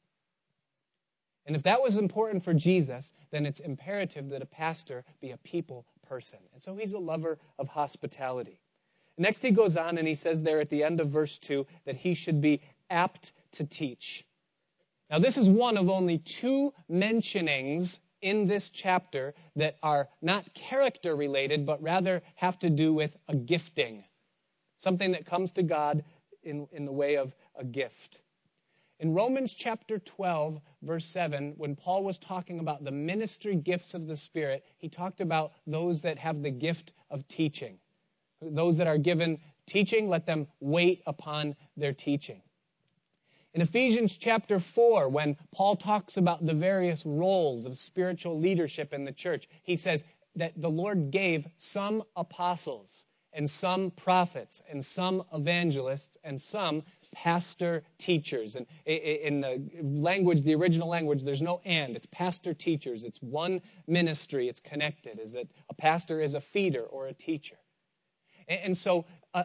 And 1.46 1.56
if 1.56 1.62
that 1.62 1.80
was 1.80 1.96
important 1.96 2.44
for 2.44 2.52
Jesus, 2.52 3.14
then 3.30 3.46
it's 3.46 3.60
imperative 3.60 4.28
that 4.28 4.42
a 4.42 4.46
pastor 4.46 5.06
be 5.22 5.30
a 5.30 5.38
people 5.38 5.86
person. 6.06 6.40
And 6.52 6.60
so 6.60 6.76
he's 6.76 6.92
a 6.92 6.98
lover 6.98 7.38
of 7.58 7.68
hospitality. 7.68 8.60
Next, 9.16 9.40
he 9.40 9.50
goes 9.50 9.78
on 9.78 9.96
and 9.96 10.06
he 10.06 10.14
says 10.14 10.42
there 10.42 10.60
at 10.60 10.68
the 10.68 10.84
end 10.84 11.00
of 11.00 11.08
verse 11.08 11.38
2 11.38 11.66
that 11.86 11.96
he 11.96 12.12
should 12.12 12.42
be 12.42 12.60
apt 12.90 13.32
to 13.52 13.64
teach. 13.64 14.26
Now, 15.10 15.18
this 15.18 15.38
is 15.38 15.48
one 15.48 15.76
of 15.76 15.88
only 15.88 16.18
two 16.18 16.74
mentionings 16.90 18.00
in 18.20 18.46
this 18.46 18.68
chapter 18.68 19.34
that 19.56 19.76
are 19.82 20.08
not 20.20 20.52
character 20.54 21.16
related, 21.16 21.64
but 21.64 21.82
rather 21.82 22.22
have 22.34 22.58
to 22.58 22.68
do 22.70 22.92
with 22.92 23.16
a 23.28 23.34
gifting, 23.34 24.04
something 24.78 25.12
that 25.12 25.24
comes 25.24 25.52
to 25.52 25.62
God 25.62 26.04
in, 26.42 26.68
in 26.72 26.84
the 26.84 26.92
way 26.92 27.16
of 27.16 27.34
a 27.56 27.64
gift. 27.64 28.18
In 29.00 29.14
Romans 29.14 29.52
chapter 29.52 30.00
12, 30.00 30.60
verse 30.82 31.06
7, 31.06 31.54
when 31.56 31.76
Paul 31.76 32.02
was 32.02 32.18
talking 32.18 32.58
about 32.58 32.84
the 32.84 32.90
ministry 32.90 33.54
gifts 33.54 33.94
of 33.94 34.08
the 34.08 34.16
Spirit, 34.16 34.64
he 34.76 34.88
talked 34.88 35.20
about 35.20 35.52
those 35.66 36.00
that 36.00 36.18
have 36.18 36.42
the 36.42 36.50
gift 36.50 36.92
of 37.10 37.26
teaching. 37.28 37.78
Those 38.42 38.76
that 38.76 38.88
are 38.88 38.98
given 38.98 39.38
teaching, 39.66 40.08
let 40.08 40.26
them 40.26 40.48
wait 40.60 41.02
upon 41.06 41.54
their 41.76 41.92
teaching. 41.92 42.42
In 43.54 43.62
Ephesians 43.62 44.12
chapter 44.18 44.60
4, 44.60 45.08
when 45.08 45.36
Paul 45.52 45.76
talks 45.76 46.16
about 46.16 46.44
the 46.44 46.54
various 46.54 47.06
roles 47.06 47.64
of 47.64 47.78
spiritual 47.78 48.38
leadership 48.38 48.92
in 48.92 49.04
the 49.04 49.12
church, 49.12 49.48
he 49.62 49.74
says 49.74 50.04
that 50.36 50.52
the 50.60 50.68
Lord 50.68 51.10
gave 51.10 51.46
some 51.56 52.02
apostles 52.14 53.04
and 53.32 53.48
some 53.48 53.90
prophets 53.92 54.62
and 54.70 54.84
some 54.84 55.22
evangelists 55.32 56.16
and 56.24 56.40
some 56.40 56.82
pastor 57.12 57.82
teachers. 57.98 58.54
And 58.54 58.66
in 58.84 59.40
the 59.40 59.62
language, 59.82 60.42
the 60.42 60.54
original 60.54 60.88
language, 60.88 61.22
there's 61.22 61.42
no 61.42 61.60
and. 61.64 61.96
It's 61.96 62.06
pastor 62.06 62.52
teachers. 62.52 63.02
It's 63.02 63.22
one 63.22 63.62
ministry. 63.86 64.48
It's 64.48 64.60
connected. 64.60 65.18
Is 65.18 65.32
that 65.32 65.46
a 65.70 65.74
pastor 65.74 66.20
is 66.20 66.34
a 66.34 66.40
feeder 66.40 66.82
or 66.82 67.06
a 67.06 67.14
teacher. 67.14 67.56
And 68.48 68.76
so 68.76 69.04
a, 69.34 69.44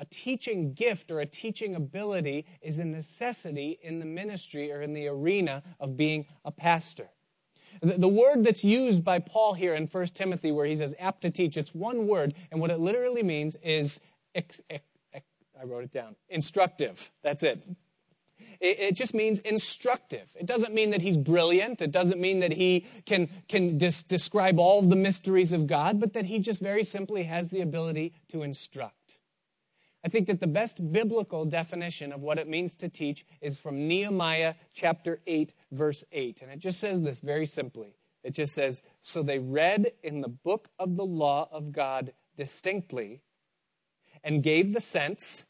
a, 0.00 0.04
teaching 0.10 0.72
gift 0.74 1.10
or 1.10 1.20
a 1.20 1.26
teaching 1.26 1.76
ability 1.76 2.46
is 2.62 2.78
a 2.78 2.84
necessity 2.84 3.78
in 3.82 3.98
the 3.98 4.04
ministry 4.04 4.72
or 4.72 4.82
in 4.82 4.92
the 4.92 5.06
arena 5.06 5.62
of 5.78 5.96
being 5.96 6.26
a 6.44 6.50
pastor. 6.50 7.08
The, 7.80 7.98
the 7.98 8.08
word 8.08 8.44
that's 8.44 8.64
used 8.64 9.04
by 9.04 9.18
Paul 9.20 9.54
here 9.54 9.74
in 9.74 9.86
1 9.86 10.06
Timothy, 10.08 10.52
where 10.52 10.66
he 10.66 10.76
says 10.76 10.94
apt 10.98 11.22
to 11.22 11.30
teach, 11.30 11.56
it's 11.56 11.74
one 11.74 12.06
word, 12.06 12.34
and 12.50 12.60
what 12.60 12.70
it 12.70 12.80
literally 12.80 13.22
means 13.22 13.56
is, 13.62 14.00
I 14.34 15.64
wrote 15.64 15.84
it 15.84 15.92
down, 15.92 16.16
instructive. 16.28 17.10
That's 17.22 17.42
it. 17.42 17.62
It, 18.60 18.80
it 18.80 18.94
just 18.96 19.14
means 19.14 19.38
instructive. 19.40 20.30
It 20.34 20.46
doesn't 20.46 20.74
mean 20.74 20.90
that 20.90 21.02
he's 21.02 21.16
brilliant. 21.16 21.82
It 21.82 21.90
doesn't 21.90 22.20
mean 22.20 22.40
that 22.40 22.52
he 22.52 22.86
can, 23.06 23.28
can 23.48 23.78
dis- 23.78 24.02
describe 24.02 24.58
all 24.58 24.82
the 24.82 24.96
mysteries 24.96 25.52
of 25.52 25.66
God, 25.66 26.00
but 26.00 26.12
that 26.14 26.24
he 26.24 26.38
just 26.38 26.60
very 26.60 26.84
simply 26.84 27.24
has 27.24 27.48
the 27.48 27.60
ability 27.60 28.14
to 28.28 28.42
instruct. 28.42 29.03
I 30.04 30.08
think 30.08 30.26
that 30.26 30.38
the 30.38 30.46
best 30.46 30.92
biblical 30.92 31.46
definition 31.46 32.12
of 32.12 32.20
what 32.20 32.38
it 32.38 32.46
means 32.46 32.74
to 32.76 32.90
teach 32.90 33.24
is 33.40 33.58
from 33.58 33.88
Nehemiah 33.88 34.54
chapter 34.74 35.20
8, 35.26 35.54
verse 35.72 36.04
8. 36.12 36.42
And 36.42 36.50
it 36.50 36.58
just 36.58 36.78
says 36.78 37.00
this 37.00 37.20
very 37.20 37.46
simply. 37.46 37.96
It 38.22 38.34
just 38.34 38.54
says, 38.54 38.82
So 39.00 39.22
they 39.22 39.38
read 39.38 39.92
in 40.02 40.20
the 40.20 40.28
book 40.28 40.68
of 40.78 40.96
the 40.96 41.06
law 41.06 41.48
of 41.50 41.72
God 41.72 42.12
distinctly 42.36 43.22
and 44.22 44.42
gave 44.42 44.74
the 44.74 44.80
sense 44.80 45.44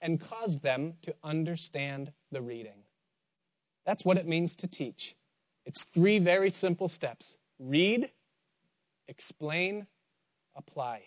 and 0.00 0.20
caused 0.20 0.62
them 0.62 0.94
to 1.02 1.14
understand 1.24 2.12
the 2.30 2.42
reading. 2.42 2.84
That's 3.86 4.04
what 4.04 4.18
it 4.18 4.26
means 4.26 4.54
to 4.56 4.68
teach. 4.68 5.16
It's 5.66 5.82
three 5.82 6.20
very 6.20 6.50
simple 6.50 6.88
steps 6.88 7.36
read, 7.58 8.10
explain, 9.08 9.88
apply. 10.54 11.02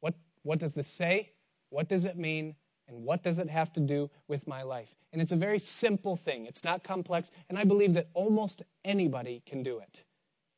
What, 0.00 0.14
what 0.42 0.58
does 0.58 0.74
this 0.74 0.88
say? 0.88 1.30
What 1.74 1.88
does 1.88 2.04
it 2.04 2.16
mean? 2.16 2.54
And 2.86 3.02
what 3.04 3.24
does 3.24 3.38
it 3.38 3.50
have 3.50 3.72
to 3.72 3.80
do 3.80 4.08
with 4.28 4.46
my 4.46 4.62
life? 4.62 4.94
And 5.12 5.20
it's 5.20 5.32
a 5.32 5.36
very 5.36 5.58
simple 5.58 6.16
thing. 6.16 6.46
It's 6.46 6.62
not 6.62 6.84
complex. 6.84 7.32
And 7.48 7.58
I 7.58 7.64
believe 7.64 7.94
that 7.94 8.08
almost 8.14 8.62
anybody 8.84 9.42
can 9.44 9.64
do 9.64 9.78
it. 9.78 10.04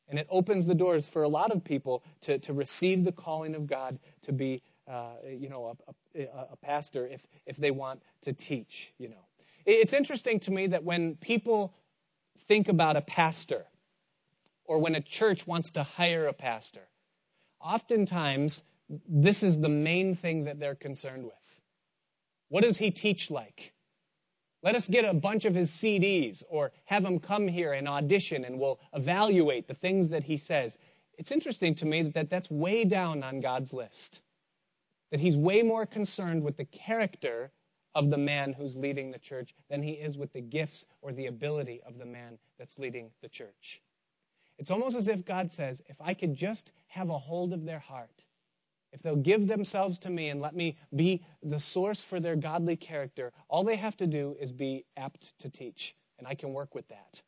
And 0.07 0.19
it 0.19 0.27
opens 0.29 0.67
the 0.67 0.75
doors 0.75 1.09
for 1.09 1.23
a 1.23 1.27
lot 1.27 1.51
of 1.51 1.63
people 1.63 2.03
to, 2.21 2.37
to 2.39 2.53
receive 2.53 3.03
the 3.03 3.11
calling 3.11 3.55
of 3.55 3.65
God 3.65 3.97
to 4.23 4.31
be, 4.31 4.61
uh, 4.87 5.13
you 5.27 5.49
know, 5.49 5.75
a, 6.15 6.21
a, 6.21 6.47
a 6.51 6.55
pastor 6.55 7.07
if, 7.07 7.25
if 7.47 7.57
they 7.57 7.71
want 7.71 8.03
to 8.21 8.31
teach, 8.31 8.93
you 8.99 9.09
know. 9.09 9.25
It's 9.65 9.93
interesting 9.93 10.39
to 10.41 10.51
me 10.51 10.67
that 10.67 10.83
when 10.83 11.15
people 11.15 11.73
think 12.47 12.69
about 12.69 12.95
a 12.95 13.01
pastor 13.01 13.65
or 14.65 14.77
when 14.77 14.93
a 14.93 15.01
church 15.01 15.47
wants 15.47 15.71
to 15.71 15.83
hire 15.83 16.27
a 16.27 16.33
pastor, 16.33 16.87
oftentimes 17.59 18.61
this 18.89 19.43
is 19.43 19.59
the 19.59 19.69
main 19.69 20.15
thing 20.15 20.45
that 20.45 20.59
they're 20.59 20.75
concerned 20.75 21.25
with. 21.25 21.61
What 22.49 22.63
does 22.63 22.77
he 22.77 22.91
teach 22.91 23.29
like? 23.29 23.73
Let 24.63 24.75
us 24.75 24.87
get 24.87 25.05
a 25.05 25.13
bunch 25.13 25.45
of 25.45 25.53
his 25.53 25.69
CDs 25.69 26.43
or 26.49 26.71
have 26.85 27.05
him 27.05 27.19
come 27.19 27.47
here 27.47 27.73
and 27.73 27.87
audition 27.87 28.45
and 28.45 28.59
we'll 28.59 28.79
evaluate 28.93 29.67
the 29.67 29.73
things 29.73 30.09
that 30.09 30.23
he 30.23 30.37
says. 30.37 30.77
It's 31.17 31.31
interesting 31.31 31.75
to 31.75 31.85
me 31.85 32.03
that 32.03 32.29
that's 32.29 32.49
way 32.49 32.85
down 32.85 33.23
on 33.23 33.39
God's 33.39 33.73
list. 33.73 34.21
That 35.11 35.19
he's 35.19 35.37
way 35.37 35.61
more 35.61 35.85
concerned 35.85 36.43
with 36.43 36.57
the 36.57 36.65
character 36.65 37.51
of 37.95 38.09
the 38.09 38.17
man 38.17 38.53
who's 38.53 38.75
leading 38.75 39.11
the 39.11 39.19
church 39.19 39.53
than 39.69 39.81
he 39.81 39.91
is 39.91 40.17
with 40.17 40.33
the 40.33 40.41
gifts 40.41 40.85
or 41.01 41.11
the 41.11 41.27
ability 41.27 41.81
of 41.85 41.97
the 41.97 42.05
man 42.05 42.37
that's 42.57 42.77
leading 42.77 43.09
the 43.21 43.29
church. 43.29 43.81
It's 44.59 44.71
almost 44.71 44.95
as 44.95 45.07
if 45.07 45.25
God 45.25 45.51
says, 45.51 45.81
if 45.87 45.99
I 46.01 46.13
could 46.13 46.35
just 46.35 46.71
have 46.87 47.09
a 47.09 47.17
hold 47.17 47.53
of 47.53 47.65
their 47.65 47.79
heart, 47.79 48.23
if 48.91 49.01
they'll 49.01 49.15
give 49.15 49.47
themselves 49.47 49.97
to 49.99 50.09
me 50.09 50.29
and 50.29 50.41
let 50.41 50.55
me 50.55 50.77
be 50.95 51.23
the 51.43 51.59
source 51.59 52.01
for 52.01 52.19
their 52.19 52.35
godly 52.35 52.75
character, 52.75 53.31
all 53.49 53.63
they 53.63 53.75
have 53.75 53.97
to 53.97 54.07
do 54.07 54.35
is 54.39 54.51
be 54.51 54.85
apt 54.95 55.37
to 55.39 55.49
teach, 55.49 55.95
and 56.19 56.27
I 56.27 56.35
can 56.35 56.53
work 56.53 56.73
with 56.73 56.87
that. 56.89 57.21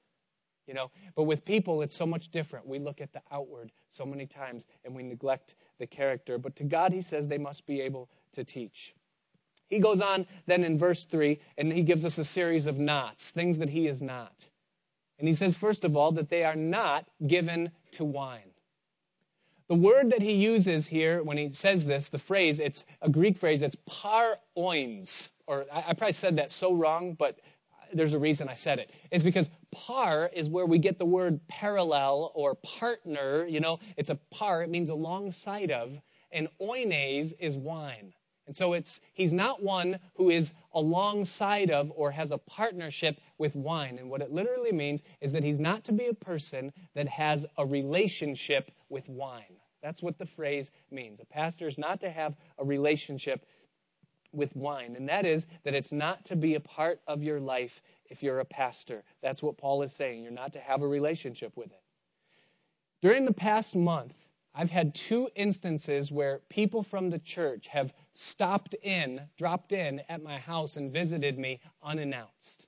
You 0.68 0.76
know, 0.76 0.92
but 1.16 1.24
with 1.24 1.44
people, 1.46 1.82
it's 1.82 1.96
so 1.96 2.06
much 2.06 2.30
different. 2.30 2.68
We 2.68 2.78
look 2.78 3.02
at 3.02 3.12
the 3.12 3.24
outward 3.32 3.72
so 3.90 4.06
many 4.06 4.28
times 4.28 4.68
and 4.86 4.94
we 4.94 5.02
neglect 5.02 5.56
the 5.80 5.88
character. 5.88 6.38
But 6.38 6.56
to 6.58 6.64
God, 6.64 6.94
He 6.94 7.02
says 7.02 7.28
they 7.28 7.40
must 7.40 7.66
be 7.66 7.82
able 7.82 8.08
to 8.34 8.44
teach. 8.44 8.94
He 9.70 9.80
goes 9.80 10.02
on 10.02 10.26
then 10.48 10.64
in 10.64 10.78
verse 10.78 11.06
3, 11.06 11.40
and 11.58 11.72
he 11.72 11.84
gives 11.84 12.04
us 12.04 12.18
a 12.18 12.26
series 12.26 12.66
of 12.66 12.80
nots, 12.80 13.32
things 13.32 13.58
that 13.60 13.70
he 13.70 13.88
is 13.88 14.02
not. 14.02 14.46
And 15.20 15.28
he 15.28 15.36
says, 15.36 15.56
first 15.56 15.84
of 15.84 15.96
all, 15.96 16.12
that 16.14 16.30
they 16.30 16.44
are 16.44 16.56
not 16.56 17.06
given 17.28 17.70
to 17.92 18.04
wine. 18.04 18.52
The 19.70 19.76
word 19.76 20.10
that 20.10 20.24
he 20.24 20.34
uses 20.34 20.88
here 20.88 21.22
when 21.22 21.38
he 21.38 21.54
says 21.54 21.86
this, 21.86 22.10
the 22.10 22.18
phrase, 22.18 22.60
it's 22.60 22.86
a 23.04 23.10
Greek 23.10 23.38
phrase, 23.38 23.62
it's 23.62 23.78
par 23.86 24.40
oins. 24.58 25.30
Or 25.46 25.66
I, 25.72 25.86
I 25.90 25.94
probably 25.94 26.14
said 26.14 26.38
that 26.38 26.52
so 26.52 26.74
wrong, 26.74 27.14
but 27.14 27.40
there's 27.94 28.14
a 28.14 28.20
reason 28.20 28.50
I 28.50 28.56
said 28.56 28.80
it. 28.80 28.90
It's 29.12 29.24
because 29.24 29.52
par 29.72 30.32
is 30.34 30.50
where 30.50 30.66
we 30.66 30.80
get 30.80 30.98
the 30.98 31.06
word 31.06 31.40
parallel 31.48 32.32
or 32.34 32.56
partner. 32.56 33.46
You 33.46 33.60
know, 33.60 33.80
it's 33.96 34.10
a 34.10 34.16
par, 34.32 34.64
it 34.64 34.72
means 34.72 34.90
alongside 34.90 35.70
of, 35.70 35.92
and 36.32 36.48
oines 36.60 37.34
is 37.40 37.56
wine. 37.56 38.14
And 38.50 38.56
so 38.56 38.74
it's 38.74 39.00
he's 39.14 39.32
not 39.32 39.62
one 39.62 40.00
who 40.16 40.32
is 40.32 40.54
alongside 40.74 41.70
of 41.70 41.92
or 41.96 42.10
has 42.10 42.32
a 42.32 42.40
partnership 42.40 43.22
with 43.38 43.56
wine. 43.56 44.00
And 44.00 44.10
what 44.10 44.24
it 44.24 44.32
literally 44.32 44.72
means 44.72 45.04
is 45.22 45.32
that 45.34 45.44
he's 45.44 45.60
not 45.60 45.84
to 45.84 45.92
be 45.92 46.08
a 46.08 46.16
person 46.16 46.74
that 46.96 47.08
has 47.08 47.46
a 47.60 47.66
relationship 47.68 48.72
with 48.90 49.08
wine. 49.08 49.56
That's 49.84 50.02
what 50.02 50.18
the 50.18 50.26
phrase 50.26 50.72
means. 50.90 51.20
A 51.20 51.26
pastor 51.26 51.68
is 51.68 51.78
not 51.78 52.02
to 52.02 52.10
have 52.10 52.34
a 52.58 52.66
relationship 52.66 53.46
with 54.34 54.56
wine. 54.56 54.96
And 54.96 55.08
that 55.10 55.28
is 55.28 55.46
that 55.64 55.76
it's 55.76 55.92
not 55.92 56.26
to 56.26 56.36
be 56.36 56.56
a 56.56 56.60
part 56.60 57.02
of 57.06 57.22
your 57.22 57.40
life 57.40 57.84
if 58.10 58.24
you're 58.24 58.40
a 58.40 58.46
pastor. 58.46 59.04
That's 59.22 59.44
what 59.44 59.60
Paul 59.60 59.84
is 59.84 59.94
saying. 59.94 60.24
You're 60.24 60.32
not 60.32 60.54
to 60.54 60.60
have 60.60 60.82
a 60.82 60.88
relationship 60.88 61.56
with 61.56 61.68
it. 61.68 61.84
During 63.04 63.26
the 63.26 63.32
past 63.32 63.76
month, 63.76 64.16
I've 64.54 64.72
had 64.72 64.96
two 64.96 65.30
instances 65.36 66.12
where 66.12 66.42
people 66.50 66.84
from 66.84 67.10
the 67.10 67.20
church 67.20 67.68
have 67.68 67.94
stopped 68.14 68.74
in, 68.82 69.22
dropped 69.38 69.72
in 69.72 70.02
at 70.10 70.24
my 70.24 70.38
house 70.38 70.76
and 70.76 70.92
visited 70.92 71.38
me 71.38 71.60
unannounced. 71.84 72.68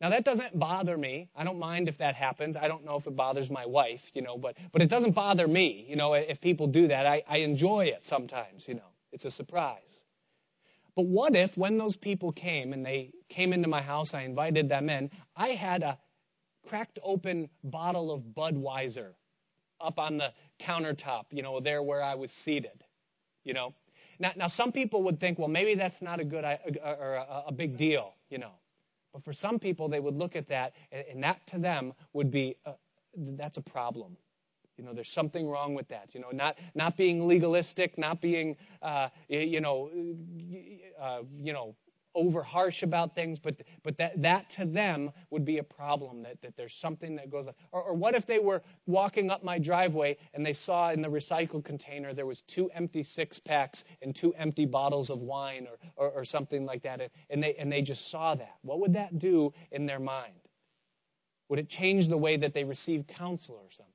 Now 0.00 0.10
that 0.10 0.24
doesn't 0.24 0.58
bother 0.58 0.98
me. 0.98 1.28
I 1.36 1.44
don't 1.44 1.58
mind 1.58 1.88
if 1.88 1.98
that 1.98 2.16
happens. 2.16 2.56
I 2.56 2.66
don't 2.66 2.84
know 2.84 2.96
if 2.96 3.06
it 3.06 3.14
bothers 3.14 3.50
my 3.50 3.64
wife, 3.66 4.10
you 4.14 4.22
know, 4.22 4.36
but, 4.36 4.56
but 4.72 4.82
it 4.82 4.88
doesn't 4.88 5.12
bother 5.12 5.46
me, 5.46 5.86
you 5.88 5.94
know, 5.94 6.14
if 6.14 6.40
people 6.40 6.66
do 6.66 6.88
that. 6.88 7.06
I, 7.06 7.22
I 7.28 7.38
enjoy 7.38 7.86
it 7.86 8.04
sometimes, 8.04 8.66
you 8.66 8.74
know. 8.74 8.90
It's 9.12 9.24
a 9.24 9.30
surprise. 9.30 10.00
But 10.96 11.06
what 11.06 11.36
if 11.36 11.56
when 11.56 11.78
those 11.78 11.96
people 11.96 12.32
came 12.32 12.72
and 12.72 12.84
they 12.84 13.12
came 13.28 13.52
into 13.52 13.68
my 13.68 13.80
house, 13.80 14.12
I 14.12 14.22
invited 14.22 14.68
them 14.68 14.90
in, 14.90 15.10
I 15.36 15.50
had 15.50 15.82
a 15.82 15.98
cracked 16.66 16.98
open 17.02 17.48
bottle 17.62 18.10
of 18.10 18.22
Budweiser 18.22 19.12
up 19.82 19.98
on 19.98 20.18
the 20.18 20.32
countertop, 20.60 21.24
you 21.30 21.42
know, 21.42 21.60
there 21.60 21.82
where 21.82 22.02
I 22.02 22.14
was 22.14 22.32
seated, 22.32 22.84
you 23.44 23.54
know. 23.54 23.74
Now, 24.18 24.32
now 24.36 24.46
some 24.46 24.72
people 24.72 25.02
would 25.04 25.18
think, 25.18 25.38
well, 25.38 25.48
maybe 25.48 25.74
that's 25.74 26.02
not 26.02 26.20
a 26.20 26.24
good 26.24 26.44
or 26.44 27.14
a, 27.14 27.44
a 27.48 27.52
big 27.52 27.76
deal, 27.76 28.14
you 28.30 28.38
know. 28.38 28.52
But 29.12 29.24
for 29.24 29.32
some 29.32 29.58
people, 29.58 29.88
they 29.88 30.00
would 30.00 30.16
look 30.16 30.36
at 30.36 30.48
that, 30.48 30.74
and 30.90 31.22
that 31.22 31.46
to 31.48 31.58
them 31.58 31.92
would 32.14 32.30
be 32.30 32.56
uh, 32.64 32.72
that's 33.16 33.58
a 33.58 33.62
problem. 33.62 34.16
You 34.78 34.84
know, 34.84 34.94
there's 34.94 35.10
something 35.12 35.48
wrong 35.48 35.74
with 35.74 35.88
that. 35.88 36.14
You 36.14 36.20
know, 36.20 36.30
not 36.32 36.58
not 36.74 36.96
being 36.96 37.28
legalistic, 37.28 37.98
not 37.98 38.20
being, 38.22 38.56
uh, 38.80 39.08
you 39.28 39.60
know, 39.60 39.90
uh, 41.00 41.20
you 41.38 41.52
know, 41.52 41.76
over 42.14 42.42
harsh 42.42 42.82
about 42.82 43.14
things, 43.14 43.38
but, 43.38 43.56
but 43.82 43.96
that, 43.98 44.20
that 44.20 44.50
to 44.50 44.64
them 44.64 45.10
would 45.30 45.44
be 45.44 45.58
a 45.58 45.62
problem, 45.62 46.22
that, 46.22 46.40
that 46.42 46.56
there's 46.56 46.74
something 46.74 47.16
that 47.16 47.30
goes 47.30 47.46
on. 47.46 47.54
Or, 47.72 47.82
or 47.82 47.94
what 47.94 48.14
if 48.14 48.26
they 48.26 48.38
were 48.38 48.62
walking 48.86 49.30
up 49.30 49.42
my 49.42 49.58
driveway 49.58 50.16
and 50.34 50.44
they 50.44 50.52
saw 50.52 50.90
in 50.90 51.02
the 51.02 51.08
recycle 51.08 51.64
container 51.64 52.12
there 52.12 52.26
was 52.26 52.42
two 52.42 52.70
empty 52.74 53.02
six 53.02 53.38
packs 53.38 53.84
and 54.02 54.14
two 54.14 54.34
empty 54.34 54.66
bottles 54.66 55.10
of 55.10 55.20
wine 55.20 55.66
or, 55.66 55.78
or, 55.96 56.10
or 56.10 56.24
something 56.24 56.66
like 56.66 56.82
that, 56.82 57.10
and 57.30 57.42
they, 57.42 57.54
and 57.54 57.70
they 57.70 57.82
just 57.82 58.10
saw 58.10 58.34
that? 58.34 58.56
What 58.62 58.80
would 58.80 58.94
that 58.94 59.18
do 59.18 59.52
in 59.70 59.86
their 59.86 60.00
mind? 60.00 60.34
Would 61.48 61.58
it 61.58 61.68
change 61.68 62.08
the 62.08 62.16
way 62.16 62.36
that 62.36 62.54
they 62.54 62.64
receive 62.64 63.06
counsel 63.06 63.56
or 63.56 63.70
something? 63.70 63.92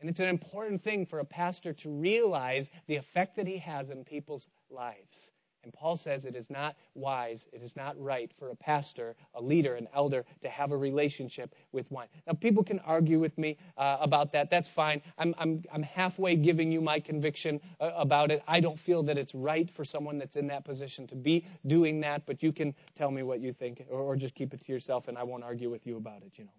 And 0.00 0.10
it's 0.10 0.20
an 0.20 0.28
important 0.28 0.82
thing 0.82 1.06
for 1.06 1.20
a 1.20 1.24
pastor 1.24 1.72
to 1.74 1.88
realize 1.88 2.70
the 2.88 2.96
effect 2.96 3.36
that 3.36 3.46
he 3.46 3.58
has 3.58 3.90
in 3.90 4.04
people's 4.04 4.48
lives. 4.68 5.30
And 5.64 5.72
Paul 5.72 5.96
says 5.96 6.24
it 6.24 6.34
is 6.34 6.50
not 6.50 6.76
wise, 6.94 7.46
it 7.52 7.62
is 7.62 7.76
not 7.76 8.00
right 8.00 8.30
for 8.38 8.50
a 8.50 8.56
pastor, 8.56 9.14
a 9.34 9.42
leader, 9.42 9.76
an 9.76 9.88
elder 9.94 10.24
to 10.42 10.48
have 10.48 10.72
a 10.72 10.76
relationship 10.76 11.54
with 11.70 11.90
wine. 11.90 12.08
Now, 12.26 12.32
people 12.34 12.64
can 12.64 12.80
argue 12.80 13.18
with 13.20 13.36
me 13.38 13.58
uh, 13.76 13.98
about 14.00 14.32
that. 14.32 14.50
That's 14.50 14.68
fine. 14.68 15.02
I'm, 15.18 15.34
I'm, 15.38 15.62
I'm 15.72 15.82
halfway 15.82 16.36
giving 16.36 16.72
you 16.72 16.80
my 16.80 16.98
conviction 16.98 17.60
uh, 17.80 17.92
about 17.96 18.30
it. 18.30 18.42
I 18.48 18.60
don't 18.60 18.78
feel 18.78 19.02
that 19.04 19.18
it's 19.18 19.34
right 19.34 19.70
for 19.70 19.84
someone 19.84 20.18
that's 20.18 20.36
in 20.36 20.48
that 20.48 20.64
position 20.64 21.06
to 21.08 21.14
be 21.14 21.46
doing 21.66 22.00
that, 22.00 22.26
but 22.26 22.42
you 22.42 22.52
can 22.52 22.74
tell 22.94 23.10
me 23.10 23.22
what 23.22 23.40
you 23.40 23.52
think 23.52 23.84
or, 23.90 24.00
or 24.00 24.16
just 24.16 24.34
keep 24.34 24.52
it 24.52 24.64
to 24.66 24.72
yourself 24.72 25.08
and 25.08 25.16
I 25.16 25.22
won't 25.22 25.44
argue 25.44 25.70
with 25.70 25.86
you 25.86 25.96
about 25.96 26.22
it, 26.22 26.32
you 26.38 26.44
know. 26.44 26.50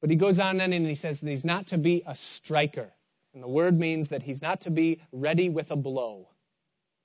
But 0.00 0.10
he 0.10 0.16
goes 0.16 0.38
on 0.38 0.58
then 0.58 0.72
and 0.72 0.86
he 0.86 0.94
says 0.94 1.20
that 1.20 1.28
he's 1.28 1.44
not 1.44 1.66
to 1.68 1.78
be 1.78 2.02
a 2.06 2.14
striker. 2.14 2.92
And 3.34 3.42
the 3.42 3.48
word 3.48 3.78
means 3.78 4.08
that 4.08 4.22
he's 4.22 4.42
not 4.42 4.60
to 4.62 4.70
be 4.70 5.00
ready 5.12 5.48
with 5.48 5.70
a 5.70 5.76
blow. 5.76 6.28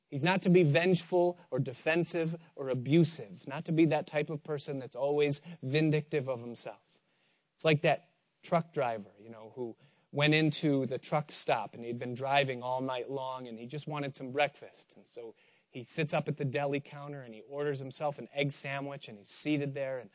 He's 0.09 0.23
not 0.23 0.41
to 0.43 0.49
be 0.49 0.63
vengeful 0.63 1.39
or 1.49 1.59
defensive 1.59 2.35
or 2.55 2.69
abusive, 2.69 3.43
not 3.47 3.65
to 3.65 3.71
be 3.71 3.85
that 3.87 4.07
type 4.07 4.29
of 4.29 4.43
person 4.43 4.79
that's 4.79 4.95
always 4.95 5.41
vindictive 5.63 6.29
of 6.29 6.39
himself. 6.39 6.99
It's 7.55 7.65
like 7.65 7.81
that 7.81 8.09
truck 8.43 8.73
driver, 8.73 9.09
you 9.19 9.29
know, 9.29 9.53
who 9.55 9.75
went 10.11 10.35
into 10.35 10.85
the 10.85 10.99
truck 10.99 11.31
stop 11.31 11.73
and 11.73 11.83
he'd 11.83 11.97
been 11.97 12.13
driving 12.13 12.61
all 12.61 12.79
night 12.79 13.09
long 13.09 13.47
and 13.47 13.57
he 13.57 13.65
just 13.65 13.87
wanted 13.87 14.15
some 14.15 14.31
breakfast. 14.31 14.93
And 14.95 15.05
so 15.07 15.33
he 15.71 15.83
sits 15.83 16.13
up 16.13 16.27
at 16.27 16.37
the 16.37 16.45
deli 16.45 16.79
counter 16.79 17.21
and 17.21 17.33
he 17.33 17.41
orders 17.49 17.79
himself 17.79 18.19
an 18.19 18.27
egg 18.35 18.51
sandwich 18.51 19.07
and 19.07 19.17
he's 19.17 19.29
seated 19.29 19.73
there 19.73 19.97
and, 19.97 20.09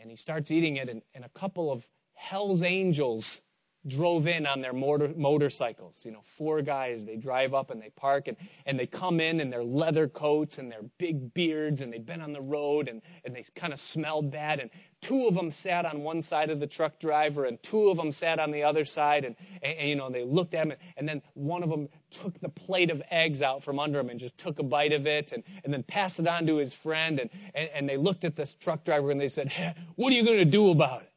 and 0.00 0.10
he 0.10 0.16
starts 0.16 0.50
eating 0.50 0.76
it 0.76 0.88
and, 0.88 1.02
and 1.14 1.24
a 1.24 1.28
couple 1.28 1.70
of 1.70 1.86
Hell's 2.14 2.62
Angels 2.62 3.42
drove 3.86 4.26
in 4.26 4.46
on 4.46 4.60
their 4.60 4.72
motor, 4.72 5.12
motorcycles. 5.16 6.04
You 6.04 6.12
know, 6.12 6.22
four 6.22 6.62
guys, 6.62 7.04
they 7.04 7.16
drive 7.16 7.54
up 7.54 7.70
and 7.70 7.80
they 7.80 7.90
park 7.90 8.28
and, 8.28 8.36
and 8.66 8.78
they 8.78 8.86
come 8.86 9.20
in 9.20 9.40
in 9.40 9.50
their 9.50 9.64
leather 9.64 10.08
coats 10.08 10.58
and 10.58 10.70
their 10.70 10.82
big 10.98 11.34
beards 11.34 11.80
and 11.80 11.92
they've 11.92 12.04
been 12.04 12.20
on 12.20 12.32
the 12.32 12.40
road 12.40 12.88
and, 12.88 13.02
and 13.24 13.34
they 13.34 13.44
kind 13.54 13.72
of 13.72 13.78
smelled 13.78 14.30
bad. 14.30 14.60
And 14.60 14.70
two 15.00 15.26
of 15.26 15.34
them 15.34 15.50
sat 15.50 15.84
on 15.84 16.02
one 16.02 16.22
side 16.22 16.50
of 16.50 16.60
the 16.60 16.66
truck 16.66 16.98
driver 16.98 17.44
and 17.44 17.62
two 17.62 17.88
of 17.88 17.96
them 17.96 18.10
sat 18.10 18.38
on 18.38 18.50
the 18.50 18.62
other 18.62 18.84
side 18.84 19.24
and, 19.24 19.36
and, 19.62 19.78
and 19.78 19.88
you 19.88 19.96
know, 19.96 20.10
they 20.10 20.24
looked 20.24 20.54
at 20.54 20.66
him 20.66 20.72
and 20.96 21.08
then 21.08 21.20
one 21.34 21.62
of 21.62 21.68
them 21.68 21.88
took 22.10 22.40
the 22.40 22.48
plate 22.48 22.90
of 22.90 23.02
eggs 23.10 23.42
out 23.42 23.62
from 23.62 23.78
under 23.78 24.00
him 24.00 24.08
and 24.08 24.18
just 24.18 24.38
took 24.38 24.58
a 24.58 24.62
bite 24.62 24.92
of 24.92 25.06
it 25.06 25.32
and, 25.32 25.42
and 25.62 25.72
then 25.72 25.82
passed 25.82 26.18
it 26.18 26.26
on 26.26 26.46
to 26.46 26.56
his 26.56 26.72
friend 26.72 27.20
and, 27.20 27.30
and, 27.54 27.68
and 27.74 27.88
they 27.88 27.98
looked 27.98 28.24
at 28.24 28.34
this 28.34 28.54
truck 28.54 28.84
driver 28.84 29.10
and 29.10 29.20
they 29.20 29.28
said, 29.28 29.48
hey, 29.48 29.74
what 29.96 30.12
are 30.12 30.16
you 30.16 30.24
going 30.24 30.38
to 30.38 30.44
do 30.44 30.70
about 30.70 31.02
it? 31.02 31.10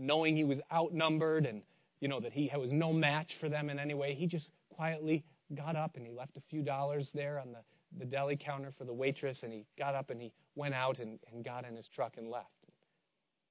And 0.00 0.06
knowing 0.06 0.34
he 0.34 0.44
was 0.44 0.60
outnumbered 0.72 1.44
and 1.46 1.62
you 2.00 2.08
know 2.08 2.18
that 2.18 2.32
he 2.32 2.50
was 2.56 2.72
no 2.72 2.92
match 2.92 3.34
for 3.34 3.48
them 3.48 3.68
in 3.68 3.78
any 3.78 3.94
way, 3.94 4.14
he 4.14 4.26
just 4.26 4.50
quietly 4.74 5.22
got 5.54 5.76
up 5.76 5.96
and 5.96 6.06
he 6.06 6.12
left 6.12 6.36
a 6.36 6.40
few 6.40 6.62
dollars 6.62 7.12
there 7.12 7.38
on 7.38 7.52
the, 7.52 7.58
the 7.98 8.04
deli 8.06 8.36
counter 8.36 8.72
for 8.72 8.84
the 8.84 8.92
waitress 8.92 9.42
and 9.42 9.52
he 9.52 9.66
got 9.78 9.94
up 9.94 10.10
and 10.10 10.20
he 10.20 10.32
went 10.54 10.74
out 10.74 10.98
and, 10.98 11.18
and 11.30 11.44
got 11.44 11.66
in 11.66 11.76
his 11.76 11.86
truck 11.86 12.14
and 12.16 12.28
left. 12.30 12.46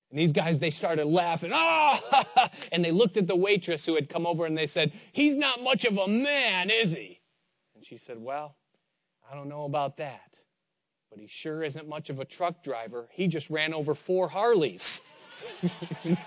And 0.09 0.17
these 0.19 0.31
guys, 0.31 0.57
they 0.57 0.71
started 0.71 1.05
laughing. 1.05 1.51
Ah! 1.53 2.25
Oh! 2.35 2.47
and 2.71 2.83
they 2.83 2.91
looked 2.91 3.17
at 3.17 3.27
the 3.27 3.35
waitress 3.35 3.85
who 3.85 3.93
had 3.93 4.09
come 4.09 4.25
over 4.25 4.47
and 4.47 4.57
they 4.57 4.65
said, 4.65 4.91
He's 5.11 5.37
not 5.37 5.61
much 5.61 5.85
of 5.85 5.99
a 5.99 6.07
man, 6.07 6.71
is 6.71 6.93
he? 6.93 7.19
And 7.75 7.85
she 7.85 7.97
said, 7.97 8.17
Well, 8.17 8.55
I 9.31 9.35
don't 9.35 9.49
know 9.49 9.65
about 9.65 9.97
that. 9.97 10.33
But 11.11 11.19
he 11.19 11.27
sure 11.27 11.63
isn't 11.63 11.87
much 11.87 12.09
of 12.09 12.19
a 12.19 12.25
truck 12.25 12.63
driver. 12.63 13.07
He 13.11 13.27
just 13.27 13.51
ran 13.51 13.71
over 13.71 13.93
four 13.93 14.29
Harleys. 14.29 14.99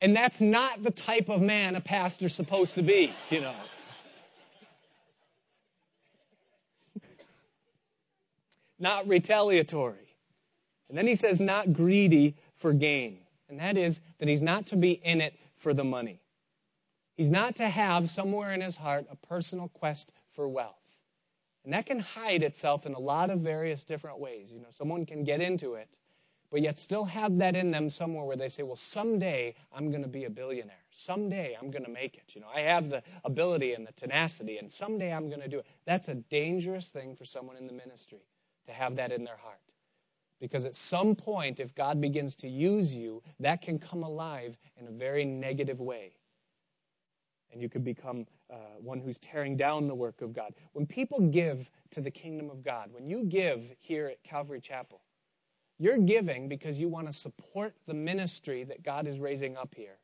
and 0.00 0.16
that's 0.16 0.40
not 0.40 0.82
the 0.82 0.90
type 0.90 1.28
of 1.28 1.40
man 1.40 1.76
a 1.76 1.80
pastor's 1.80 2.34
supposed 2.34 2.74
to 2.74 2.82
be, 2.82 3.12
you 3.30 3.40
know. 3.40 3.54
not 8.78 9.08
retaliatory. 9.08 10.16
And 10.88 10.96
then 10.96 11.06
he 11.06 11.14
says, 11.14 11.40
not 11.40 11.72
greedy 11.72 12.36
for 12.54 12.72
gain. 12.72 13.18
And 13.48 13.58
that 13.60 13.76
is 13.76 14.00
that 14.18 14.28
he's 14.28 14.42
not 14.42 14.66
to 14.66 14.76
be 14.76 14.92
in 14.92 15.20
it 15.20 15.34
for 15.56 15.74
the 15.74 15.84
money. 15.84 16.20
He's 17.16 17.30
not 17.30 17.56
to 17.56 17.68
have 17.68 18.10
somewhere 18.10 18.52
in 18.52 18.60
his 18.60 18.76
heart 18.76 19.06
a 19.10 19.16
personal 19.16 19.68
quest 19.68 20.12
for 20.38 20.48
wealth. 20.48 20.76
And 21.64 21.72
that 21.72 21.86
can 21.86 21.98
hide 21.98 22.44
itself 22.44 22.86
in 22.86 22.94
a 22.94 22.98
lot 23.00 23.28
of 23.28 23.40
various 23.40 23.82
different 23.82 24.20
ways. 24.20 24.52
You 24.52 24.60
know, 24.60 24.68
someone 24.70 25.04
can 25.04 25.24
get 25.24 25.40
into 25.40 25.74
it, 25.74 25.88
but 26.52 26.62
yet 26.62 26.78
still 26.78 27.04
have 27.06 27.38
that 27.38 27.56
in 27.56 27.72
them 27.72 27.90
somewhere 27.90 28.24
where 28.24 28.36
they 28.36 28.48
say, 28.48 28.62
well, 28.62 28.76
someday 28.76 29.56
I'm 29.72 29.90
going 29.90 30.04
to 30.04 30.08
be 30.08 30.26
a 30.26 30.30
billionaire. 30.30 30.84
Someday 30.92 31.56
I'm 31.60 31.72
going 31.72 31.84
to 31.84 31.90
make 31.90 32.14
it. 32.14 32.36
You 32.36 32.40
know, 32.40 32.46
I 32.54 32.60
have 32.60 32.88
the 32.88 33.02
ability 33.24 33.72
and 33.72 33.84
the 33.84 33.90
tenacity, 33.94 34.58
and 34.58 34.70
someday 34.70 35.12
I'm 35.12 35.28
going 35.28 35.40
to 35.40 35.48
do 35.48 35.58
it. 35.58 35.66
That's 35.86 36.06
a 36.06 36.14
dangerous 36.14 36.86
thing 36.86 37.16
for 37.16 37.24
someone 37.24 37.56
in 37.56 37.66
the 37.66 37.72
ministry 37.72 38.22
to 38.68 38.72
have 38.72 38.94
that 38.94 39.10
in 39.10 39.24
their 39.24 39.38
heart. 39.38 39.58
Because 40.40 40.64
at 40.64 40.76
some 40.76 41.16
point, 41.16 41.58
if 41.58 41.74
God 41.74 42.00
begins 42.00 42.36
to 42.36 42.48
use 42.48 42.94
you, 42.94 43.24
that 43.40 43.60
can 43.60 43.80
come 43.80 44.04
alive 44.04 44.56
in 44.76 44.86
a 44.86 44.92
very 44.92 45.24
negative 45.24 45.80
way 45.80 46.12
and 47.52 47.62
you 47.62 47.68
could 47.68 47.84
become 47.84 48.26
uh, 48.50 48.56
one 48.80 49.00
who's 49.00 49.18
tearing 49.18 49.56
down 49.56 49.86
the 49.86 49.94
work 49.94 50.22
of 50.22 50.32
God. 50.32 50.54
When 50.72 50.86
people 50.86 51.20
give 51.20 51.70
to 51.90 52.00
the 52.00 52.10
kingdom 52.10 52.50
of 52.50 52.62
God, 52.62 52.90
when 52.92 53.06
you 53.06 53.24
give 53.24 53.62
here 53.78 54.06
at 54.06 54.22
Calvary 54.22 54.60
Chapel, 54.60 55.00
you're 55.78 55.98
giving 55.98 56.48
because 56.48 56.78
you 56.78 56.88
want 56.88 57.06
to 57.06 57.12
support 57.12 57.74
the 57.86 57.94
ministry 57.94 58.64
that 58.64 58.82
God 58.82 59.06
is 59.06 59.20
raising 59.20 59.56
up 59.56 59.74
here, 59.76 59.98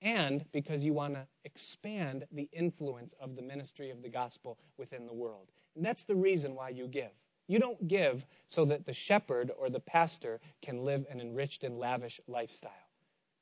and 0.00 0.44
because 0.52 0.84
you 0.84 0.92
want 0.92 1.14
to 1.14 1.26
expand 1.44 2.24
the 2.30 2.48
influence 2.52 3.14
of 3.20 3.34
the 3.34 3.42
ministry 3.42 3.90
of 3.90 4.02
the 4.02 4.08
gospel 4.08 4.58
within 4.76 5.06
the 5.06 5.14
world. 5.14 5.48
And 5.74 5.84
that's 5.84 6.04
the 6.04 6.14
reason 6.14 6.54
why 6.54 6.68
you 6.68 6.86
give. 6.86 7.10
You 7.48 7.58
don't 7.58 7.88
give 7.88 8.26
so 8.46 8.64
that 8.66 8.84
the 8.86 8.92
shepherd 8.92 9.50
or 9.58 9.70
the 9.70 9.80
pastor 9.80 10.40
can 10.62 10.84
live 10.84 11.06
an 11.10 11.20
enriched 11.20 11.64
and 11.64 11.78
lavish 11.78 12.20
lifestyle. 12.28 12.70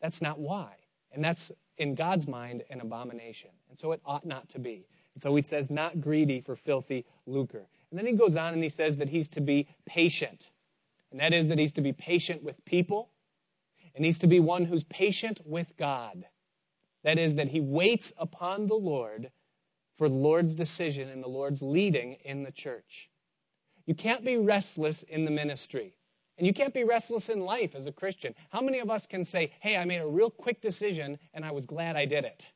That's 0.00 0.22
not 0.22 0.38
why. 0.38 0.76
And 1.12 1.24
that's 1.24 1.50
in 1.78 1.94
God's 1.94 2.26
mind, 2.26 2.62
an 2.70 2.80
abomination. 2.80 3.50
And 3.70 3.78
so 3.78 3.92
it 3.92 4.00
ought 4.04 4.26
not 4.26 4.48
to 4.50 4.58
be. 4.58 4.86
And 5.14 5.22
so 5.22 5.34
he 5.34 5.42
says, 5.42 5.70
not 5.70 6.00
greedy 6.00 6.40
for 6.40 6.56
filthy 6.56 7.04
lucre. 7.26 7.66
And 7.90 7.98
then 7.98 8.06
he 8.06 8.12
goes 8.12 8.36
on 8.36 8.52
and 8.52 8.62
he 8.62 8.68
says 8.68 8.96
that 8.96 9.08
he's 9.08 9.28
to 9.28 9.40
be 9.40 9.68
patient. 9.86 10.50
And 11.10 11.20
that 11.20 11.32
is 11.32 11.48
that 11.48 11.58
he's 11.58 11.72
to 11.72 11.80
be 11.80 11.92
patient 11.92 12.42
with 12.42 12.62
people, 12.64 13.10
and 13.94 14.04
he's 14.04 14.18
to 14.18 14.26
be 14.26 14.40
one 14.40 14.64
who's 14.64 14.84
patient 14.84 15.40
with 15.44 15.72
God. 15.78 16.24
That 17.04 17.18
is, 17.18 17.36
that 17.36 17.48
he 17.48 17.60
waits 17.60 18.12
upon 18.18 18.66
the 18.66 18.74
Lord 18.74 19.30
for 19.96 20.08
the 20.08 20.14
Lord's 20.14 20.52
decision 20.52 21.08
and 21.08 21.22
the 21.22 21.28
Lord's 21.28 21.62
leading 21.62 22.14
in 22.24 22.42
the 22.42 22.50
church. 22.50 23.08
You 23.86 23.94
can't 23.94 24.24
be 24.24 24.36
restless 24.36 25.04
in 25.04 25.24
the 25.24 25.30
ministry. 25.30 25.96
And 26.38 26.46
you 26.46 26.52
can't 26.52 26.74
be 26.74 26.84
restless 26.84 27.28
in 27.28 27.40
life 27.40 27.74
as 27.74 27.86
a 27.86 27.92
Christian. 27.92 28.34
How 28.50 28.60
many 28.60 28.78
of 28.78 28.90
us 28.90 29.06
can 29.06 29.24
say, 29.24 29.52
hey, 29.60 29.76
I 29.76 29.84
made 29.84 30.00
a 30.00 30.06
real 30.06 30.30
quick 30.30 30.60
decision 30.60 31.18
and 31.32 31.44
I 31.44 31.50
was 31.50 31.64
glad 31.64 31.96
I 31.96 32.04
did 32.04 32.24
it? 32.24 32.48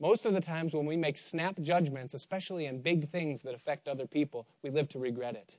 Most 0.00 0.24
of 0.24 0.32
the 0.32 0.40
times 0.40 0.72
when 0.72 0.86
we 0.86 0.96
make 0.96 1.18
snap 1.18 1.60
judgments, 1.60 2.14
especially 2.14 2.64
in 2.64 2.80
big 2.80 3.10
things 3.10 3.42
that 3.42 3.54
affect 3.54 3.86
other 3.86 4.06
people, 4.06 4.46
we 4.62 4.70
live 4.70 4.88
to 4.90 4.98
regret 4.98 5.34
it. 5.34 5.58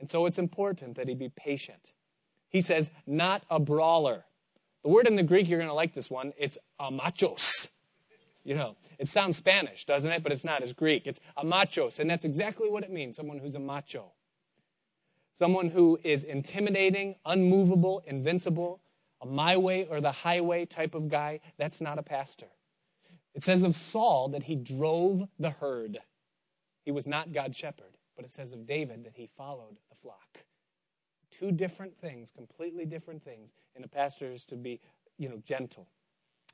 And 0.00 0.10
so 0.10 0.26
it's 0.26 0.38
important 0.38 0.96
that 0.96 1.08
he 1.08 1.14
be 1.14 1.30
patient. 1.30 1.92
He 2.50 2.60
says, 2.60 2.90
not 3.06 3.42
a 3.48 3.58
brawler. 3.58 4.24
The 4.82 4.90
word 4.90 5.06
in 5.06 5.16
the 5.16 5.22
Greek, 5.22 5.48
you're 5.48 5.58
going 5.58 5.68
to 5.68 5.74
like 5.74 5.94
this 5.94 6.10
one, 6.10 6.34
it's 6.38 6.58
amachos. 6.78 7.68
You 8.44 8.54
know, 8.54 8.76
it 8.98 9.08
sounds 9.08 9.36
Spanish, 9.36 9.84
doesn't 9.84 10.10
it? 10.10 10.22
But 10.22 10.32
it's 10.32 10.44
not. 10.44 10.62
It's 10.62 10.72
Greek. 10.72 11.06
It's 11.06 11.20
amachos. 11.36 12.00
And 12.00 12.08
that's 12.08 12.24
exactly 12.24 12.70
what 12.70 12.82
it 12.82 12.90
means 12.90 13.16
someone 13.16 13.38
who's 13.38 13.54
a 13.54 13.60
macho. 13.60 14.12
Someone 15.40 15.70
who 15.70 15.98
is 16.04 16.22
intimidating, 16.22 17.16
unmovable, 17.24 18.02
invincible, 18.06 18.78
a 19.22 19.26
my 19.26 19.56
way 19.56 19.86
or 19.88 19.98
the 20.00 20.12
highway 20.12 20.66
type 20.66 20.94
of 20.94 21.08
guy, 21.08 21.40
that's 21.56 21.80
not 21.80 21.98
a 21.98 22.02
pastor. 22.02 22.46
It 23.34 23.42
says 23.42 23.62
of 23.62 23.74
Saul 23.74 24.28
that 24.28 24.42
he 24.42 24.54
drove 24.54 25.26
the 25.38 25.50
herd. 25.50 25.98
He 26.84 26.92
was 26.92 27.06
not 27.06 27.32
God's 27.32 27.56
shepherd, 27.56 27.96
but 28.16 28.26
it 28.26 28.30
says 28.30 28.52
of 28.52 28.66
David 28.66 29.04
that 29.04 29.14
he 29.16 29.30
followed 29.38 29.78
the 29.88 29.96
flock. 30.02 30.44
Two 31.30 31.52
different 31.52 31.98
things, 31.98 32.30
completely 32.36 32.84
different 32.84 33.24
things. 33.24 33.50
And 33.74 33.82
a 33.82 33.88
pastor 33.88 34.30
is 34.30 34.44
to 34.46 34.56
be, 34.56 34.78
you 35.16 35.30
know, 35.30 35.40
gentle. 35.46 35.88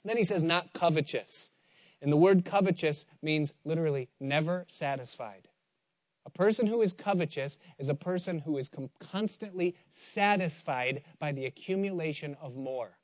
Then 0.04 0.16
he 0.16 0.24
says, 0.24 0.44
not 0.44 0.72
covetous. 0.74 1.50
And 2.00 2.12
the 2.12 2.16
word 2.16 2.44
covetous 2.44 3.04
means 3.20 3.52
literally 3.64 4.10
never 4.20 4.64
satisfied. 4.68 5.48
A 6.26 6.30
person 6.30 6.66
who 6.66 6.82
is 6.82 6.92
covetous 6.92 7.56
is 7.78 7.88
a 7.88 7.94
person 7.94 8.40
who 8.40 8.58
is 8.58 8.68
constantly 8.98 9.76
satisfied 9.92 11.04
by 11.20 11.30
the 11.30 11.46
accumulation 11.46 12.36
of 12.42 12.56
more. 12.56 12.98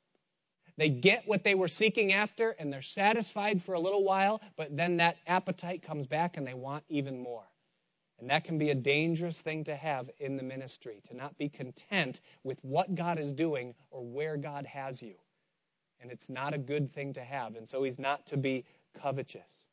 They 0.75 0.89
get 0.89 1.25
what 1.25 1.43
they 1.43 1.55
were 1.55 1.69
seeking 1.69 2.11
after 2.11 2.51
and 2.59 2.71
they're 2.71 2.81
satisfied 2.81 3.61
for 3.61 3.75
a 3.75 3.79
little 3.79 4.03
while, 4.03 4.41
but 4.57 4.75
then 4.75 4.97
that 4.97 5.17
appetite 5.25 5.81
comes 5.81 6.05
back 6.05 6.35
and 6.35 6.45
they 6.45 6.53
want 6.53 6.83
even 6.89 7.17
more. 7.17 7.45
And 8.19 8.29
that 8.29 8.43
can 8.43 8.57
be 8.57 8.71
a 8.71 8.75
dangerous 8.75 9.39
thing 9.39 9.63
to 9.65 9.75
have 9.75 10.09
in 10.19 10.35
the 10.35 10.43
ministry, 10.43 11.01
to 11.07 11.15
not 11.15 11.37
be 11.37 11.47
content 11.47 12.19
with 12.43 12.57
what 12.61 12.93
God 12.95 13.19
is 13.19 13.33
doing 13.33 13.73
or 13.89 14.03
where 14.03 14.35
God 14.35 14.65
has 14.65 15.01
you. 15.01 15.15
And 16.01 16.11
it's 16.11 16.29
not 16.29 16.53
a 16.53 16.57
good 16.57 16.91
thing 16.91 17.13
to 17.13 17.23
have. 17.23 17.55
And 17.55 17.67
so 17.67 17.83
he's 17.83 17.99
not 17.99 18.25
to 18.27 18.37
be 18.37 18.65
covetous. 18.99 19.65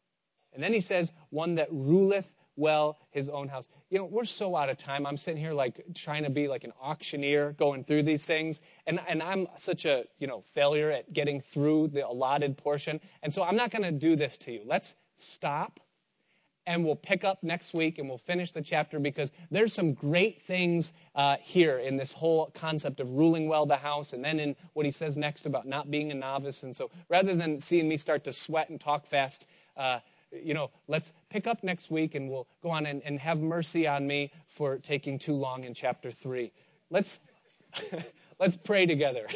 And 0.52 0.62
then 0.62 0.72
he 0.72 0.80
says, 0.80 1.12
one 1.30 1.56
that 1.56 1.68
ruleth 1.72 2.32
well 2.60 2.98
his 3.10 3.28
own 3.28 3.48
house. 3.48 3.66
You 3.88 3.98
know, 3.98 4.04
we're 4.04 4.24
so 4.24 4.54
out 4.54 4.68
of 4.68 4.76
time. 4.76 5.06
I'm 5.06 5.16
sitting 5.16 5.40
here 5.40 5.52
like 5.52 5.82
trying 5.94 6.22
to 6.22 6.30
be 6.30 6.46
like 6.46 6.62
an 6.62 6.72
auctioneer 6.80 7.52
going 7.52 7.82
through 7.82 8.04
these 8.04 8.24
things. 8.24 8.60
And, 8.86 9.00
and 9.08 9.22
I'm 9.22 9.48
such 9.56 9.86
a, 9.86 10.04
you 10.18 10.28
know, 10.28 10.44
failure 10.54 10.90
at 10.90 11.12
getting 11.12 11.40
through 11.40 11.88
the 11.88 12.06
allotted 12.06 12.56
portion. 12.56 13.00
And 13.22 13.34
so 13.34 13.42
I'm 13.42 13.56
not 13.56 13.70
going 13.70 13.82
to 13.82 13.90
do 13.90 14.14
this 14.14 14.38
to 14.38 14.52
you. 14.52 14.60
Let's 14.64 14.94
stop 15.16 15.80
and 16.66 16.84
we'll 16.84 16.94
pick 16.94 17.24
up 17.24 17.42
next 17.42 17.74
week 17.74 17.98
and 17.98 18.08
we'll 18.08 18.18
finish 18.18 18.52
the 18.52 18.60
chapter 18.60 19.00
because 19.00 19.32
there's 19.50 19.72
some 19.72 19.92
great 19.92 20.42
things 20.42 20.92
uh, 21.14 21.36
here 21.40 21.78
in 21.78 21.96
this 21.96 22.12
whole 22.12 22.46
concept 22.54 23.00
of 23.00 23.10
ruling 23.10 23.48
well 23.48 23.66
the 23.66 23.76
house 23.76 24.12
and 24.12 24.24
then 24.24 24.38
in 24.38 24.54
what 24.74 24.86
he 24.86 24.92
says 24.92 25.16
next 25.16 25.46
about 25.46 25.66
not 25.66 25.90
being 25.90 26.12
a 26.12 26.14
novice. 26.14 26.62
And 26.62 26.76
so 26.76 26.90
rather 27.08 27.34
than 27.34 27.60
seeing 27.60 27.88
me 27.88 27.96
start 27.96 28.22
to 28.24 28.32
sweat 28.32 28.68
and 28.70 28.80
talk 28.80 29.06
fast, 29.06 29.46
uh, 29.76 30.00
you 30.32 30.54
know, 30.54 30.70
let's 30.88 31.12
pick 31.28 31.46
up 31.46 31.62
next 31.62 31.90
week 31.90 32.14
and 32.14 32.30
we'll 32.30 32.46
go 32.62 32.70
on 32.70 32.86
and, 32.86 33.02
and 33.04 33.18
have 33.18 33.40
mercy 33.40 33.86
on 33.86 34.06
me 34.06 34.32
for 34.46 34.78
taking 34.78 35.18
too 35.18 35.34
long 35.34 35.64
in 35.64 35.74
chapter 35.74 36.10
3. 36.10 36.52
Let's, 36.90 37.18
let's 38.40 38.56
pray 38.56 38.86
together. 38.86 39.26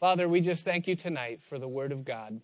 Father, 0.00 0.28
we 0.28 0.40
just 0.40 0.64
thank 0.64 0.86
you 0.86 0.96
tonight 0.96 1.40
for 1.42 1.58
the 1.58 1.68
Word 1.68 1.92
of 1.92 2.04
God. 2.04 2.40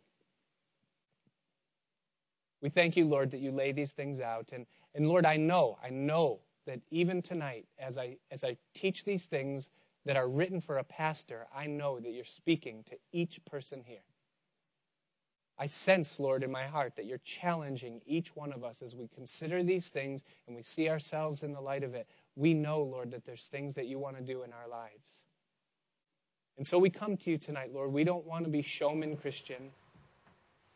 We 2.60 2.68
thank 2.68 2.96
you, 2.96 3.06
Lord, 3.06 3.30
that 3.30 3.40
you 3.40 3.50
lay 3.50 3.72
these 3.72 3.92
things 3.92 4.20
out. 4.20 4.48
And, 4.52 4.66
and 4.94 5.08
Lord, 5.08 5.24
I 5.26 5.36
know, 5.36 5.78
I 5.82 5.90
know 5.90 6.40
that 6.66 6.80
even 6.90 7.22
tonight, 7.22 7.66
as 7.78 7.98
I, 7.98 8.16
as 8.30 8.44
I 8.44 8.56
teach 8.74 9.04
these 9.04 9.26
things 9.26 9.70
that 10.04 10.16
are 10.16 10.28
written 10.28 10.60
for 10.60 10.78
a 10.78 10.84
pastor, 10.84 11.46
I 11.54 11.66
know 11.66 11.98
that 12.00 12.10
you're 12.10 12.24
speaking 12.24 12.84
to 12.90 12.96
each 13.12 13.40
person 13.44 13.82
here. 13.84 13.98
I 15.58 15.66
sense, 15.66 16.20
Lord, 16.20 16.44
in 16.44 16.52
my 16.52 16.66
heart 16.66 16.94
that 16.96 17.06
you're 17.06 17.18
challenging 17.18 18.00
each 18.06 18.36
one 18.36 18.52
of 18.52 18.62
us 18.62 18.80
as 18.80 18.94
we 18.94 19.08
consider 19.08 19.62
these 19.64 19.88
things 19.88 20.22
and 20.46 20.54
we 20.54 20.62
see 20.62 20.88
ourselves 20.88 21.42
in 21.42 21.52
the 21.52 21.60
light 21.60 21.82
of 21.82 21.94
it. 21.94 22.06
We 22.36 22.54
know, 22.54 22.82
Lord, 22.82 23.10
that 23.10 23.24
there's 23.24 23.48
things 23.48 23.74
that 23.74 23.86
you 23.86 23.98
want 23.98 24.16
to 24.16 24.22
do 24.22 24.44
in 24.44 24.52
our 24.52 24.68
lives. 24.68 25.24
And 26.58 26.66
so 26.66 26.78
we 26.78 26.90
come 26.90 27.16
to 27.18 27.30
you 27.30 27.38
tonight, 27.38 27.72
Lord. 27.74 27.92
We 27.92 28.04
don't 28.04 28.24
want 28.24 28.44
to 28.44 28.50
be 28.50 28.62
showman 28.62 29.16
Christian. 29.16 29.70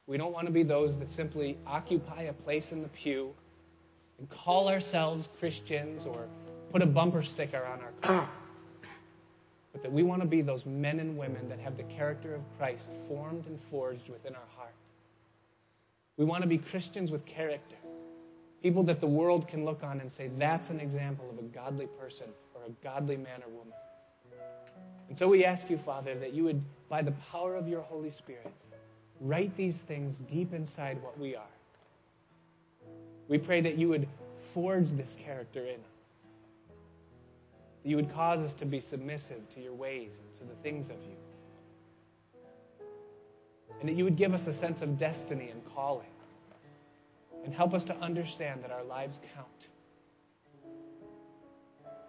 We 0.06 0.16
don't 0.16 0.32
want 0.32 0.46
to 0.46 0.52
be 0.52 0.64
those 0.64 0.98
that 0.98 1.10
simply 1.10 1.58
occupy 1.66 2.22
a 2.22 2.32
place 2.32 2.72
in 2.72 2.82
the 2.82 2.88
pew 2.88 3.32
and 4.18 4.28
call 4.28 4.68
ourselves 4.68 5.28
Christians 5.38 6.06
or 6.06 6.26
put 6.72 6.82
a 6.82 6.86
bumper 6.86 7.22
sticker 7.22 7.64
on 7.64 7.80
our 7.80 7.92
car 8.02 8.28
but 9.72 9.82
that 9.82 9.92
we 9.92 10.02
want 10.02 10.20
to 10.20 10.28
be 10.28 10.42
those 10.42 10.66
men 10.66 11.00
and 11.00 11.16
women 11.16 11.48
that 11.48 11.58
have 11.58 11.76
the 11.76 11.82
character 11.84 12.34
of 12.34 12.42
Christ 12.58 12.90
formed 13.08 13.46
and 13.46 13.58
forged 13.70 14.08
within 14.08 14.34
our 14.34 14.48
heart. 14.56 14.74
We 16.18 16.24
want 16.26 16.42
to 16.42 16.48
be 16.48 16.58
Christians 16.58 17.10
with 17.10 17.24
character, 17.24 17.76
people 18.62 18.82
that 18.84 19.00
the 19.00 19.06
world 19.06 19.48
can 19.48 19.64
look 19.64 19.82
on 19.82 20.00
and 20.00 20.12
say, 20.12 20.30
that's 20.38 20.68
an 20.68 20.78
example 20.78 21.24
of 21.30 21.38
a 21.38 21.48
godly 21.48 21.86
person 21.98 22.26
or 22.54 22.62
a 22.66 22.84
godly 22.84 23.16
man 23.16 23.42
or 23.42 23.48
woman. 23.48 23.72
And 25.08 25.18
so 25.18 25.28
we 25.28 25.44
ask 25.44 25.68
you, 25.70 25.76
Father, 25.76 26.14
that 26.16 26.32
you 26.32 26.44
would, 26.44 26.62
by 26.88 27.02
the 27.02 27.12
power 27.30 27.56
of 27.56 27.66
your 27.66 27.82
Holy 27.82 28.10
Spirit, 28.10 28.52
write 29.20 29.56
these 29.56 29.78
things 29.78 30.16
deep 30.30 30.52
inside 30.52 31.02
what 31.02 31.18
we 31.18 31.34
are. 31.34 31.42
We 33.28 33.38
pray 33.38 33.62
that 33.62 33.78
you 33.78 33.88
would 33.88 34.06
forge 34.52 34.90
this 34.90 35.16
character 35.24 35.60
in 35.60 35.76
us 35.76 36.01
that 37.82 37.88
you 37.88 37.96
would 37.96 38.12
cause 38.12 38.40
us 38.40 38.54
to 38.54 38.64
be 38.64 38.80
submissive 38.80 39.48
to 39.54 39.60
your 39.60 39.74
ways 39.74 40.12
and 40.18 40.38
to 40.38 40.44
the 40.44 40.60
things 40.62 40.88
of 40.88 40.96
you. 41.02 41.16
And 43.80 43.88
that 43.88 43.94
you 43.94 44.04
would 44.04 44.16
give 44.16 44.34
us 44.34 44.46
a 44.46 44.52
sense 44.52 44.82
of 44.82 44.98
destiny 44.98 45.50
and 45.50 45.62
calling. 45.74 46.06
And 47.44 47.52
help 47.52 47.74
us 47.74 47.82
to 47.84 47.96
understand 47.96 48.62
that 48.62 48.70
our 48.70 48.84
lives 48.84 49.18
count. 49.34 49.68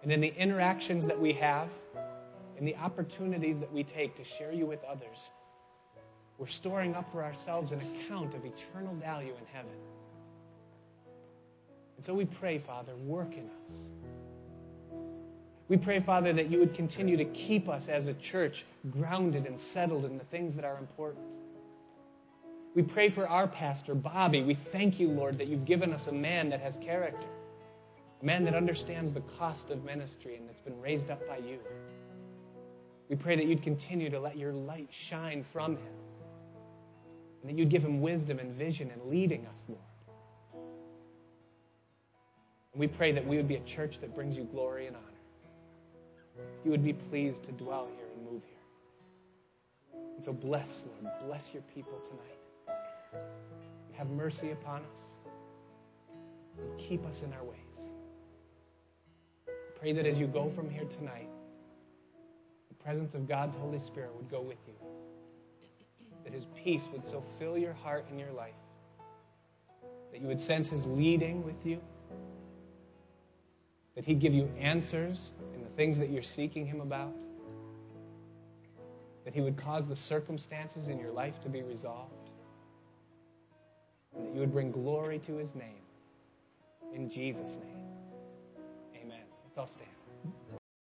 And 0.04 0.12
in 0.12 0.20
the 0.20 0.32
interactions 0.36 1.06
that 1.06 1.20
we 1.20 1.32
have, 1.32 1.70
in 2.56 2.64
the 2.64 2.76
opportunities 2.76 3.58
that 3.58 3.72
we 3.72 3.82
take 3.82 4.14
to 4.16 4.22
share 4.22 4.52
you 4.52 4.66
with 4.66 4.84
others, 4.84 5.30
we're 6.38 6.46
storing 6.46 6.94
up 6.94 7.10
for 7.10 7.24
ourselves 7.24 7.72
an 7.72 7.80
account 7.80 8.34
of 8.34 8.44
eternal 8.44 8.94
value 8.94 9.32
in 9.32 9.46
heaven. 9.52 9.72
And 11.96 12.04
so 12.04 12.14
we 12.14 12.24
pray, 12.24 12.58
Father, 12.58 12.94
work 12.96 13.32
in 13.32 13.50
us. 13.68 13.76
We 15.68 15.78
pray, 15.78 15.98
Father, 15.98 16.32
that 16.34 16.50
you 16.50 16.58
would 16.58 16.74
continue 16.74 17.16
to 17.16 17.24
keep 17.24 17.68
us 17.68 17.88
as 17.88 18.06
a 18.06 18.14
church 18.14 18.66
grounded 18.90 19.46
and 19.46 19.58
settled 19.58 20.04
in 20.04 20.18
the 20.18 20.24
things 20.24 20.54
that 20.56 20.64
are 20.64 20.76
important. 20.76 21.38
We 22.74 22.82
pray 22.82 23.08
for 23.08 23.26
our 23.28 23.46
pastor, 23.46 23.94
Bobby. 23.94 24.42
We 24.42 24.54
thank 24.54 25.00
you, 25.00 25.08
Lord, 25.08 25.38
that 25.38 25.46
you've 25.46 25.64
given 25.64 25.92
us 25.92 26.08
a 26.08 26.12
man 26.12 26.50
that 26.50 26.60
has 26.60 26.76
character, 26.76 27.28
a 28.20 28.24
man 28.24 28.44
that 28.44 28.54
understands 28.54 29.12
the 29.12 29.20
cost 29.38 29.70
of 29.70 29.84
ministry 29.84 30.36
and 30.36 30.46
that's 30.46 30.60
been 30.60 30.78
raised 30.80 31.10
up 31.10 31.26
by 31.26 31.38
you. 31.38 31.58
We 33.08 33.16
pray 33.16 33.36
that 33.36 33.46
you'd 33.46 33.62
continue 33.62 34.10
to 34.10 34.20
let 34.20 34.36
your 34.36 34.52
light 34.52 34.88
shine 34.90 35.42
from 35.42 35.76
him 35.76 35.92
and 37.40 37.50
that 37.50 37.58
you'd 37.58 37.70
give 37.70 37.84
him 37.84 38.02
wisdom 38.02 38.38
and 38.38 38.52
vision 38.52 38.90
and 38.90 39.10
leading 39.10 39.46
us, 39.46 39.62
Lord. 39.68 39.80
And 42.72 42.80
we 42.80 42.88
pray 42.88 43.12
that 43.12 43.26
we 43.26 43.36
would 43.36 43.48
be 43.48 43.56
a 43.56 43.64
church 43.64 44.00
that 44.00 44.14
brings 44.14 44.36
you 44.36 44.44
glory 44.44 44.88
and 44.88 44.96
honor 44.96 45.13
you 46.64 46.70
would 46.70 46.84
be 46.84 46.92
pleased 46.92 47.44
to 47.44 47.52
dwell 47.52 47.88
here 47.96 48.06
and 48.14 48.24
move 48.32 48.42
here. 48.44 50.00
And 50.14 50.24
so 50.24 50.32
bless, 50.32 50.84
Lord, 50.86 51.12
bless 51.26 51.52
your 51.52 51.62
people 51.74 51.98
tonight. 52.08 52.78
Have 53.92 54.10
mercy 54.10 54.50
upon 54.50 54.82
us. 54.82 55.16
And 56.58 56.78
keep 56.78 57.04
us 57.06 57.22
in 57.22 57.32
our 57.32 57.44
ways. 57.44 57.90
Pray 59.78 59.92
that 59.92 60.06
as 60.06 60.18
you 60.18 60.26
go 60.26 60.50
from 60.50 60.70
here 60.70 60.84
tonight, 60.84 61.28
the 62.68 62.74
presence 62.74 63.14
of 63.14 63.28
God's 63.28 63.56
Holy 63.56 63.78
Spirit 63.78 64.14
would 64.16 64.30
go 64.30 64.40
with 64.40 64.58
you. 64.66 64.74
That 66.24 66.32
his 66.32 66.46
peace 66.54 66.88
would 66.92 67.04
so 67.04 67.22
fill 67.38 67.58
your 67.58 67.74
heart 67.74 68.06
and 68.08 68.18
your 68.18 68.32
life. 68.32 68.54
That 70.12 70.20
you 70.20 70.28
would 70.28 70.40
sense 70.40 70.68
his 70.68 70.86
leading 70.86 71.44
with 71.44 71.66
you. 71.66 71.80
That 73.94 74.04
he'd 74.04 74.20
give 74.20 74.34
you 74.34 74.50
answers 74.58 75.32
in 75.54 75.62
the 75.62 75.70
things 75.70 75.98
that 75.98 76.10
you're 76.10 76.22
seeking 76.22 76.66
Him 76.66 76.80
about. 76.80 77.14
That 79.24 79.34
He 79.34 79.40
would 79.40 79.56
cause 79.56 79.86
the 79.86 79.96
circumstances 79.96 80.88
in 80.88 80.98
your 80.98 81.12
life 81.12 81.40
to 81.42 81.48
be 81.48 81.62
resolved. 81.62 82.30
And 84.16 84.26
that 84.26 84.34
you 84.34 84.40
would 84.40 84.52
bring 84.52 84.70
glory 84.70 85.20
to 85.20 85.36
His 85.36 85.54
name. 85.54 85.82
In 86.92 87.08
Jesus' 87.08 87.58
name. 87.62 87.84
Amen. 89.00 89.22
Let's 89.44 89.58
all 89.58 89.66
stand. 89.66 89.88